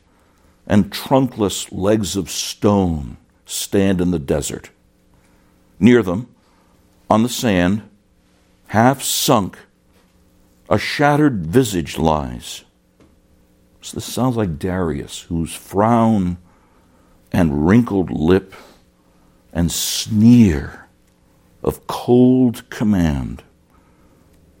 and 0.67 0.91
trunkless 0.91 1.71
legs 1.71 2.15
of 2.15 2.29
stone 2.29 3.17
stand 3.49 3.99
in 3.99 4.11
the 4.11 4.19
desert. 4.19 4.69
Near 5.79 6.03
them, 6.03 6.27
on 7.09 7.23
the 7.23 7.29
sand, 7.29 7.81
half 8.67 9.01
sunk, 9.01 9.57
a 10.69 10.77
shattered 10.77 11.47
visage 11.47 11.97
lies. 11.97 12.63
So 13.81 13.95
this 13.95 14.05
sounds 14.05 14.35
like 14.35 14.59
Darius, 14.59 15.21
whose 15.21 15.55
frown 15.55 16.37
and 17.31 17.65
wrinkled 17.65 18.11
lip 18.11 18.53
and 19.51 19.71
sneer 19.71 20.87
of 21.63 21.87
cold 21.87 22.69
command 22.69 23.41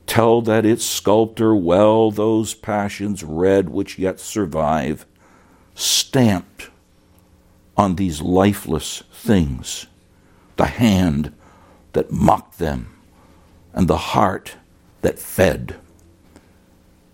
tell 0.07 0.41
that 0.41 0.65
its 0.65 0.83
sculptor 0.83 1.55
well 1.55 2.09
those 2.09 2.55
passions 2.55 3.23
read 3.23 3.69
which 3.69 3.99
yet 3.99 4.19
survive, 4.19 5.05
stamped 5.75 6.69
on 7.79 7.95
these 7.95 8.21
lifeless 8.21 9.03
things, 9.13 9.87
the 10.57 10.65
hand 10.65 11.33
that 11.93 12.11
mocked 12.11 12.59
them, 12.59 12.93
and 13.73 13.87
the 13.87 13.97
heart 13.97 14.55
that 15.01 15.17
fed. 15.17 15.75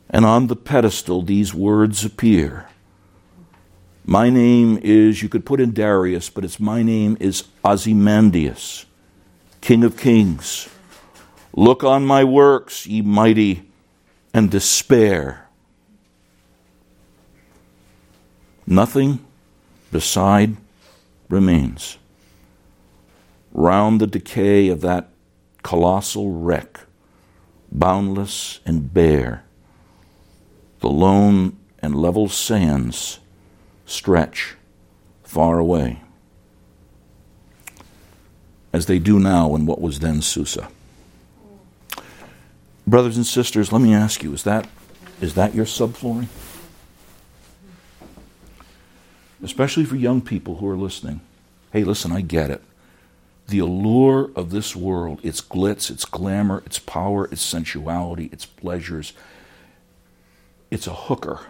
And 0.10 0.26
on 0.26 0.48
the 0.48 0.56
pedestal, 0.56 1.22
these 1.22 1.54
words 1.54 2.04
appear. 2.04 2.68
My 4.06 4.30
name 4.30 4.80
is, 4.82 5.22
you 5.22 5.30
could 5.30 5.46
put 5.46 5.62
in 5.62 5.72
Darius, 5.72 6.30
but 6.30 6.44
it's 6.44 6.60
my 6.60 6.82
name 6.82 7.16
is 7.20 7.44
Ozymandias, 7.64 8.86
King 9.62 9.84
of 9.84 9.98
Kings 9.98 10.68
Look 11.56 11.86
on 11.86 12.06
my 12.06 12.26
works, 12.26 12.86
ye 12.86 13.02
mighty, 13.02 13.64
and 14.34 14.52
despair. 14.52 15.48
Nothing 18.68 19.25
beside 19.96 20.58
remains. 21.30 21.98
Round 23.54 24.02
the 24.02 24.08
decay 24.08 24.68
of 24.68 24.82
that 24.82 25.08
colossal 25.64 26.34
wreck, 26.34 26.82
boundless 27.72 28.60
and 28.66 28.94
bare, 28.94 29.46
the 30.82 30.90
lone 30.90 31.58
and 31.80 31.96
level 31.96 32.28
sands 32.28 33.20
stretch 33.86 34.56
far 35.24 35.60
away, 35.60 36.02
as 38.74 38.88
they 38.88 39.00
do 39.00 39.18
now 39.18 39.56
in 39.56 39.66
what 39.66 39.80
was 39.80 40.02
then 40.02 40.22
Susa. 40.22 40.68
Brothers 42.86 43.16
and 43.16 43.26
sisters, 43.26 43.72
let 43.72 43.82
me 43.82 43.94
ask 43.94 44.24
you, 44.24 44.34
is 44.34 44.44
that 44.44 44.68
is 45.22 45.36
that 45.36 45.56
your 45.56 45.64
subflooring? 45.64 46.28
Especially 49.46 49.86
for 49.86 49.96
young 49.96 50.22
people 50.22 50.58
who 50.58 50.68
are 50.68 50.76
listening. 50.76 51.22
Hey, 51.72 51.84
listen, 51.84 52.12
I 52.12 52.22
get 52.22 52.50
it. 52.50 52.64
The 53.48 53.60
allure 53.60 54.32
of 54.36 54.50
this 54.50 54.76
world, 54.76 55.20
its 55.22 55.40
glitz, 55.40 55.92
its 55.92 56.04
glamour, 56.04 56.64
its 56.66 56.80
power, 56.80 57.26
its 57.26 57.44
sensuality, 57.44 58.26
its 58.32 58.48
pleasures, 58.48 59.14
it's 60.72 60.88
a 60.88 60.94
hooker. 60.94 61.42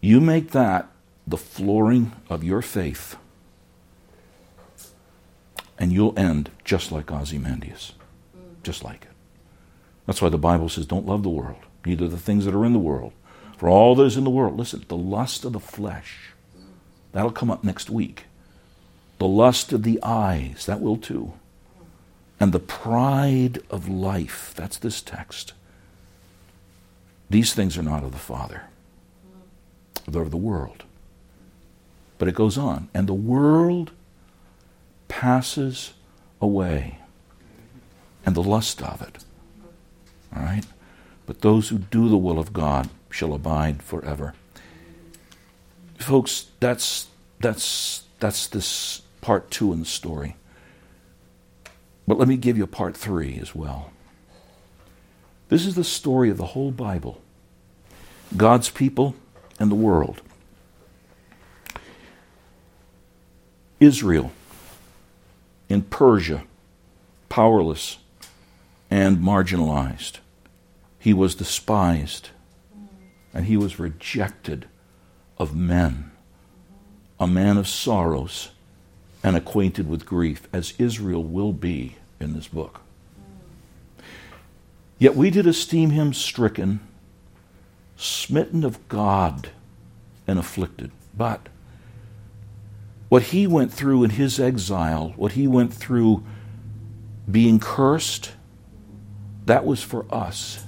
You 0.00 0.22
make 0.22 0.52
that 0.52 0.88
the 1.26 1.36
flooring 1.36 2.12
of 2.30 2.42
your 2.42 2.62
faith 2.62 3.16
and 5.78 5.92
you'll 5.92 6.18
end 6.18 6.50
just 6.64 6.90
like 6.90 7.12
Ozymandias. 7.12 7.92
Just 8.62 8.82
like 8.82 9.02
it. 9.02 9.10
That's 10.06 10.22
why 10.22 10.30
the 10.30 10.38
Bible 10.38 10.70
says, 10.70 10.86
don't 10.86 11.06
love 11.06 11.22
the 11.22 11.28
world, 11.28 11.58
neither 11.84 12.08
the 12.08 12.16
things 12.16 12.46
that 12.46 12.54
are 12.54 12.64
in 12.64 12.72
the 12.72 12.78
world. 12.78 13.12
For 13.58 13.68
all 13.68 14.00
is 14.00 14.16
in 14.16 14.22
the 14.22 14.30
world, 14.30 14.56
listen, 14.56 14.84
the 14.86 14.96
lust 14.96 15.44
of 15.44 15.52
the 15.52 15.60
flesh, 15.60 16.30
that'll 17.10 17.32
come 17.32 17.50
up 17.50 17.64
next 17.64 17.90
week. 17.90 18.26
The 19.18 19.26
lust 19.26 19.72
of 19.72 19.82
the 19.82 19.98
eyes, 20.00 20.64
that 20.66 20.80
will 20.80 20.96
too. 20.96 21.32
And 22.38 22.52
the 22.52 22.60
pride 22.60 23.58
of 23.68 23.88
life, 23.88 24.52
that's 24.54 24.78
this 24.78 25.02
text. 25.02 25.54
These 27.28 27.52
things 27.52 27.76
are 27.76 27.82
not 27.82 28.04
of 28.04 28.12
the 28.12 28.18
Father, 28.18 28.62
they're 30.06 30.22
of 30.22 30.30
the 30.30 30.36
world. 30.36 30.84
But 32.16 32.28
it 32.28 32.36
goes 32.36 32.56
on. 32.56 32.88
And 32.94 33.08
the 33.08 33.14
world 33.14 33.90
passes 35.08 35.94
away 36.40 36.98
and 38.24 38.36
the 38.36 38.42
lust 38.42 38.82
of 38.82 39.02
it. 39.02 39.24
All 40.34 40.42
right? 40.42 40.64
But 41.26 41.40
those 41.40 41.68
who 41.68 41.78
do 41.78 42.08
the 42.08 42.16
will 42.16 42.38
of 42.38 42.52
God 42.52 42.88
shall 43.10 43.34
abide 43.34 43.82
forever. 43.82 44.34
Folks, 45.98 46.46
that's 46.60 47.08
that's 47.40 48.02
that's 48.20 48.46
this 48.46 49.02
part 49.20 49.50
2 49.50 49.72
in 49.72 49.80
the 49.80 49.86
story. 49.86 50.36
But 52.06 52.18
let 52.18 52.28
me 52.28 52.36
give 52.36 52.56
you 52.56 52.64
a 52.64 52.68
part 52.68 52.96
3 52.96 53.38
as 53.40 53.54
well. 53.54 53.90
This 55.48 55.66
is 55.66 55.74
the 55.74 55.84
story 55.84 56.30
of 56.30 56.36
the 56.36 56.46
whole 56.46 56.70
Bible. 56.70 57.20
God's 58.36 58.70
people 58.70 59.14
and 59.58 59.70
the 59.70 59.76
world. 59.76 60.22
Israel 63.80 64.32
in 65.68 65.82
Persia, 65.82 66.44
powerless 67.28 67.98
and 68.90 69.18
marginalized. 69.18 70.18
He 70.98 71.12
was 71.12 71.34
despised 71.34 72.30
and 73.32 73.46
he 73.46 73.56
was 73.56 73.78
rejected 73.78 74.66
of 75.38 75.54
men, 75.54 76.10
a 77.20 77.26
man 77.26 77.56
of 77.56 77.68
sorrows 77.68 78.50
and 79.22 79.36
acquainted 79.36 79.88
with 79.88 80.06
grief, 80.06 80.48
as 80.52 80.74
Israel 80.78 81.24
will 81.24 81.52
be 81.52 81.96
in 82.20 82.34
this 82.34 82.48
book. 82.48 82.80
Yet 84.98 85.14
we 85.14 85.30
did 85.30 85.46
esteem 85.46 85.90
him 85.90 86.12
stricken, 86.12 86.80
smitten 87.96 88.64
of 88.64 88.88
God, 88.88 89.50
and 90.26 90.38
afflicted. 90.38 90.90
But 91.16 91.48
what 93.08 93.24
he 93.24 93.46
went 93.46 93.72
through 93.72 94.04
in 94.04 94.10
his 94.10 94.38
exile, 94.38 95.12
what 95.16 95.32
he 95.32 95.46
went 95.46 95.72
through 95.72 96.24
being 97.30 97.58
cursed, 97.58 98.32
that 99.46 99.64
was 99.64 99.82
for 99.82 100.04
us. 100.12 100.64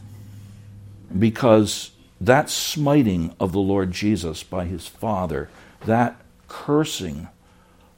Because 1.17 1.91
that 2.21 2.51
smiting 2.51 3.35
of 3.41 3.53
the 3.53 3.61
Lord 3.61 3.93
Jesus 3.93 4.43
by 4.43 4.67
his 4.67 4.87
Father, 4.87 5.49
that 5.87 6.17
cursing 6.49 7.29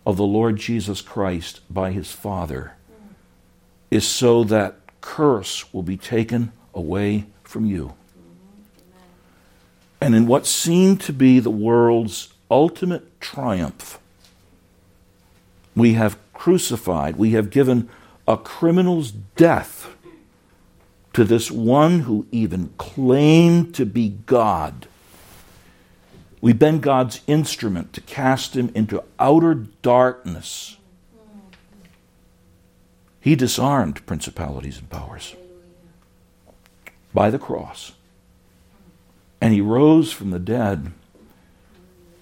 of 0.06 0.16
the 0.16 0.24
Lord 0.24 0.56
Jesus 0.56 1.00
Christ 1.00 1.60
by 1.68 1.90
his 1.90 2.12
Father, 2.12 2.72
is 3.90 4.06
so 4.06 4.44
that 4.44 4.76
curse 5.00 5.72
will 5.72 5.82
be 5.82 5.96
taken 5.96 6.52
away 6.74 7.26
from 7.42 7.66
you. 7.66 7.94
And 10.00 10.14
in 10.14 10.26
what 10.26 10.46
seemed 10.46 11.00
to 11.02 11.12
be 11.12 11.38
the 11.38 11.50
world's 11.50 12.32
ultimate 12.50 13.20
triumph, 13.20 13.98
we 15.76 15.94
have 15.94 16.18
crucified, 16.32 17.16
we 17.16 17.30
have 17.30 17.50
given 17.50 17.88
a 18.26 18.36
criminal's 18.36 19.10
death 19.10 19.91
to 21.12 21.24
this 21.24 21.50
one 21.50 22.00
who 22.00 22.26
even 22.30 22.72
claimed 22.78 23.74
to 23.74 23.84
be 23.84 24.10
God. 24.26 24.86
We've 26.40 26.58
been 26.58 26.80
God's 26.80 27.20
instrument 27.26 27.92
to 27.92 28.00
cast 28.00 28.56
him 28.56 28.70
into 28.74 29.04
outer 29.18 29.54
darkness. 29.54 30.76
He 33.20 33.36
disarmed 33.36 34.04
principalities 34.06 34.78
and 34.78 34.90
powers 34.90 35.36
by 37.14 37.30
the 37.30 37.38
cross. 37.38 37.92
And 39.40 39.52
he 39.52 39.60
rose 39.60 40.12
from 40.12 40.30
the 40.30 40.38
dead 40.38 40.92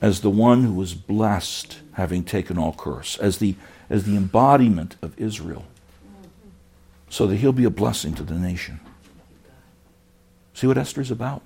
as 0.01 0.21
the 0.21 0.31
one 0.31 0.65
who 0.65 0.73
was 0.73 0.95
blessed, 0.95 1.79
having 1.93 2.25
taken 2.25 2.59
all 2.59 2.73
curse, 2.73 3.19
as 3.19 3.39
the, 3.39 3.55
as 3.89 4.05
the 4.05 4.17
embodiment 4.17 4.97
of 5.03 5.19
Israel 5.19 5.65
so 7.11 7.27
that 7.27 7.37
he'll 7.37 7.53
be 7.53 7.65
a 7.65 7.71
blessing 7.71 8.15
to 8.15 8.23
the 8.23 8.35
nation. 8.35 8.81
See 10.55 10.67
what 10.67 10.79
Esther's 10.79 11.11
about? 11.11 11.43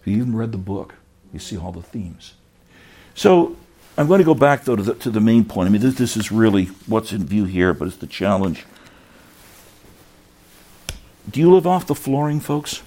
If 0.00 0.06
you 0.06 0.18
even 0.18 0.36
read 0.36 0.52
the 0.52 0.58
book, 0.58 0.94
you 1.32 1.38
see 1.40 1.56
all 1.56 1.72
the 1.72 1.82
themes. 1.82 2.34
So 3.14 3.56
I'm 3.96 4.06
going 4.06 4.18
to 4.18 4.24
go 4.24 4.34
back, 4.34 4.64
though, 4.64 4.76
to 4.76 4.82
the, 4.82 4.94
to 4.94 5.10
the 5.10 5.20
main 5.20 5.46
point. 5.46 5.68
I 5.68 5.72
mean, 5.72 5.80
this, 5.80 5.94
this 5.94 6.16
is 6.16 6.30
really 6.30 6.66
what's 6.86 7.12
in 7.12 7.24
view 7.24 7.46
here, 7.46 7.72
but 7.72 7.88
it's 7.88 7.96
the 7.96 8.06
challenge. 8.06 8.66
Do 11.30 11.40
you 11.40 11.52
live 11.52 11.66
off 11.66 11.86
the 11.86 11.94
flooring, 11.94 12.40
folks? 12.40 12.82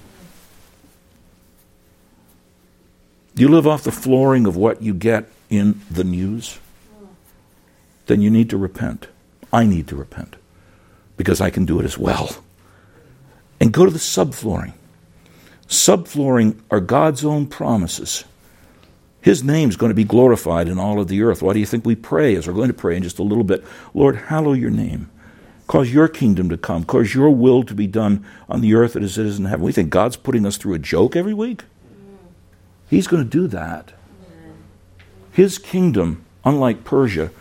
Do 3.33 3.41
you 3.41 3.49
live 3.49 3.65
off 3.65 3.83
the 3.83 3.91
flooring 3.91 4.45
of 4.45 4.55
what 4.55 4.83
you 4.83 4.93
get 4.93 5.29
in 5.49 5.81
the 5.89 6.03
news? 6.03 6.59
Then 8.05 8.21
you 8.21 8.29
need 8.29 8.49
to 8.51 8.57
repent. 8.57 9.07
I 9.51 9.65
need 9.65 9.87
to 9.87 9.95
repent 9.95 10.35
because 11.17 11.41
I 11.41 11.49
can 11.49 11.65
do 11.65 11.79
it 11.79 11.85
as 11.85 11.97
well. 11.97 12.29
And 13.59 13.73
go 13.73 13.85
to 13.85 13.91
the 13.91 13.99
subflooring. 13.99 14.73
Subflooring 15.67 16.59
are 16.71 16.79
God's 16.79 17.25
own 17.25 17.47
promises. 17.47 18.23
His 19.19 19.43
name 19.43 19.67
is 19.67 19.75
going 19.75 19.89
to 19.89 19.95
be 19.95 20.05
glorified 20.05 20.69
in 20.69 20.79
all 20.79 21.01
of 21.01 21.09
the 21.09 21.21
earth. 21.23 21.41
Why 21.41 21.53
do 21.53 21.59
you 21.59 21.65
think 21.65 21.85
we 21.85 21.95
pray, 21.95 22.35
as 22.35 22.47
we're 22.47 22.53
going 22.53 22.69
to 22.69 22.73
pray 22.73 22.95
in 22.95 23.03
just 23.03 23.19
a 23.19 23.23
little 23.23 23.43
bit? 23.43 23.65
Lord, 23.93 24.15
hallow 24.15 24.53
your 24.53 24.69
name. 24.69 25.09
Cause 25.65 25.91
your 25.91 26.07
kingdom 26.07 26.47
to 26.47 26.57
come. 26.57 26.85
Cause 26.85 27.13
your 27.13 27.29
will 27.29 27.63
to 27.63 27.73
be 27.73 27.87
done 27.87 28.25
on 28.47 28.61
the 28.61 28.73
earth 28.73 28.95
as 28.95 29.17
it 29.17 29.25
is 29.25 29.37
in 29.37 29.45
heaven. 29.45 29.65
We 29.65 29.73
think 29.73 29.89
God's 29.89 30.15
putting 30.15 30.45
us 30.45 30.55
through 30.55 30.75
a 30.75 30.79
joke 30.79 31.17
every 31.17 31.33
week? 31.33 31.63
He's 32.89 33.07
going 33.07 33.21
to 33.21 33.29
do 33.29 33.47
that. 33.47 33.91
His 35.33 35.57
kingdom, 35.57 36.23
unlike 36.45 36.85
Persia, 36.85 37.31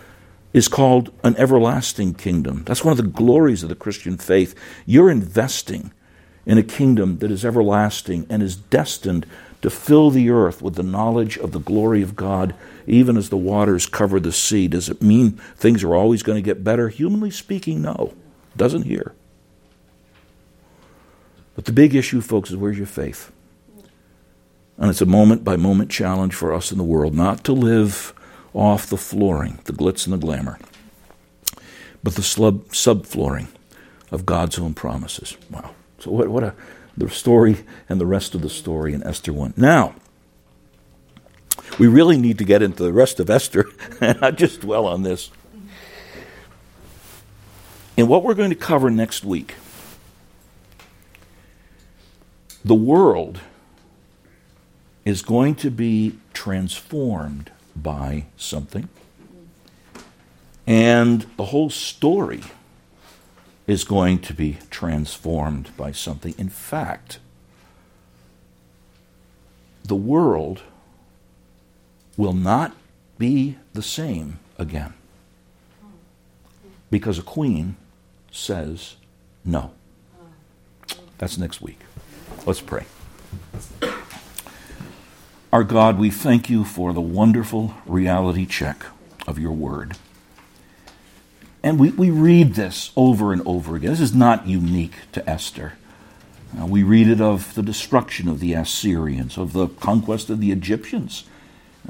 is 0.56 0.68
called 0.68 1.12
an 1.22 1.36
everlasting 1.36 2.14
kingdom. 2.14 2.62
That's 2.64 2.82
one 2.82 2.92
of 2.92 2.96
the 2.96 3.02
glories 3.02 3.62
of 3.62 3.68
the 3.68 3.74
Christian 3.74 4.16
faith. 4.16 4.54
You're 4.86 5.10
investing 5.10 5.92
in 6.46 6.56
a 6.56 6.62
kingdom 6.62 7.18
that 7.18 7.30
is 7.30 7.44
everlasting 7.44 8.26
and 8.30 8.42
is 8.42 8.56
destined 8.56 9.26
to 9.60 9.68
fill 9.68 10.08
the 10.08 10.30
earth 10.30 10.62
with 10.62 10.74
the 10.74 10.82
knowledge 10.82 11.36
of 11.36 11.52
the 11.52 11.58
glory 11.58 12.00
of 12.00 12.16
God, 12.16 12.54
even 12.86 13.18
as 13.18 13.28
the 13.28 13.36
waters 13.36 13.84
cover 13.84 14.18
the 14.18 14.32
sea. 14.32 14.66
Does 14.66 14.88
it 14.88 15.02
mean 15.02 15.32
things 15.56 15.84
are 15.84 15.94
always 15.94 16.22
going 16.22 16.36
to 16.36 16.42
get 16.42 16.64
better? 16.64 16.88
Humanly 16.88 17.30
speaking, 17.30 17.82
no. 17.82 18.14
Doesn't 18.56 18.84
here. 18.84 19.14
But 21.54 21.66
the 21.66 21.72
big 21.72 21.94
issue, 21.94 22.22
folks, 22.22 22.48
is 22.48 22.56
where's 22.56 22.78
your 22.78 22.86
faith? 22.86 23.30
And 24.78 24.88
it's 24.88 25.02
a 25.02 25.06
moment 25.06 25.44
by 25.44 25.56
moment 25.56 25.90
challenge 25.90 26.34
for 26.34 26.54
us 26.54 26.72
in 26.72 26.78
the 26.78 26.84
world 26.84 27.14
not 27.14 27.44
to 27.44 27.52
live 27.52 28.14
off 28.56 28.86
the 28.86 28.96
flooring, 28.96 29.58
the 29.64 29.72
glitz 29.72 30.06
and 30.06 30.12
the 30.12 30.18
glamour, 30.18 30.58
but 32.02 32.14
the 32.14 32.22
slub, 32.22 32.64
subflooring 32.68 33.48
of 34.10 34.24
God's 34.24 34.58
own 34.58 34.74
promises. 34.74 35.36
Wow. 35.50 35.74
So, 35.98 36.10
what, 36.10 36.28
what 36.28 36.42
a 36.42 36.54
the 36.96 37.10
story 37.10 37.58
and 37.88 38.00
the 38.00 38.06
rest 38.06 38.34
of 38.34 38.42
the 38.42 38.48
story 38.48 38.94
in 38.94 39.02
Esther 39.02 39.32
1. 39.32 39.54
Now, 39.56 39.94
we 41.78 41.86
really 41.86 42.16
need 42.16 42.38
to 42.38 42.44
get 42.44 42.62
into 42.62 42.82
the 42.82 42.92
rest 42.92 43.20
of 43.20 43.28
Esther 43.28 43.66
and 44.00 44.20
not 44.20 44.36
just 44.36 44.62
dwell 44.62 44.86
on 44.86 45.02
this. 45.02 45.30
And 47.98 48.08
what 48.08 48.22
we're 48.22 48.34
going 48.34 48.50
to 48.50 48.56
cover 48.56 48.90
next 48.90 49.24
week, 49.24 49.54
the 52.64 52.74
world 52.74 53.40
is 55.04 55.22
going 55.22 55.54
to 55.56 55.70
be 55.70 56.18
transformed 56.32 57.50
by 57.76 58.26
something. 58.36 58.88
And 60.66 61.26
the 61.36 61.46
whole 61.46 61.70
story 61.70 62.42
is 63.66 63.84
going 63.84 64.18
to 64.20 64.34
be 64.34 64.58
transformed 64.70 65.70
by 65.76 65.92
something. 65.92 66.34
In 66.38 66.48
fact, 66.48 67.18
the 69.84 69.94
world 69.94 70.62
will 72.16 72.32
not 72.32 72.74
be 73.18 73.56
the 73.72 73.82
same 73.82 74.38
again 74.58 74.94
because 76.90 77.18
a 77.18 77.22
queen 77.22 77.76
says 78.30 78.96
no. 79.44 79.72
That's 81.18 81.38
next 81.38 81.60
week. 81.60 81.80
Let's 82.44 82.60
pray. 82.60 82.84
Our 85.56 85.64
God, 85.64 85.98
we 85.98 86.10
thank 86.10 86.50
you 86.50 86.64
for 86.64 86.92
the 86.92 87.00
wonderful 87.00 87.72
reality 87.86 88.44
check 88.44 88.84
of 89.26 89.38
your 89.38 89.52
word. 89.52 89.96
And 91.62 91.80
we, 91.80 91.92
we 91.92 92.10
read 92.10 92.56
this 92.56 92.92
over 92.94 93.32
and 93.32 93.40
over 93.46 93.74
again. 93.74 93.88
This 93.88 94.00
is 94.00 94.14
not 94.14 94.46
unique 94.46 94.96
to 95.12 95.26
Esther. 95.26 95.72
Uh, 96.60 96.66
we 96.66 96.82
read 96.82 97.08
it 97.08 97.22
of 97.22 97.54
the 97.54 97.62
destruction 97.62 98.28
of 98.28 98.38
the 98.38 98.52
Assyrians, 98.52 99.38
of 99.38 99.54
the 99.54 99.68
conquest 99.68 100.28
of 100.28 100.40
the 100.40 100.52
Egyptians. 100.52 101.24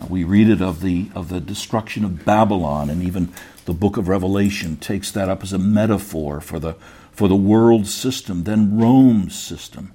Uh, 0.00 0.06
we 0.08 0.22
read 0.22 0.48
it 0.48 0.62
of 0.62 0.80
the, 0.80 1.10
of 1.16 1.28
the 1.28 1.40
destruction 1.40 2.04
of 2.04 2.24
Babylon, 2.24 2.88
and 2.88 3.02
even 3.02 3.32
the 3.64 3.74
book 3.74 3.96
of 3.96 4.06
Revelation 4.06 4.76
takes 4.76 5.10
that 5.10 5.28
up 5.28 5.42
as 5.42 5.52
a 5.52 5.58
metaphor 5.58 6.40
for 6.40 6.60
the, 6.60 6.74
for 7.10 7.26
the 7.26 7.34
world 7.34 7.88
system, 7.88 8.44
then 8.44 8.78
Rome's 8.78 9.36
system. 9.36 9.92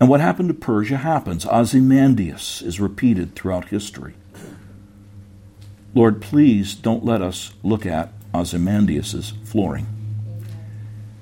And 0.00 0.08
what 0.08 0.20
happened 0.20 0.48
to 0.48 0.54
Persia 0.54 0.98
happens. 0.98 1.44
Ozymandias 1.46 2.62
is 2.62 2.80
repeated 2.80 3.34
throughout 3.34 3.68
history. 3.68 4.14
Lord, 5.94 6.22
please 6.22 6.74
don't 6.74 7.04
let 7.04 7.20
us 7.20 7.52
look 7.62 7.84
at 7.84 8.12
Ozymandias' 8.32 9.32
flooring. 9.44 9.86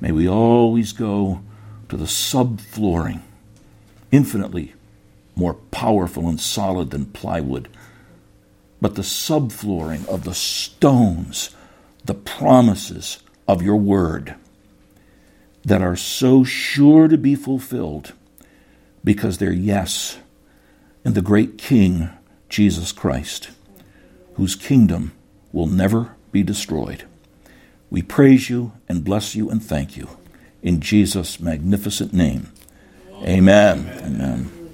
May 0.00 0.12
we 0.12 0.28
always 0.28 0.92
go 0.92 1.40
to 1.88 1.96
the 1.96 2.04
subflooring, 2.04 3.22
infinitely 4.10 4.74
more 5.34 5.54
powerful 5.54 6.28
and 6.28 6.40
solid 6.40 6.90
than 6.90 7.06
plywood, 7.06 7.68
but 8.80 8.94
the 8.94 9.02
subflooring 9.02 10.06
of 10.08 10.24
the 10.24 10.34
stones, 10.34 11.54
the 12.04 12.14
promises 12.14 13.18
of 13.46 13.62
your 13.62 13.76
word 13.76 14.34
that 15.64 15.82
are 15.82 15.96
so 15.96 16.44
sure 16.44 17.08
to 17.08 17.16
be 17.16 17.34
fulfilled 17.34 18.12
because 19.06 19.38
they're 19.38 19.52
yes 19.52 20.18
in 21.04 21.14
the 21.14 21.22
great 21.22 21.56
King, 21.56 22.10
Jesus 22.48 22.90
Christ, 22.90 23.50
whose 24.34 24.56
kingdom 24.56 25.12
will 25.52 25.68
never 25.68 26.16
be 26.32 26.42
destroyed. 26.42 27.04
We 27.88 28.02
praise 28.02 28.50
you 28.50 28.72
and 28.88 29.04
bless 29.04 29.36
you 29.36 29.48
and 29.48 29.62
thank 29.62 29.96
you. 29.96 30.08
In 30.60 30.80
Jesus' 30.80 31.38
magnificent 31.38 32.12
name. 32.12 32.52
Amen. 33.22 33.78
Amen. 33.78 34.02
Amen. 34.02 34.65